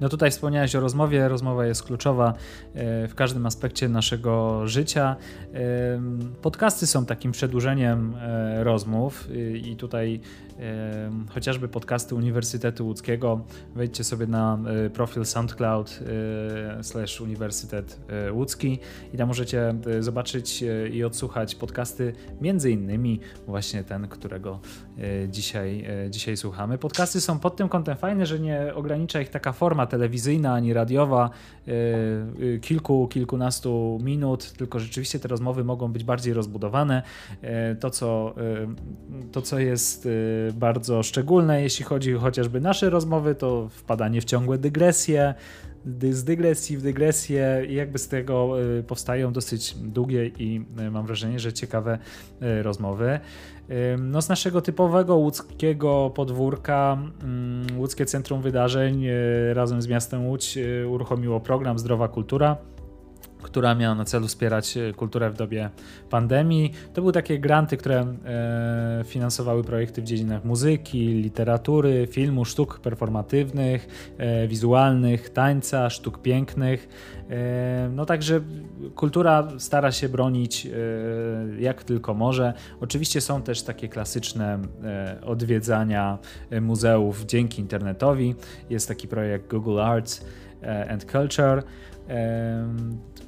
No 0.00 0.08
tutaj 0.08 0.30
wspomniałeś 0.30 0.76
o 0.76 0.80
rozmowie. 0.80 1.28
Rozmowa 1.28 1.66
jest 1.66 1.82
kluczowa 1.82 2.28
e, 2.74 3.08
w 3.08 3.14
każdym 3.14 3.46
aspekcie 3.46 3.88
naszego 3.88 4.66
życia. 4.68 5.16
E, 5.54 5.58
podcasty 6.42 6.86
są 6.86 7.06
takim 7.06 7.32
przedłużeniem 7.32 8.14
e, 8.20 8.64
rozmów 8.64 9.28
i 9.54 9.76
tutaj 9.76 10.20
chociażby 11.30 11.68
podcasty 11.68 12.14
Uniwersytetu 12.14 12.86
Łódzkiego. 12.86 13.44
Wejdźcie 13.74 14.04
sobie 14.04 14.26
na 14.26 14.58
profil 14.94 15.24
SoundCloud 15.24 16.00
slash 16.82 17.20
Uniwersytet 17.20 18.00
Łódzki 18.32 18.78
i 19.14 19.16
tam 19.16 19.28
możecie 19.28 19.74
zobaczyć 20.00 20.64
i 20.92 21.04
odsłuchać 21.04 21.54
podcasty, 21.54 22.12
między 22.40 22.70
innymi 22.70 23.20
właśnie 23.46 23.84
ten, 23.84 24.08
którego 24.08 24.60
dzisiaj, 25.28 25.84
dzisiaj 26.10 26.36
słuchamy. 26.36 26.78
Podcasty 26.78 27.20
są 27.20 27.38
pod 27.38 27.56
tym 27.56 27.68
kątem 27.68 27.96
fajne, 27.96 28.26
że 28.26 28.40
nie 28.40 28.74
ogranicza 28.74 29.20
ich 29.20 29.28
taka 29.28 29.52
forma 29.52 29.86
telewizyjna 29.86 30.54
ani 30.54 30.72
radiowa 30.72 31.30
kilku, 32.60 33.08
kilkunastu 33.08 33.98
minut, 34.02 34.52
tylko 34.52 34.78
rzeczywiście 34.78 35.18
te 35.18 35.28
rozmowy 35.28 35.64
mogą 35.64 35.92
być 35.92 36.04
bardziej 36.04 36.34
rozbudowane. 36.34 37.02
To, 37.80 37.90
co, 37.90 38.34
to, 39.32 39.42
co 39.42 39.58
jest 39.58 40.08
bardzo 40.52 41.02
szczególne, 41.02 41.62
jeśli 41.62 41.84
chodzi 41.84 42.12
chociażby 42.12 42.60
nasze 42.60 42.90
rozmowy, 42.90 43.34
to 43.34 43.68
wpadanie 43.68 44.20
w 44.20 44.24
ciągłe 44.24 44.58
dygresje, 44.58 45.34
z 46.10 46.24
dygresji 46.24 46.76
w 46.76 46.82
dygresję 46.82 47.62
i 47.68 47.74
jakby 47.74 47.98
z 47.98 48.08
tego 48.08 48.62
y, 48.78 48.82
powstają 48.82 49.32
dosyć 49.32 49.74
długie 49.74 50.26
i 50.26 50.64
y, 50.80 50.90
mam 50.90 51.06
wrażenie, 51.06 51.38
że 51.38 51.52
ciekawe 51.52 51.98
y, 52.42 52.62
rozmowy. 52.62 53.20
No 53.98 54.22
z 54.22 54.28
naszego 54.28 54.60
typowego 54.60 55.16
łódzkiego 55.16 56.12
podwórka 56.14 56.98
mm, 57.22 57.66
Łódzkie 57.78 58.06
Centrum 58.06 58.42
Wydarzeń 58.42 59.06
razem 59.52 59.82
z 59.82 59.88
miastem 59.88 60.26
Łódź 60.26 60.58
uruchomiło 60.88 61.40
program 61.40 61.78
Zdrowa 61.78 62.08
Kultura 62.08 62.56
która 63.42 63.74
miała 63.74 63.94
na 63.94 64.04
celu 64.04 64.28
wspierać 64.28 64.76
e, 64.76 64.92
kulturę 64.92 65.30
w 65.30 65.34
dobie 65.34 65.70
pandemii. 66.10 66.72
To 66.94 67.00
były 67.00 67.12
takie 67.12 67.38
granty, 67.38 67.76
które 67.76 68.00
e, 68.00 69.04
finansowały 69.04 69.64
projekty 69.64 70.02
w 70.02 70.04
dziedzinach 70.04 70.44
muzyki, 70.44 71.06
literatury, 71.06 72.08
filmu, 72.10 72.44
sztuk 72.44 72.80
performatywnych, 72.80 74.12
e, 74.18 74.48
wizualnych, 74.48 75.30
tańca, 75.30 75.90
sztuk 75.90 76.22
pięknych. 76.22 76.88
No 77.90 78.06
także 78.06 78.40
kultura 78.94 79.48
stara 79.58 79.92
się 79.92 80.08
bronić 80.08 80.68
jak 81.58 81.84
tylko 81.84 82.14
może. 82.14 82.54
Oczywiście 82.80 83.20
są 83.20 83.42
też 83.42 83.62
takie 83.62 83.88
klasyczne 83.88 84.58
odwiedzania 85.22 86.18
muzeów 86.60 87.24
dzięki 87.24 87.60
internetowi. 87.60 88.34
Jest 88.70 88.88
taki 88.88 89.08
projekt 89.08 89.50
Google 89.50 89.80
Arts 89.80 90.24
and 90.88 91.04
Culture 91.04 91.62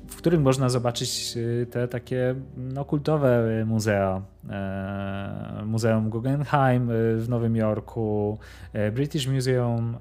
w 0.08 0.16
którym 0.16 0.42
można 0.42 0.68
zobaczyć 0.68 1.34
y, 1.36 1.66
te 1.70 1.88
takie 1.88 2.34
no, 2.56 2.84
kultowe 2.84 3.64
muzea. 3.66 4.22
E, 4.50 5.62
Muzeum 5.66 6.10
Guggenheim 6.10 6.90
y, 6.90 7.16
w 7.16 7.28
Nowym 7.28 7.56
Jorku, 7.56 8.38
British 8.92 9.26
Museum. 9.26 9.96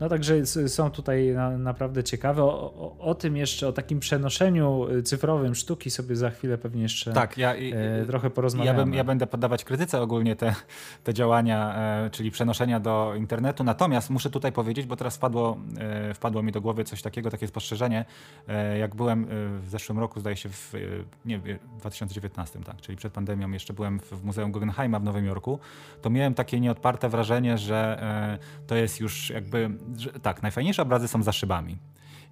E, 0.00 0.04
no 0.04 0.08
także 0.08 0.46
są 0.46 0.90
tutaj 0.90 1.26
na, 1.34 1.58
naprawdę 1.58 2.04
ciekawe. 2.04 2.42
O, 2.42 2.74
o, 2.74 2.98
o, 2.98 3.14
tym 3.14 3.36
jeszcze, 3.36 3.68
o 3.68 3.72
takim 3.72 4.00
przenoszeniu 4.00 4.88
y, 4.90 5.02
cyfrowym 5.02 5.54
sztuki 5.54 5.90
sobie 5.90 6.16
za 6.16 6.30
chwilę 6.30 6.58
pewnie 6.58 6.82
jeszcze 6.82 7.12
tak, 7.12 7.38
ja, 7.38 7.54
e, 7.54 8.06
trochę 8.06 8.30
porozmawiamy. 8.30 8.78
Ja, 8.78 8.84
bym, 8.84 8.94
ja 8.94 9.04
będę 9.04 9.26
poddawać 9.26 9.64
krytyce 9.64 10.00
ogólnie 10.00 10.36
te, 10.36 10.54
te 11.04 11.14
działania, 11.14 11.74
e, 11.76 12.10
czyli 12.10 12.30
przenoszenia 12.30 12.80
do 12.80 13.12
internetu. 13.16 13.64
Natomiast 13.64 14.10
muszę 14.10 14.30
tutaj 14.30 14.52
powiedzieć, 14.52 14.86
bo 14.86 14.96
teraz 14.96 15.16
wpadło, 15.16 15.58
e, 15.78 16.14
wpadło 16.14 16.42
mi 16.42 16.52
do 16.52 16.60
głowy 16.60 16.84
coś 16.84 17.02
takiego, 17.02 17.30
takie 17.30 17.48
spostrzeżenie. 17.48 18.04
E, 18.48 18.78
jak 18.78 18.94
byłem 18.94 19.24
e, 19.24 19.26
w 19.60 19.68
zeszłym 19.68 19.98
roku, 19.98 20.20
zdaje 20.20 20.36
się 20.36 20.48
w 20.48 20.72
nie, 21.24 21.40
2019, 21.78 22.60
tak, 22.60 22.80
czyli 22.80 22.98
przed 22.98 23.12
pandemią, 23.12 23.50
jeszcze 23.50 23.72
byłem 23.72 24.00
w, 24.00 24.10
w 24.10 24.24
Muzeum 24.24 24.52
Guggenheima 24.52 24.98
w 24.98 25.04
Nowym 25.04 25.26
Jorku, 25.26 25.58
to 26.02 26.10
miałem 26.10 26.34
takie 26.34 26.60
nieodparte 26.60 27.08
wrażenie, 27.08 27.58
że 27.58 28.02
e, 28.02 28.64
to 28.66 28.74
jest 28.74 29.00
już 29.00 29.30
jakby 29.30 29.70
że, 29.96 30.12
tak, 30.12 30.42
najfajniejsze 30.42 30.82
obrazy 30.82 31.08
są 31.08 31.22
za 31.22 31.32
szybami. 31.32 31.78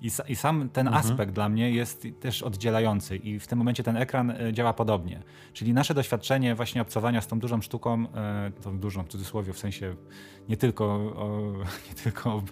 I, 0.02 0.10
I, 0.28 0.36
sam 0.36 0.68
ten 0.68 0.86
mhm. 0.86 1.06
aspekt 1.06 1.32
dla 1.32 1.48
mnie 1.48 1.70
jest 1.70 2.06
też 2.20 2.42
oddzielający 2.42 3.16
i 3.16 3.38
w 3.38 3.46
tym 3.46 3.58
momencie 3.58 3.82
ten 3.82 3.96
ekran 3.96 4.30
e, 4.30 4.52
działa 4.52 4.72
podobnie. 4.72 5.22
Czyli 5.52 5.72
nasze 5.72 5.94
doświadczenie 5.94 6.54
właśnie 6.54 6.82
obcowania 6.82 7.20
z 7.20 7.26
tą 7.26 7.38
dużą 7.38 7.60
sztuką, 7.60 8.06
e, 8.14 8.50
tą 8.62 8.78
dużą 8.78 9.02
w 9.02 9.08
cudzysłowie, 9.08 9.52
w 9.52 9.58
sensie 9.58 9.94
nie 10.48 10.56
tylko, 10.56 10.84
o, 10.84 11.52
nie 11.88 11.94
tylko 11.94 12.42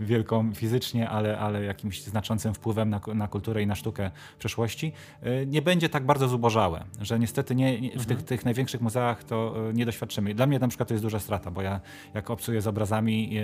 wielką 0.00 0.54
fizycznie, 0.54 1.10
ale, 1.10 1.38
ale 1.38 1.64
jakimś 1.64 2.02
znaczącym 2.02 2.54
wpływem 2.54 2.90
na, 2.90 3.00
na 3.14 3.28
kulturę 3.28 3.62
i 3.62 3.66
na 3.66 3.74
sztukę 3.74 4.10
w 4.34 4.38
przeszłości, 4.38 4.92
e, 5.22 5.46
nie 5.46 5.62
będzie 5.62 5.88
tak 5.88 6.06
bardzo 6.06 6.28
zubożałe, 6.28 6.84
że 7.00 7.18
niestety 7.18 7.54
nie, 7.54 7.80
nie 7.80 7.90
w 7.90 7.92
mhm. 7.92 8.08
tych, 8.08 8.22
tych 8.22 8.44
największych 8.44 8.80
muzeach 8.80 9.24
to 9.24 9.54
nie 9.74 9.86
doświadczymy. 9.86 10.34
Dla 10.34 10.46
mnie 10.46 10.58
na 10.58 10.68
przykład 10.68 10.88
to 10.88 10.94
jest 10.94 11.04
duża 11.04 11.20
strata, 11.20 11.50
bo 11.50 11.62
ja 11.62 11.80
jak 12.14 12.30
obcuję 12.30 12.60
z 12.60 12.66
obrazami, 12.66 13.38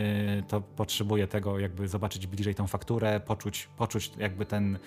to 0.49 0.61
potrzebuję 0.61 1.27
tego 1.27 1.59
jakby 1.59 1.89
zobaczyć 1.89 2.27
bliżej 2.27 2.55
tą 2.55 2.67
fakturę, 2.67 3.21
poczuć 3.21 3.52
poczuć, 3.53 3.69
poczuć 3.77 4.13
jakby 4.19 4.47
ten, 4.47 4.79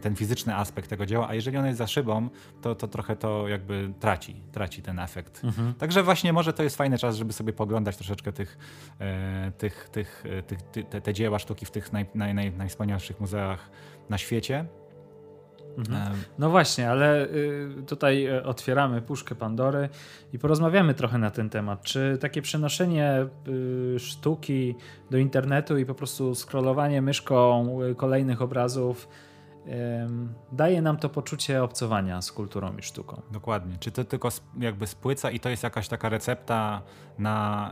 ten 0.00 0.16
fizyczny 0.16 0.56
aspekt 0.56 0.90
tego 0.90 1.06
dzieła, 1.06 1.28
a 1.28 1.34
jeżeli 1.34 1.56
on 1.56 1.66
jest 1.66 1.78
za 1.78 1.86
szybą, 1.86 2.28
to, 2.62 2.74
to 2.74 2.88
trochę 2.88 3.16
to 3.16 3.48
jakby 3.48 3.92
traci, 4.00 4.42
traci 4.52 4.82
ten 4.82 4.98
efekt. 4.98 5.44
Mhm. 5.44 5.74
Także 5.74 6.02
właśnie 6.02 6.32
może 6.32 6.52
to 6.52 6.62
jest 6.62 6.76
fajny 6.76 6.98
czas, 6.98 7.16
żeby 7.16 7.32
sobie 7.32 7.52
poglądać 7.52 7.96
troszeczkę 7.96 8.32
tych, 8.32 8.58
e, 8.98 9.52
tych, 9.58 9.88
tych, 9.92 10.24
e, 10.38 10.42
tych, 10.42 10.62
te, 10.62 11.00
te, 11.00 11.14
dzieła 11.14 11.38
sztuki 11.38 11.66
w 11.66 11.70
tych 11.70 11.92
naj, 11.92 12.06
naj, 12.14 12.34
naj, 12.34 12.52
najwspanialszych 12.52 13.20
muzeach 13.20 13.70
na 14.08 14.18
świecie. 14.18 14.64
Mhm. 15.78 16.12
No 16.38 16.50
właśnie, 16.50 16.90
ale 16.90 17.26
y, 17.28 17.82
tutaj 17.86 18.26
e, 18.26 18.44
otwieramy 18.44 19.02
puszkę 19.02 19.34
Pandory 19.34 19.88
i 20.32 20.38
porozmawiamy 20.38 20.94
trochę 20.94 21.18
na 21.18 21.30
ten 21.30 21.50
temat. 21.50 21.82
Czy 21.82 22.18
takie 22.20 22.42
przenoszenie 22.42 23.26
y, 23.48 23.98
sztuki 23.98 24.74
do 25.10 25.18
internetu 25.18 25.78
i 25.78 25.86
po 25.86 25.94
prostu 25.94 26.34
scrollowanie 26.34 27.02
myszką 27.02 27.78
y, 27.82 27.94
kolejnych 27.94 28.42
obrazów 28.42 29.08
daje 30.52 30.82
nam 30.82 30.96
to 30.96 31.08
poczucie 31.08 31.62
obcowania 31.62 32.22
z 32.22 32.32
kulturą 32.32 32.76
i 32.76 32.82
sztuką. 32.82 33.22
Dokładnie. 33.30 33.76
Czy 33.80 33.90
to 33.90 34.04
tylko 34.04 34.28
jakby 34.58 34.86
spłyca 34.86 35.30
i 35.30 35.40
to 35.40 35.48
jest 35.48 35.62
jakaś 35.62 35.88
taka 35.88 36.08
recepta 36.08 36.82
na, 37.18 37.70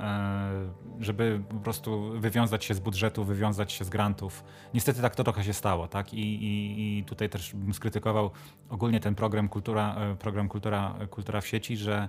e, 0.98 1.04
żeby 1.04 1.40
po 1.48 1.56
prostu 1.56 2.20
wywiązać 2.20 2.64
się 2.64 2.74
z 2.74 2.80
budżetu, 2.80 3.24
wywiązać 3.24 3.72
się 3.72 3.84
z 3.84 3.88
grantów. 3.88 4.44
Niestety 4.74 5.02
tak 5.02 5.16
to 5.16 5.24
trochę 5.24 5.44
się 5.44 5.52
stało, 5.52 5.88
tak? 5.88 6.14
I, 6.14 6.44
i, 6.44 6.98
i 6.98 7.04
tutaj 7.04 7.28
też 7.28 7.54
bym 7.54 7.74
skrytykował 7.74 8.30
ogólnie 8.68 9.00
ten 9.00 9.14
program 9.14 9.48
Kultura, 9.48 9.96
e, 9.96 10.16
program 10.16 10.48
Kultura, 10.48 10.94
Kultura 11.10 11.40
w 11.40 11.46
sieci, 11.46 11.76
że 11.76 12.08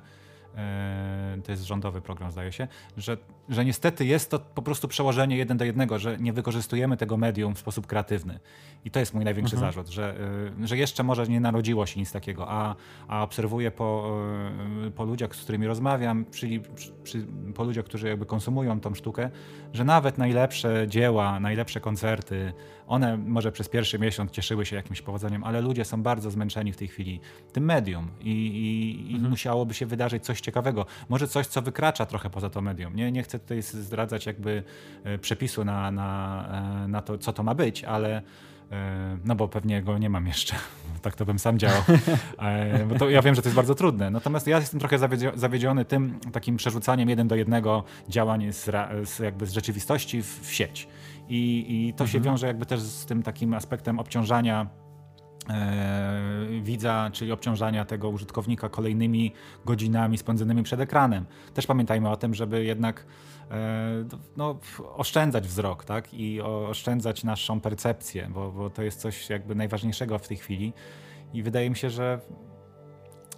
E, 0.56 1.38
to 1.44 1.52
jest 1.52 1.64
rządowy 1.64 2.02
program, 2.02 2.32
zdaje 2.32 2.52
się, 2.52 2.68
że, 2.98 3.18
że 3.50 3.66
niestety 3.66 4.06
jest 4.06 4.32
to 4.32 4.40
po 4.40 4.62
prostu 4.62 4.88
przełożenie 4.88 5.38
jeden 5.38 5.58
do 5.58 5.66
jednego, 5.66 6.00
że 6.00 6.18
nie 6.18 6.34
wykorzystujemy 6.34 6.98
tego 6.98 7.18
medium 7.18 7.56
w 7.56 7.60
sposób 7.60 7.88
kreatywny. 7.88 8.40
I 8.86 8.92
to 8.92 9.00
jest 9.00 9.14
mój 9.14 9.26
największy 9.26 9.56
mhm. 9.56 9.74
zarzut, 9.74 9.90
że, 9.94 10.16
e, 10.64 10.68
że 10.68 10.78
jeszcze 10.78 11.04
może 11.04 11.28
nie 11.28 11.40
narodziło 11.40 11.86
się 11.86 12.00
nic 12.00 12.12
takiego, 12.12 12.46
a, 12.50 12.76
a 13.08 13.24
obserwuję 13.24 13.72
po, 13.72 14.20
e, 14.88 14.92
po 14.92 15.04
ludziach, 15.04 15.36
z 15.36 15.42
którymi 15.42 15.68
rozmawiam, 15.68 16.26
przy, 16.26 16.62
przy, 17.04 17.26
po 17.56 17.64
ludziach, 17.64 17.86
którzy 17.86 18.08
jakby 18.08 18.26
konsumują 18.26 18.80
tą 18.80 18.96
sztukę, 18.96 19.30
że 19.74 19.84
nawet 19.84 20.18
najlepsze 20.18 20.86
dzieła, 20.88 21.40
najlepsze 21.40 21.80
koncerty, 21.80 22.54
one 22.88 23.18
może 23.18 23.52
przez 23.52 23.70
pierwszy 23.70 24.00
miesiąc 24.00 24.32
cieszyły 24.32 24.66
się 24.66 24.76
jakimś 24.76 25.02
powodzeniem, 25.02 25.44
ale 25.44 25.62
ludzie 25.62 25.86
są 25.86 26.04
bardzo 26.04 26.32
zmęczeni 26.32 26.74
w 26.74 26.78
tej 26.78 26.88
chwili 26.88 27.20
tym 27.52 27.66
medium 27.66 28.08
i, 28.22 28.32
i, 28.32 29.02
mhm. 29.02 29.26
i 29.26 29.30
musiałoby 29.30 29.74
się 29.74 29.86
wydarzyć 29.86 30.24
coś 30.24 30.42
ciekawego. 30.42 30.86
Może 31.10 31.28
coś, 31.28 31.48
co 31.48 31.62
wykracza 31.62 32.06
trochę 32.06 32.30
poza 32.30 32.50
to 32.50 32.62
medium. 32.62 32.96
Nie, 32.96 33.12
nie 33.12 33.24
chcę 33.24 33.39
tutaj 33.40 33.62
zdradzać 33.62 34.26
jakby 34.26 34.64
e, 35.04 35.18
przepisu 35.18 35.66
na, 35.66 35.92
na, 35.92 36.84
e, 36.84 36.88
na 36.88 37.02
to, 37.02 37.18
co 37.18 37.34
to 37.34 37.44
ma 37.44 37.56
być, 37.56 37.84
ale 37.84 38.22
e, 38.72 39.18
no 39.26 39.36
bo 39.36 39.48
pewnie 39.48 39.82
go 39.82 39.98
nie 39.98 40.10
mam 40.10 40.28
jeszcze. 40.28 40.56
Tak 41.02 41.16
to 41.16 41.26
bym 41.26 41.40
sam 41.40 41.60
działał. 41.60 41.82
Bo 42.90 42.96
to 42.96 43.10
ja 43.10 43.22
wiem, 43.22 43.36
że 43.36 43.42
to 43.42 43.48
jest 43.48 43.56
bardzo 43.56 43.76
trudne. 43.76 44.12
Natomiast 44.12 44.48
ja 44.48 44.60
jestem 44.60 44.80
trochę 44.80 44.98
zawiedziony 45.36 45.86
tym 45.86 46.20
takim 46.32 46.58
przerzucaniem 46.58 47.10
jeden 47.10 47.28
do 47.28 47.36
jednego 47.36 47.84
działań 48.10 48.54
z, 48.54 48.66
z 49.10 49.20
jakby 49.20 49.46
z 49.46 49.52
rzeczywistości 49.52 50.22
w, 50.22 50.40
w 50.48 50.54
sieć. 50.54 50.88
I, 51.30 51.66
i 51.70 51.94
to 51.94 52.04
mhm. 52.04 52.10
się 52.10 52.20
wiąże 52.20 52.48
jakby 52.48 52.66
też 52.66 52.80
z 52.80 53.06
tym 53.06 53.24
takim 53.24 53.54
aspektem 53.54 54.00
obciążania 54.00 54.68
widza, 56.62 57.10
czyli 57.14 57.32
obciążania 57.32 57.86
tego 57.86 58.10
użytkownika 58.10 58.70
kolejnymi 58.70 59.34
godzinami 59.66 60.18
spędzonymi 60.18 60.64
przed 60.64 60.80
ekranem. 60.80 61.26
Też 61.54 61.68
pamiętajmy 61.68 62.10
o 62.10 62.18
tym, 62.18 62.34
żeby 62.34 62.64
jednak 62.64 63.06
no, 64.38 64.60
oszczędzać 64.96 65.48
wzrok 65.48 65.86
tak? 65.86 66.14
i 66.14 66.42
oszczędzać 66.42 67.24
naszą 67.24 67.62
percepcję, 67.62 68.30
bo, 68.34 68.52
bo 68.52 68.70
to 68.70 68.84
jest 68.84 69.00
coś 69.00 69.30
jakby 69.30 69.56
najważniejszego 69.56 70.20
w 70.20 70.28
tej 70.28 70.38
chwili. 70.38 70.74
I 71.34 71.44
wydaje 71.44 71.70
mi 71.70 71.76
się, 71.76 71.90
że, 71.90 72.20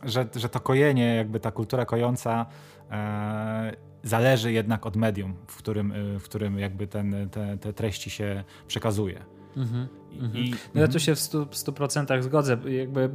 że, 0.04 0.28
że 0.36 0.50
to 0.50 0.60
kojenie, 0.60 1.16
jakby 1.16 1.40
ta 1.40 1.52
kultura 1.52 1.86
kojąca 1.86 2.46
e, 2.92 3.92
zależy 4.04 4.52
jednak 4.52 4.86
od 4.86 4.96
medium, 4.96 5.36
w 5.48 5.58
którym, 5.58 5.92
y, 5.92 6.20
w 6.20 6.24
którym 6.24 6.60
jakby 6.60 6.88
ten, 6.88 7.30
te, 7.30 7.58
te 7.58 7.74
treści 7.74 8.10
się 8.10 8.44
przekazuje. 8.68 9.26
Mhm, 9.58 9.88
I, 10.36 10.54
no 10.76 10.82
ja 10.82 10.88
tu 10.88 11.00
się 11.00 11.16
w 11.16 11.20
100%, 11.20 11.46
100% 11.46 12.22
zgodzę. 12.22 12.58
Jakby, 12.66 13.10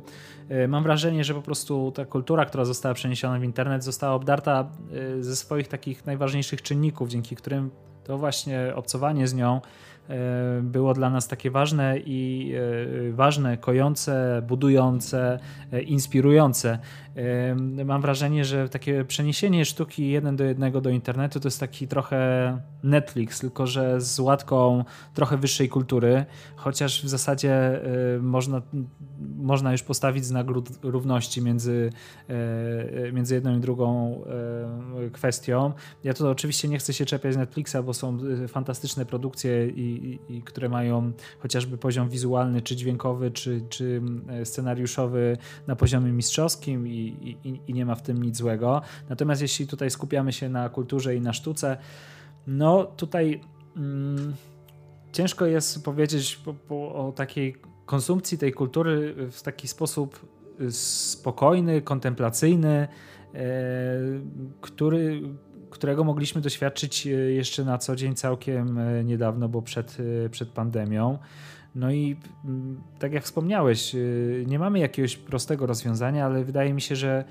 y, 0.51 0.69
mam 0.69 0.83
wrażenie, 0.83 1.25
że 1.25 1.35
po 1.35 1.43
prostu 1.43 1.93
ta 1.95 2.05
kultura, 2.05 2.45
która 2.45 2.65
została 2.65 2.95
przeniesiona 2.95 3.39
w 3.39 3.45
internet, 3.45 3.85
została 3.85 4.15
obdarta 4.15 4.69
y, 5.19 5.25
ze 5.25 5.37
swoich 5.37 5.69
takich 5.69 6.07
najważniejszych 6.07 6.63
czynników, 6.63 7.09
dzięki 7.09 7.37
którym 7.37 7.71
to 8.05 8.19
właśnie 8.19 8.73
obcowanie 8.75 9.29
z 9.29 9.35
nią 9.35 9.61
E, 10.11 10.61
było 10.63 10.95
dla 10.95 11.11
nas 11.11 11.29
takie 11.29 11.51
ważne 11.51 11.99
i 11.99 12.53
e, 13.09 13.13
ważne, 13.13 13.57
kojące, 13.57 14.43
budujące, 14.47 15.39
e, 15.73 15.83
inspirujące. 15.83 16.79
Mam 17.85 18.03
wrażenie, 18.03 18.45
że 18.45 18.69
takie 18.69 19.05
przeniesienie 19.05 19.65
sztuki 19.65 20.11
jeden 20.11 20.37
do 20.37 20.45
jednego 20.45 20.81
do 20.81 20.91
internetu 20.91 21.41
to 21.41 21.47
jest 21.47 21.61
taki 21.61 21.89
trochę 21.89 22.61
Netflix, 22.83 23.41
tylko 23.41 23.67
że 23.67 24.01
z 24.01 24.19
łatką 24.19 24.85
trochę 25.15 25.37
wyższej 25.37 25.69
kultury, 25.69 26.25
chociaż 26.57 27.05
w 27.05 27.09
zasadzie 27.09 27.81
można, 28.21 28.63
można 29.37 29.73
już 29.73 29.83
postawić 29.83 30.25
znak 30.25 30.47
równości 30.83 31.43
między, 31.43 31.91
między 33.13 33.35
jedną 33.35 33.57
i 33.57 33.61
drugą 33.61 34.21
kwestią. 35.13 35.73
Ja 36.05 36.15
tu 36.15 36.29
oczywiście 36.29 36.69
nie 36.69 36.79
chcę 36.79 36.93
się 36.93 37.05
czepiać 37.05 37.37
Netflixa, 37.37 37.77
bo 37.85 37.95
są 37.95 38.19
fantastyczne 38.49 39.07
produkcje, 39.07 39.69
i, 39.69 40.19
i, 40.29 40.43
które 40.43 40.69
mają 40.69 41.13
chociażby 41.39 41.79
poziom 41.79 42.09
wizualny, 42.09 42.63
czy 42.63 42.77
dźwiękowy, 42.77 43.31
czy, 43.31 43.61
czy 43.69 44.03
scenariuszowy 44.45 45.37
na 45.67 45.77
poziomie 45.77 46.13
mistrzowskim 46.13 46.89
i, 46.89 47.06
i, 47.07 47.61
i 47.67 47.75
nie 47.75 47.87
ma 47.87 47.95
w 47.95 48.03
tym 48.03 48.23
nic 48.23 48.37
złego. 48.37 48.83
Natomiast 49.09 49.43
jeśli 49.43 49.67
tutaj 49.67 49.91
skupiamy 49.91 50.33
się 50.33 50.49
na 50.49 50.69
kulturze 50.69 51.17
i 51.17 51.21
na 51.21 51.33
sztuce, 51.33 51.77
no 52.47 52.85
tutaj 52.85 53.41
mm, 53.77 54.35
ciężko 55.13 55.47
jest 55.47 55.85
powiedzieć 55.85 56.37
po, 56.37 56.55
po, 56.55 56.95
o 56.95 57.13
takiej 57.13 57.57
konsumpcji 57.87 58.39
tej 58.39 58.53
kultury 58.53 59.15
w 59.31 59.43
taki 59.43 59.69
sposób 59.69 60.37
spokojny, 60.71 61.83
kontemplacyjny, 61.83 62.89
e, 63.35 63.39
który, 64.61 65.23
którego 65.71 66.05
mogliśmy 66.05 66.41
doświadczyć 66.41 67.07
e, 67.07 67.11
jeszcze 67.11 67.65
na 67.65 67.79
co 67.79 67.97
dzień 67.97 68.15
całkiem 68.15 68.79
e, 68.79 69.05
niedawno, 69.05 69.49
bo 69.49 69.63
przed, 69.63 69.97
przed 70.31 70.49
pandemią. 70.49 71.19
No 71.77 71.91
i 71.91 72.17
mm, 72.45 72.81
tak 72.99 73.13
jak 73.13 73.25
wspomniałeś, 73.25 73.95
y, 73.95 74.45
nie 74.47 74.59
mamy 74.59 74.79
jakiegoś 74.79 75.17
prostego 75.17 75.67
rozwiązania, 75.67 76.27
ale 76.27 76.45
wydaje 76.45 76.75
mi 76.75 76.81
się, 76.81 76.97
że 76.97 77.25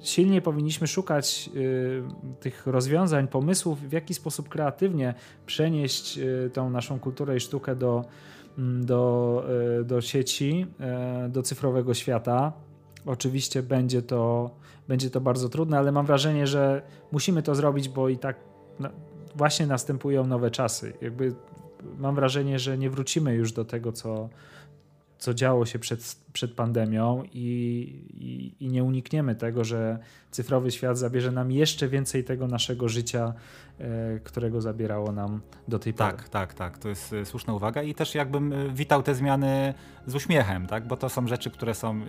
silnie 0.00 0.42
powinniśmy 0.42 0.86
szukać 0.86 1.50
y, 1.56 2.02
tych 2.40 2.66
rozwiązań, 2.66 3.28
pomysłów, 3.28 3.80
w 3.80 3.92
jaki 3.92 4.14
sposób 4.14 4.48
kreatywnie 4.48 5.14
przenieść 5.46 6.18
y, 6.18 6.50
tą 6.52 6.70
naszą 6.70 6.98
kulturę 6.98 7.36
i 7.36 7.40
sztukę 7.40 7.76
do, 7.76 8.04
mm, 8.58 8.86
do, 8.86 9.44
do 9.84 10.00
sieci, 10.00 10.66
do 11.28 11.42
cyfrowego 11.42 11.94
świata. 11.94 12.52
Oczywiście 13.06 13.62
będzie 13.62 14.02
to, 14.02 14.50
będzie 14.88 15.10
to 15.10 15.20
bardzo 15.20 15.48
trudne, 15.48 15.78
ale 15.78 15.92
mam 15.92 16.06
wrażenie, 16.06 16.46
że 16.46 16.82
musimy 17.12 17.42
to 17.42 17.54
zrobić, 17.54 17.88
bo 17.88 18.08
i 18.08 18.18
tak 18.18 18.36
no, 18.80 18.88
właśnie 19.34 19.66
następują 19.66 20.26
nowe 20.26 20.50
czasy. 20.50 20.92
Jakby 21.00 21.34
mam 21.98 22.14
wrażenie, 22.14 22.58
że 22.58 22.78
nie 22.78 22.90
wrócimy 22.90 23.34
już 23.34 23.52
do 23.52 23.64
tego, 23.64 23.92
co, 23.92 24.28
co 25.22 25.34
działo 25.34 25.66
się 25.66 25.78
przed, 25.78 26.16
przed 26.32 26.54
pandemią 26.54 27.22
i, 27.32 27.48
i, 28.20 28.64
i, 28.64 28.68
nie 28.68 28.84
unikniemy 28.84 29.34
tego, 29.34 29.64
że 29.64 29.98
cyfrowy 30.30 30.70
świat 30.70 30.98
zabierze 30.98 31.32
nam 31.32 31.52
jeszcze 31.52 31.88
więcej 31.88 32.24
tego 32.24 32.46
naszego 32.46 32.88
życia, 32.88 33.34
e, 33.78 34.20
którego 34.24 34.60
zabierało 34.60 35.12
nam 35.12 35.40
do 35.68 35.78
tej 35.78 35.94
pory. 35.94 36.10
Tak, 36.10 36.28
tak, 36.28 36.54
tak. 36.54 36.78
To 36.78 36.88
jest 36.88 37.12
e, 37.12 37.24
słuszna 37.24 37.54
uwaga 37.54 37.82
i 37.82 37.94
też 37.94 38.14
jakbym 38.14 38.52
e, 38.52 38.68
witał 38.68 39.02
te 39.02 39.14
zmiany 39.14 39.74
z 40.06 40.14
uśmiechem, 40.14 40.66
tak? 40.66 40.86
bo 40.86 40.96
to 40.96 41.08
są 41.08 41.28
rzeczy, 41.28 41.50
które 41.50 41.74
są, 41.74 42.00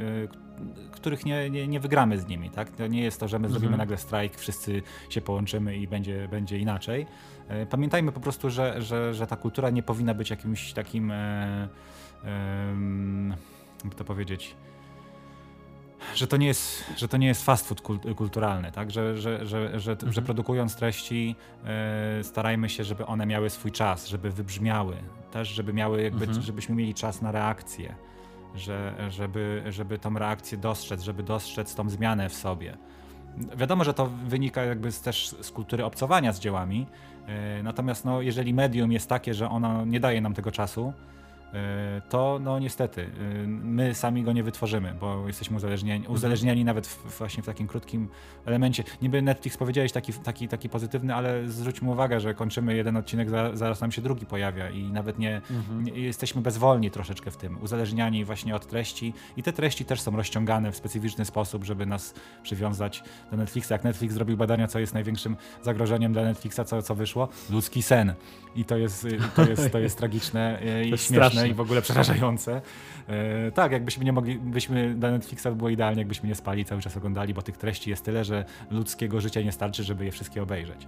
których 0.91 1.25
nie, 1.25 1.49
nie, 1.49 1.67
nie 1.67 1.79
wygramy 1.79 2.19
z 2.19 2.27
nimi. 2.27 2.49
Tak? 2.49 2.71
To 2.71 2.87
nie 2.87 3.03
jest 3.03 3.19
to, 3.19 3.27
że 3.27 3.39
my 3.39 3.49
zrobimy 3.49 3.73
mhm. 3.73 3.79
nagle 3.79 3.97
strajk, 3.97 4.35
wszyscy 4.35 4.81
się 5.09 5.21
połączymy 5.21 5.77
i 5.77 5.87
będzie, 5.87 6.27
będzie 6.27 6.59
inaczej. 6.59 7.05
Pamiętajmy 7.69 8.11
po 8.11 8.19
prostu, 8.19 8.49
że, 8.49 8.81
że, 8.81 9.13
że 9.13 9.27
ta 9.27 9.35
kultura 9.35 9.69
nie 9.69 9.83
powinna 9.83 10.13
być 10.13 10.29
jakimś 10.29 10.73
takim 10.73 11.13
jak 13.85 13.95
to 13.95 14.03
powiedzieć, 14.03 14.55
że 16.15 16.27
to 16.27 16.37
nie 16.37 16.47
jest, 16.47 16.83
że 16.97 17.07
to 17.07 17.17
nie 17.17 17.27
jest 17.27 17.45
fast 17.45 17.67
food 17.67 17.81
kulturalny, 18.15 18.71
tak? 18.71 18.91
że, 18.91 19.17
że, 19.17 19.45
że, 19.45 19.79
że, 19.79 19.91
mhm. 19.91 20.13
że 20.13 20.21
produkując 20.21 20.75
treści 20.75 21.35
e, 21.65 22.23
starajmy 22.23 22.69
się, 22.69 22.83
żeby 22.83 23.05
one 23.05 23.25
miały 23.25 23.49
swój 23.49 23.71
czas, 23.71 24.07
żeby 24.07 24.29
wybrzmiały, 24.29 24.95
też 25.31 25.47
żeby 25.47 25.73
miały 25.73 26.01
jakby, 26.01 26.25
mhm. 26.25 26.43
żebyśmy 26.43 26.75
mieli 26.75 26.93
czas 26.93 27.21
na 27.21 27.31
reakcję, 27.31 27.95
że, 28.55 28.93
żeby, 29.09 29.63
żeby 29.69 29.99
tą 29.99 30.13
reakcję 30.13 30.57
dostrzec, 30.57 31.01
żeby 31.01 31.23
dostrzec 31.23 31.75
tą 31.75 31.89
zmianę 31.89 32.29
w 32.29 32.33
sobie. 32.33 32.77
Wiadomo, 33.57 33.83
że 33.83 33.93
to 33.93 34.09
wynika 34.25 34.63
jakby 34.63 34.91
z, 34.91 35.01
też 35.01 35.35
z 35.41 35.51
kultury 35.51 35.85
obcowania 35.85 36.33
z 36.33 36.39
dziełami, 36.39 36.85
e, 37.27 37.63
natomiast 37.63 38.05
no, 38.05 38.21
jeżeli 38.21 38.53
medium 38.53 38.91
jest 38.91 39.09
takie, 39.09 39.33
że 39.33 39.49
ono 39.49 39.85
nie 39.85 39.99
daje 39.99 40.21
nam 40.21 40.33
tego 40.33 40.51
czasu, 40.51 40.93
to 42.09 42.39
no 42.41 42.59
niestety 42.59 43.01
e, 43.01 43.47
my 43.47 43.95
sami 43.95 44.23
go 44.23 44.33
nie 44.33 44.43
wytworzymy, 44.43 44.93
bo 44.99 45.27
jesteśmy 45.27 45.57
uzależnieni, 45.57 45.99
mhm. 45.99 46.15
uzależnieni 46.15 46.65
nawet 46.65 46.87
w, 46.87 47.17
właśnie 47.17 47.43
w 47.43 47.45
takim 47.45 47.67
krótkim 47.67 48.07
elemencie. 48.45 48.83
Niby 49.01 49.21
Netflix 49.21 49.57
powiedziałeś 49.57 49.91
taki, 49.91 50.13
taki, 50.13 50.47
taki 50.47 50.69
pozytywny, 50.69 51.15
ale 51.15 51.49
zwróćmy 51.49 51.91
uwagę, 51.91 52.19
że 52.19 52.33
kończymy 52.33 52.75
jeden 52.75 52.97
odcinek, 52.97 53.29
zaraz 53.53 53.81
nam 53.81 53.91
się 53.91 54.01
drugi 54.01 54.25
pojawia 54.25 54.69
i 54.69 54.91
nawet 54.91 55.19
nie, 55.19 55.41
mhm. 55.51 55.83
nie, 55.83 55.91
jesteśmy 55.91 56.41
bezwolni 56.41 56.91
troszeczkę 56.91 57.31
w 57.31 57.37
tym, 57.37 57.63
uzależniani 57.63 58.25
właśnie 58.25 58.55
od 58.55 58.67
treści 58.67 59.13
i 59.37 59.43
te 59.43 59.53
treści 59.53 59.85
też 59.85 60.01
są 60.01 60.15
rozciągane 60.15 60.71
w 60.71 60.75
specyficzny 60.75 61.25
sposób, 61.25 61.63
żeby 61.63 61.85
nas 61.85 62.13
przywiązać 62.43 63.03
do 63.31 63.37
Netflixa. 63.37 63.69
Jak 63.69 63.83
Netflix 63.83 64.13
zrobił 64.13 64.37
badania, 64.37 64.67
co 64.67 64.79
jest 64.79 64.93
największym 64.93 65.37
zagrożeniem 65.61 66.13
dla 66.13 66.23
Netflixa, 66.23 66.59
co, 66.65 66.81
co 66.81 66.95
wyszło? 66.95 67.27
Ludzki 67.49 67.83
sen. 67.83 68.13
I 68.55 68.65
to 68.65 68.77
jest, 68.77 69.07
to 69.35 69.49
jest, 69.49 69.71
to 69.71 69.79
jest 69.79 69.97
tragiczne 70.03 70.59
i 70.85 70.97
śmieszne. 70.97 71.42
I 71.47 71.53
w 71.53 71.59
ogóle 71.59 71.81
przerażające. 71.81 72.61
E, 73.07 73.51
tak, 73.51 73.71
jakbyśmy 73.71 74.05
nie 74.05 74.13
mogli, 74.13 74.35
byśmy 74.35 74.95
dla 74.95 75.11
Netflixa 75.11 75.43
by 75.43 75.55
było 75.55 75.69
idealnie, 75.69 76.01
jakbyśmy 76.01 76.29
nie 76.29 76.35
spali, 76.35 76.65
cały 76.65 76.81
czas 76.81 76.97
oglądali, 76.97 77.33
bo 77.33 77.41
tych 77.41 77.57
treści 77.57 77.89
jest 77.89 78.05
tyle, 78.05 78.25
że 78.25 78.45
ludzkiego 78.71 79.21
życia 79.21 79.41
nie 79.41 79.51
starczy, 79.51 79.83
żeby 79.83 80.05
je 80.05 80.11
wszystkie 80.11 80.43
obejrzeć. 80.43 80.87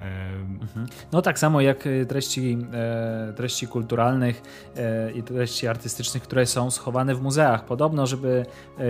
Mhm. 0.00 0.86
No 1.12 1.22
tak 1.22 1.38
samo 1.38 1.60
jak 1.60 1.86
e, 1.86 2.06
treści, 2.06 2.58
e, 2.72 3.32
treści 3.36 3.66
kulturalnych 3.66 4.42
e, 4.76 5.12
i 5.12 5.22
treści 5.22 5.68
artystycznych, 5.68 6.22
które 6.22 6.46
są 6.46 6.70
schowane 6.70 7.14
w 7.14 7.22
muzeach. 7.22 7.64
Podobno, 7.64 8.06
żeby 8.06 8.46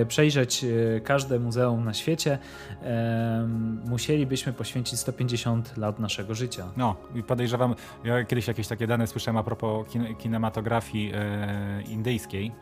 przejrzeć 0.08 0.64
każde 1.04 1.38
muzeum 1.38 1.84
na 1.84 1.94
świecie, 1.94 2.38
musielibyśmy 3.84 4.52
poświęcić 4.52 4.98
150 4.98 5.76
lat 5.76 5.98
naszego 5.98 6.34
życia. 6.34 6.64
No 6.76 6.96
i 7.14 7.22
podejrzewam, 7.22 7.74
ja 8.04 8.24
kiedyś 8.24 8.48
jakieś 8.48 8.66
takie 8.68 8.86
dane 8.86 9.06
słyszałem 9.06 9.36
a 9.36 9.42
propos 9.42 9.88
kin 9.88 10.16
kinematografii 10.16 11.12
indyjskiej 11.88 12.52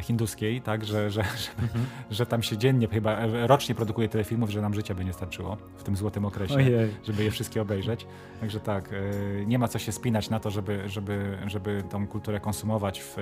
hinduskiej, 0.00 0.60
tak, 0.60 0.84
że, 0.84 1.10
że, 1.10 1.22
że, 1.44 1.62
mhm. 1.62 1.86
że, 2.10 2.26
tam 2.26 2.42
się 2.42 2.56
dziennie, 2.56 2.88
chyba 2.88 3.12
e, 3.12 3.46
rocznie 3.46 3.74
produkuje 3.74 4.08
tyle 4.08 4.24
filmów, 4.24 4.50
że 4.50 4.62
nam 4.62 4.74
życia 4.74 4.94
by 4.94 5.04
nie 5.04 5.12
starczyło 5.12 5.56
w 5.76 5.82
tym 5.82 5.96
złotym 5.96 6.24
okresie, 6.24 6.54
Ojej. 6.54 6.94
żeby 7.04 7.24
je 7.24 7.30
wszystkie 7.30 7.62
obejrzeć. 7.62 8.06
Także 8.40 8.60
tak, 8.60 8.92
e, 8.92 9.46
nie 9.46 9.58
ma 9.58 9.68
co 9.68 9.78
się 9.78 9.92
spinać 9.92 10.30
na 10.30 10.40
to, 10.40 10.50
żeby, 10.50 10.88
żeby, 10.88 11.38
żeby 11.46 11.84
tą 11.90 12.06
kulturę 12.06 12.40
konsumować 12.40 13.00
w, 13.00 13.16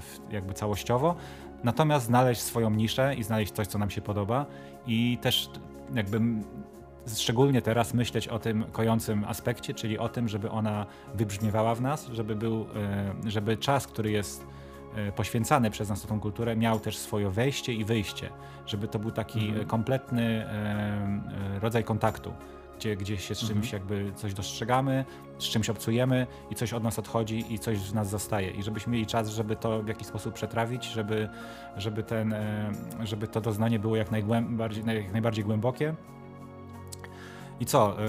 w 0.00 0.32
jakby 0.32 0.54
całościowo, 0.54 1.16
natomiast 1.64 2.06
znaleźć 2.06 2.40
swoją 2.40 2.70
niszę 2.70 3.14
i 3.14 3.22
znaleźć 3.22 3.52
coś, 3.52 3.66
co 3.66 3.78
nam 3.78 3.90
się 3.90 4.00
podoba 4.00 4.46
i 4.86 5.18
też 5.22 5.50
jakby 5.94 6.20
szczególnie 7.16 7.62
teraz 7.62 7.94
myśleć 7.94 8.28
o 8.28 8.38
tym 8.38 8.64
kojącym 8.72 9.24
aspekcie, 9.24 9.74
czyli 9.74 9.98
o 9.98 10.08
tym, 10.08 10.28
żeby 10.28 10.50
ona 10.50 10.86
wybrzmiewała 11.14 11.74
w 11.74 11.80
nas, 11.80 12.06
żeby 12.06 12.36
był, 12.36 12.66
żeby 13.26 13.56
czas, 13.56 13.86
który 13.86 14.10
jest 14.10 14.46
E, 14.96 15.12
poświęcany 15.12 15.70
przez 15.70 15.88
nas 15.88 16.02
na 16.02 16.08
tą 16.08 16.20
kulturę 16.20 16.56
miał 16.56 16.80
też 16.80 16.98
swoje 16.98 17.30
wejście 17.30 17.72
i 17.72 17.84
wyjście, 17.84 18.30
żeby 18.66 18.88
to 18.88 18.98
był 18.98 19.10
taki 19.10 19.48
mhm. 19.48 19.66
kompletny 19.66 20.22
e, 20.22 20.50
e, 21.56 21.58
rodzaj 21.60 21.84
kontaktu, 21.84 22.32
gdzie, 22.76 22.96
gdzie 22.96 23.18
się 23.18 23.34
z 23.34 23.38
czymś 23.38 23.74
mhm. 23.74 23.82
jakby 23.82 24.12
coś 24.12 24.34
dostrzegamy, 24.34 25.04
z 25.38 25.44
czymś 25.44 25.70
obcujemy 25.70 26.26
i 26.50 26.54
coś 26.54 26.72
od 26.72 26.82
nas 26.82 26.98
odchodzi 26.98 27.54
i 27.54 27.58
coś 27.58 27.78
z 27.78 27.94
nas 27.94 28.08
zostaje 28.10 28.50
i 28.50 28.62
żebyśmy 28.62 28.92
mieli 28.92 29.06
czas, 29.06 29.28
żeby 29.28 29.56
to 29.56 29.82
w 29.82 29.88
jakiś 29.88 30.06
sposób 30.06 30.34
przetrawić, 30.34 30.84
żeby, 30.84 31.28
żeby, 31.76 32.02
ten, 32.02 32.34
żeby 33.04 33.28
to 33.28 33.40
doznanie 33.40 33.78
było 33.78 33.96
jak, 33.96 34.08
jak 34.86 35.12
najbardziej 35.12 35.44
głębokie 35.44 35.94
i 37.60 37.66
co? 37.66 38.02
E, 38.02 38.06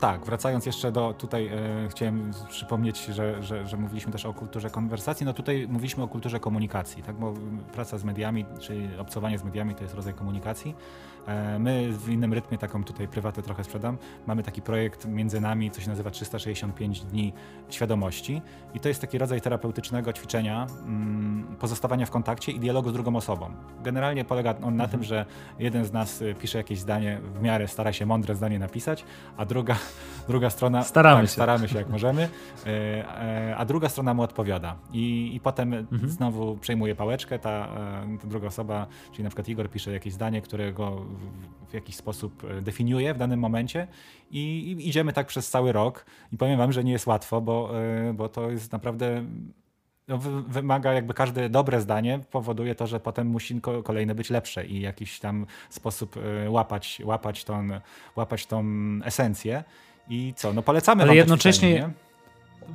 tak, 0.00 0.24
wracając 0.24 0.66
jeszcze 0.66 0.92
do 0.92 1.14
tutaj, 1.18 1.46
e, 1.46 1.88
chciałem 1.88 2.30
przypomnieć, 2.48 3.04
że, 3.04 3.42
że, 3.42 3.66
że, 3.66 3.76
mówiliśmy 3.76 4.12
też 4.12 4.26
o 4.26 4.34
kulturze 4.34 4.70
konwersacji. 4.70 5.26
No 5.26 5.32
tutaj 5.32 5.66
mówiliśmy 5.68 6.02
o 6.02 6.08
kulturze 6.08 6.40
komunikacji, 6.40 7.02
tak? 7.02 7.16
Bo 7.16 7.34
praca 7.72 7.98
z 7.98 8.04
mediami, 8.04 8.44
czy 8.60 8.88
obcowanie 8.98 9.38
z 9.38 9.44
mediami 9.44 9.74
to 9.74 9.82
jest 9.82 9.94
rodzaj 9.94 10.14
komunikacji. 10.14 10.74
E, 11.26 11.58
my 11.58 11.92
w 11.92 12.08
innym 12.08 12.32
rytmie, 12.32 12.58
taką 12.58 12.84
tutaj 12.84 13.08
prywatę 13.08 13.42
trochę 13.42 13.64
sprzedam, 13.64 13.98
mamy 14.26 14.42
taki 14.42 14.62
projekt 14.62 15.06
między 15.06 15.40
nami, 15.40 15.70
co 15.70 15.80
się 15.80 15.88
nazywa 15.88 16.10
365 16.10 17.00
dni 17.00 17.32
świadomości 17.70 18.42
i 18.74 18.80
to 18.80 18.88
jest 18.88 19.00
taki 19.00 19.18
rodzaj 19.18 19.40
terapeutycznego 19.40 20.12
ćwiczenia 20.12 20.66
mm, 20.86 21.56
pozostawania 21.60 22.06
w 22.06 22.10
kontakcie 22.10 22.52
i 22.52 22.60
dialogu 22.60 22.90
z 22.90 22.92
drugą 22.92 23.16
osobą. 23.16 23.50
Generalnie 23.82 24.24
polega 24.24 24.54
on 24.62 24.76
na 24.76 24.84
mhm. 24.84 24.90
tym, 24.90 25.04
że 25.04 25.26
jeden 25.58 25.84
z 25.84 25.92
nas 25.92 26.22
y, 26.22 26.34
pisze 26.34 26.58
jakieś 26.58 26.78
zdanie, 26.78 27.20
w 27.34 27.42
miarę 27.42 27.68
stara 27.68 27.92
się 27.92 28.06
mądre 28.06 28.34
zdanie 28.34 28.58
napisać, 28.58 29.04
a 29.36 29.44
druga, 29.44 29.76
druga 30.28 30.50
strona... 30.50 30.82
Staramy 30.82 31.20
tak, 31.20 31.30
się. 31.30 31.32
Staramy 31.32 31.68
się 31.68 31.78
jak 31.78 31.88
możemy, 31.96 32.28
e, 32.66 32.68
e, 32.70 33.56
a 33.56 33.64
druga 33.64 33.88
strona 33.88 34.14
mu 34.14 34.22
odpowiada. 34.22 34.76
I, 34.92 35.34
i 35.34 35.40
potem 35.40 35.74
mhm. 35.74 36.08
znowu 36.08 36.56
przejmuje 36.56 36.94
pałeczkę, 36.94 37.38
ta, 37.38 37.68
ta 38.20 38.26
druga 38.26 38.48
osoba, 38.48 38.86
czyli 39.12 39.24
na 39.24 39.30
przykład 39.30 39.48
Igor 39.48 39.70
pisze 39.70 39.92
jakieś 39.92 40.12
zdanie, 40.12 40.42
którego 40.42 41.06
w 41.68 41.74
jakiś 41.74 41.96
sposób 41.96 42.44
e, 42.44 42.62
definiuje 42.62 43.14
w 43.14 43.18
danym 43.18 43.40
momencie 43.40 43.86
i, 44.30 44.38
i, 44.38 44.88
idziemy 44.88 45.12
tak 45.12 45.26
przez 45.26 45.50
cały 45.50 45.72
rok. 45.72 46.06
I 46.32 46.36
powiem 46.36 46.58
wam, 46.58 46.72
że 46.72 46.84
nie 46.84 46.92
jest 46.92 47.06
łatwo, 47.06 47.40
bo, 47.40 47.70
e, 47.80 48.12
bo 48.12 48.28
to 48.28 48.50
jest 48.50 48.72
naprawdę 48.72 49.24
no, 50.08 50.18
wymaga 50.48 50.92
jakby 50.92 51.14
każde 51.14 51.48
dobre 51.48 51.80
zdanie 51.80 52.20
powoduje 52.30 52.74
to, 52.74 52.86
że 52.86 53.00
potem 53.00 53.26
musi 53.26 53.60
kolejne 53.84 54.14
być 54.14 54.30
lepsze 54.30 54.66
i 54.66 54.80
jakiś 54.80 55.20
tam 55.20 55.46
sposób 55.70 56.16
e, 56.16 56.50
łapać, 56.50 57.02
łapać, 57.04 57.44
tą, 57.44 57.68
łapać 58.16 58.46
tą 58.46 58.64
esencję. 59.04 59.64
I 60.08 60.32
co, 60.36 60.52
no 60.52 60.62
polecamy 60.62 61.02
Ale 61.02 61.16
jednocześnie 61.16 61.90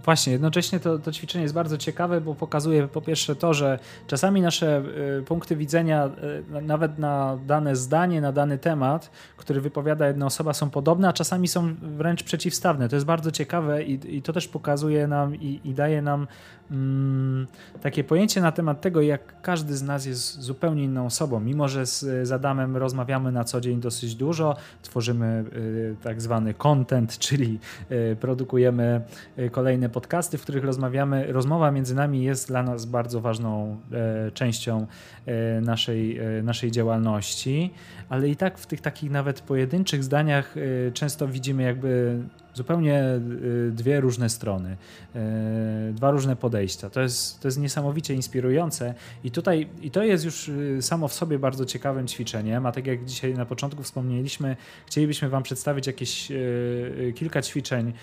Właśnie, 0.05 0.33
jednocześnie 0.33 0.79
to, 0.79 0.99
to 0.99 1.11
ćwiczenie 1.11 1.41
jest 1.41 1.53
bardzo 1.53 1.77
ciekawe, 1.77 2.21
bo 2.21 2.35
pokazuje 2.35 2.87
po 2.87 3.01
pierwsze 3.01 3.35
to, 3.35 3.53
że 3.53 3.79
czasami 4.07 4.41
nasze 4.41 4.83
y, 5.19 5.23
punkty 5.23 5.55
widzenia, 5.55 6.09
y, 6.57 6.61
nawet 6.61 6.99
na 6.99 7.37
dane 7.47 7.75
zdanie, 7.75 8.21
na 8.21 8.31
dany 8.31 8.57
temat, 8.57 9.11
który 9.37 9.61
wypowiada 9.61 10.07
jedna 10.07 10.25
osoba, 10.25 10.53
są 10.53 10.69
podobne, 10.69 11.09
a 11.09 11.13
czasami 11.13 11.47
są 11.47 11.75
wręcz 11.81 12.23
przeciwstawne. 12.23 12.89
To 12.89 12.95
jest 12.95 13.05
bardzo 13.05 13.31
ciekawe 13.31 13.83
i, 13.83 14.17
i 14.17 14.21
to 14.21 14.33
też 14.33 14.47
pokazuje 14.47 15.07
nam 15.07 15.35
i, 15.35 15.61
i 15.63 15.73
daje 15.73 16.01
nam 16.01 16.27
mm, 16.71 17.47
takie 17.81 18.03
pojęcie 18.03 18.41
na 18.41 18.51
temat 18.51 18.81
tego, 18.81 19.01
jak 19.01 19.41
każdy 19.41 19.77
z 19.77 19.83
nas 19.83 20.05
jest 20.05 20.41
zupełnie 20.41 20.83
inną 20.83 21.05
osobą. 21.05 21.39
Mimo, 21.39 21.67
że 21.67 21.85
z, 21.85 22.31
Adamem 22.31 22.77
rozmawiamy 22.77 23.31
na 23.31 23.43
co 23.43 23.61
dzień 23.61 23.81
dosyć 23.81 24.15
dużo, 24.15 24.55
tworzymy 24.81 25.43
y, 25.53 25.95
tak 26.03 26.21
zwany 26.21 26.53
content, 26.53 27.17
czyli 27.27 27.59
y, 27.91 28.17
produkujemy 28.19 29.01
y, 29.39 29.49
kolejne 29.49 29.89
podcasty, 29.89 30.37
w 30.37 30.41
których 30.41 30.63
rozmawiamy. 30.63 31.33
Rozmowa 31.33 31.71
między 31.71 31.95
nami 31.95 32.23
jest 32.23 32.47
dla 32.47 32.63
nas 32.63 32.85
bardzo 32.85 33.21
ważną 33.21 33.77
e, 33.91 34.31
częścią 34.31 34.87
e, 35.25 35.61
naszej, 35.61 36.17
e, 36.17 36.43
naszej 36.43 36.71
działalności, 36.71 37.73
ale 38.09 38.29
i 38.29 38.35
tak 38.35 38.57
w 38.57 38.65
tych 38.65 38.81
takich 38.81 39.11
nawet 39.11 39.41
pojedynczych 39.41 40.03
zdaniach 40.03 40.55
często 40.93 41.27
widzimy 41.27 41.63
jakby 41.63 42.19
zupełnie 42.53 43.03
y, 43.67 43.71
dwie 43.71 44.01
różne 44.01 44.29
strony, 44.29 44.77
y, 45.89 45.93
dwa 45.93 46.11
różne 46.11 46.35
podejścia. 46.35 46.89
To 46.89 47.01
jest, 47.01 47.39
to 47.39 47.47
jest 47.47 47.59
niesamowicie 47.59 48.13
inspirujące 48.13 48.93
i 49.23 49.31
tutaj 49.31 49.69
i 49.81 49.91
to 49.91 50.03
jest 50.03 50.25
już 50.25 50.49
y, 50.49 50.77
samo 50.81 51.07
w 51.07 51.13
sobie 51.13 51.39
bardzo 51.39 51.65
ciekawym 51.65 52.07
ćwiczeniem, 52.07 52.65
a 52.65 52.71
tak 52.71 52.87
jak 52.87 53.05
dzisiaj 53.05 53.33
na 53.33 53.45
początku 53.45 53.83
wspomnieliśmy, 53.83 54.55
chcielibyśmy 54.85 55.29
Wam 55.29 55.43
przedstawić 55.43 55.87
jakieś 55.87 56.31
kilka 57.15 57.41
ćwiczeń, 57.41 57.93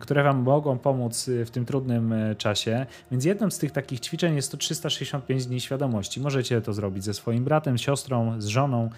które 0.00 0.22
Wam 0.22 0.42
mogą 0.42 0.78
pomóc 0.78 1.30
w 1.46 1.50
tym 1.50 1.64
trudnym 1.64 2.14
czasie. 2.38 2.86
Więc 3.10 3.24
jednym 3.24 3.50
z 3.50 3.58
tych 3.58 3.72
takich 3.72 4.00
ćwiczeń 4.00 4.36
jest 4.36 4.50
to 4.50 4.56
365 4.56 5.46
dni 5.46 5.60
świadomości. 5.60 6.20
Możecie 6.20 6.60
to 6.60 6.72
zrobić 6.72 7.04
ze 7.04 7.14
swoim 7.14 7.44
bratem, 7.44 7.78
siostrą, 7.78 8.40
z 8.40 8.46
żoną, 8.46 8.90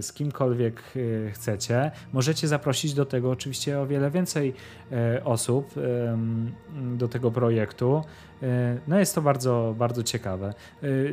z 0.00 0.12
kimkolwiek 0.12 0.82
chcecie. 1.32 1.90
Możecie 2.12 2.48
zaprosić 2.48 2.94
do 2.94 3.06
tego 3.06 3.30
oczywiście 3.30 3.73
o 3.80 3.86
wiele 3.86 4.10
więcej 4.10 4.54
e, 4.92 5.24
osób 5.24 5.74
do 6.96 7.08
tego 7.08 7.30
projektu. 7.30 8.02
E, 8.42 8.78
no 8.88 8.98
jest 8.98 9.14
to 9.14 9.22
bardzo, 9.22 9.74
bardzo 9.78 10.02
ciekawe. 10.02 10.54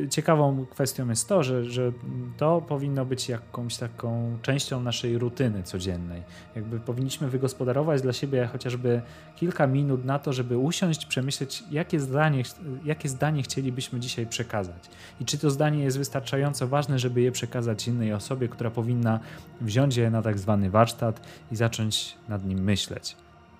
E, 0.04 0.08
ciekawą 0.08 0.66
kwestią 0.66 1.08
jest 1.08 1.28
to, 1.28 1.42
że, 1.42 1.64
że 1.64 1.92
to 2.36 2.60
powinno 2.60 3.04
być 3.04 3.28
jakąś 3.28 3.76
taką 3.76 4.38
częścią 4.42 4.80
naszej 4.80 5.18
rutyny 5.18 5.62
codziennej. 5.62 6.22
Jakby 6.56 6.80
powinniśmy 6.80 7.28
wygospodarować 7.28 8.02
dla 8.02 8.12
siebie 8.12 8.48
chociażby 8.52 9.02
kilka 9.36 9.66
minut 9.66 10.04
na 10.04 10.18
to, 10.18 10.32
żeby 10.32 10.58
usiąść, 10.58 11.06
przemyśleć, 11.06 11.64
jakie 11.70 12.00
zdanie, 12.00 12.42
jakie 12.84 13.08
zdanie 13.08 13.42
chcielibyśmy 13.42 14.00
dzisiaj 14.00 14.26
przekazać. 14.26 14.90
I 15.20 15.24
czy 15.24 15.38
to 15.38 15.50
zdanie 15.50 15.84
jest 15.84 15.98
wystarczająco 15.98 16.68
ważne, 16.68 16.98
żeby 16.98 17.20
je 17.20 17.32
przekazać 17.32 17.88
innej 17.88 18.12
osobie, 18.12 18.48
która 18.48 18.70
powinna 18.70 19.20
wziąć 19.60 19.96
je 19.96 20.10
na 20.10 20.22
tak 20.22 20.38
zwany 20.38 20.70
warsztat 20.70 21.20
i 21.52 21.56
zacząć 21.56 22.16
nad 22.28 22.44
nim 22.44 22.58
myśleć. 22.58 23.16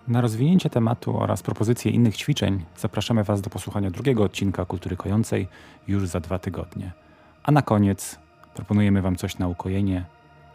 Na 0.09 0.21
rozwinięcie 0.21 0.71
tematu 0.71 1.19
oraz 1.19 1.43
propozycje 1.43 1.93
innych 1.93 2.17
ćwiczeń 2.17 2.65
zapraszamy 2.77 3.25
Was 3.25 3.41
do 3.41 3.51
posłuchania 3.51 3.91
drugiego 3.91 4.25
odcinka 4.25 4.65
Kultury 4.65 4.97
Kojącej 4.97 5.49
już 5.89 6.09
za 6.09 6.21
dwa 6.21 6.39
tygodnie. 6.39 6.93
A 7.43 7.53
na 7.53 7.63
koniec 7.63 8.19
proponujemy 8.55 9.03
Wam 9.03 9.17
coś 9.17 9.39
na 9.39 9.49
ukojenie 9.49 10.05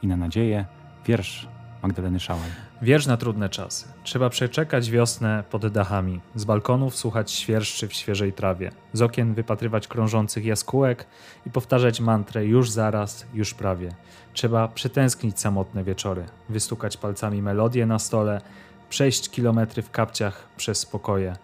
i 0.01 0.07
na 0.07 0.17
nadzieję 0.17 0.65
wiersz 1.05 1.47
Magdaleny 1.83 2.19
Szałaj. 2.19 2.49
Wiersz 2.81 3.07
na 3.07 3.17
trudne 3.17 3.49
czasy. 3.49 3.85
Trzeba 4.03 4.29
przeczekać 4.29 4.91
wiosnę 4.91 5.43
pod 5.49 5.67
dachami, 5.67 6.19
z 6.35 6.45
balkonów 6.45 6.95
słuchać 6.95 7.31
świerszczy 7.31 7.87
w 7.87 7.93
świeżej 7.93 8.33
trawie, 8.33 8.71
z 8.93 9.01
okien 9.01 9.33
wypatrywać 9.33 9.87
krążących 9.87 10.45
jaskółek 10.45 11.07
i 11.45 11.49
powtarzać 11.51 12.01
mantrę 12.01 12.45
już 12.45 12.69
zaraz, 12.69 13.25
już 13.33 13.53
prawie. 13.53 13.91
Trzeba 14.33 14.67
przetęsknić 14.67 15.39
samotne 15.39 15.83
wieczory, 15.83 16.25
wystukać 16.49 16.97
palcami 16.97 17.41
melodię 17.41 17.85
na 17.85 17.99
stole, 17.99 18.41
przejść 18.89 19.29
kilometry 19.29 19.81
w 19.81 19.91
kapciach 19.91 20.47
przez 20.57 20.79
spokoje 20.79 21.35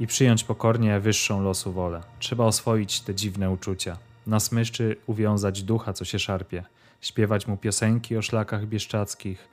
i 0.00 0.06
przyjąć 0.06 0.44
pokornie 0.44 1.00
wyższą 1.00 1.42
losu 1.42 1.72
wolę. 1.72 2.00
Trzeba 2.18 2.44
oswoić 2.44 3.00
te 3.00 3.14
dziwne 3.14 3.50
uczucia. 3.50 3.96
Na 4.26 4.40
smyczy 4.40 4.96
uwiązać 5.06 5.62
ducha, 5.62 5.92
co 5.92 6.04
się 6.04 6.18
szarpie, 6.18 6.64
śpiewać 7.00 7.46
mu 7.46 7.56
piosenki 7.56 8.16
o 8.16 8.22
szlakach 8.22 8.66
bieszczadzkich, 8.66 9.48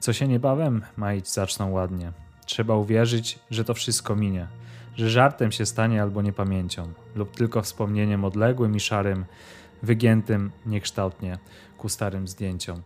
co 0.00 0.12
się 0.12 0.28
niebawem 0.28 0.82
maić 0.96 1.28
zaczną 1.28 1.70
ładnie. 1.70 2.12
Trzeba 2.46 2.74
uwierzyć, 2.74 3.38
że 3.50 3.64
to 3.64 3.74
wszystko 3.74 4.16
minie, 4.16 4.46
że 4.96 5.10
żartem 5.10 5.52
się 5.52 5.66
stanie 5.66 6.02
albo 6.02 6.22
niepamięcią, 6.22 6.92
lub 7.14 7.36
tylko 7.36 7.62
wspomnieniem 7.62 8.24
odległym 8.24 8.76
i 8.76 8.80
szarym, 8.80 9.24
wygiętym 9.82 10.50
niekształtnie 10.66 11.38
ku 11.78 11.88
starym 11.88 12.28
zdjęciom. 12.28 12.82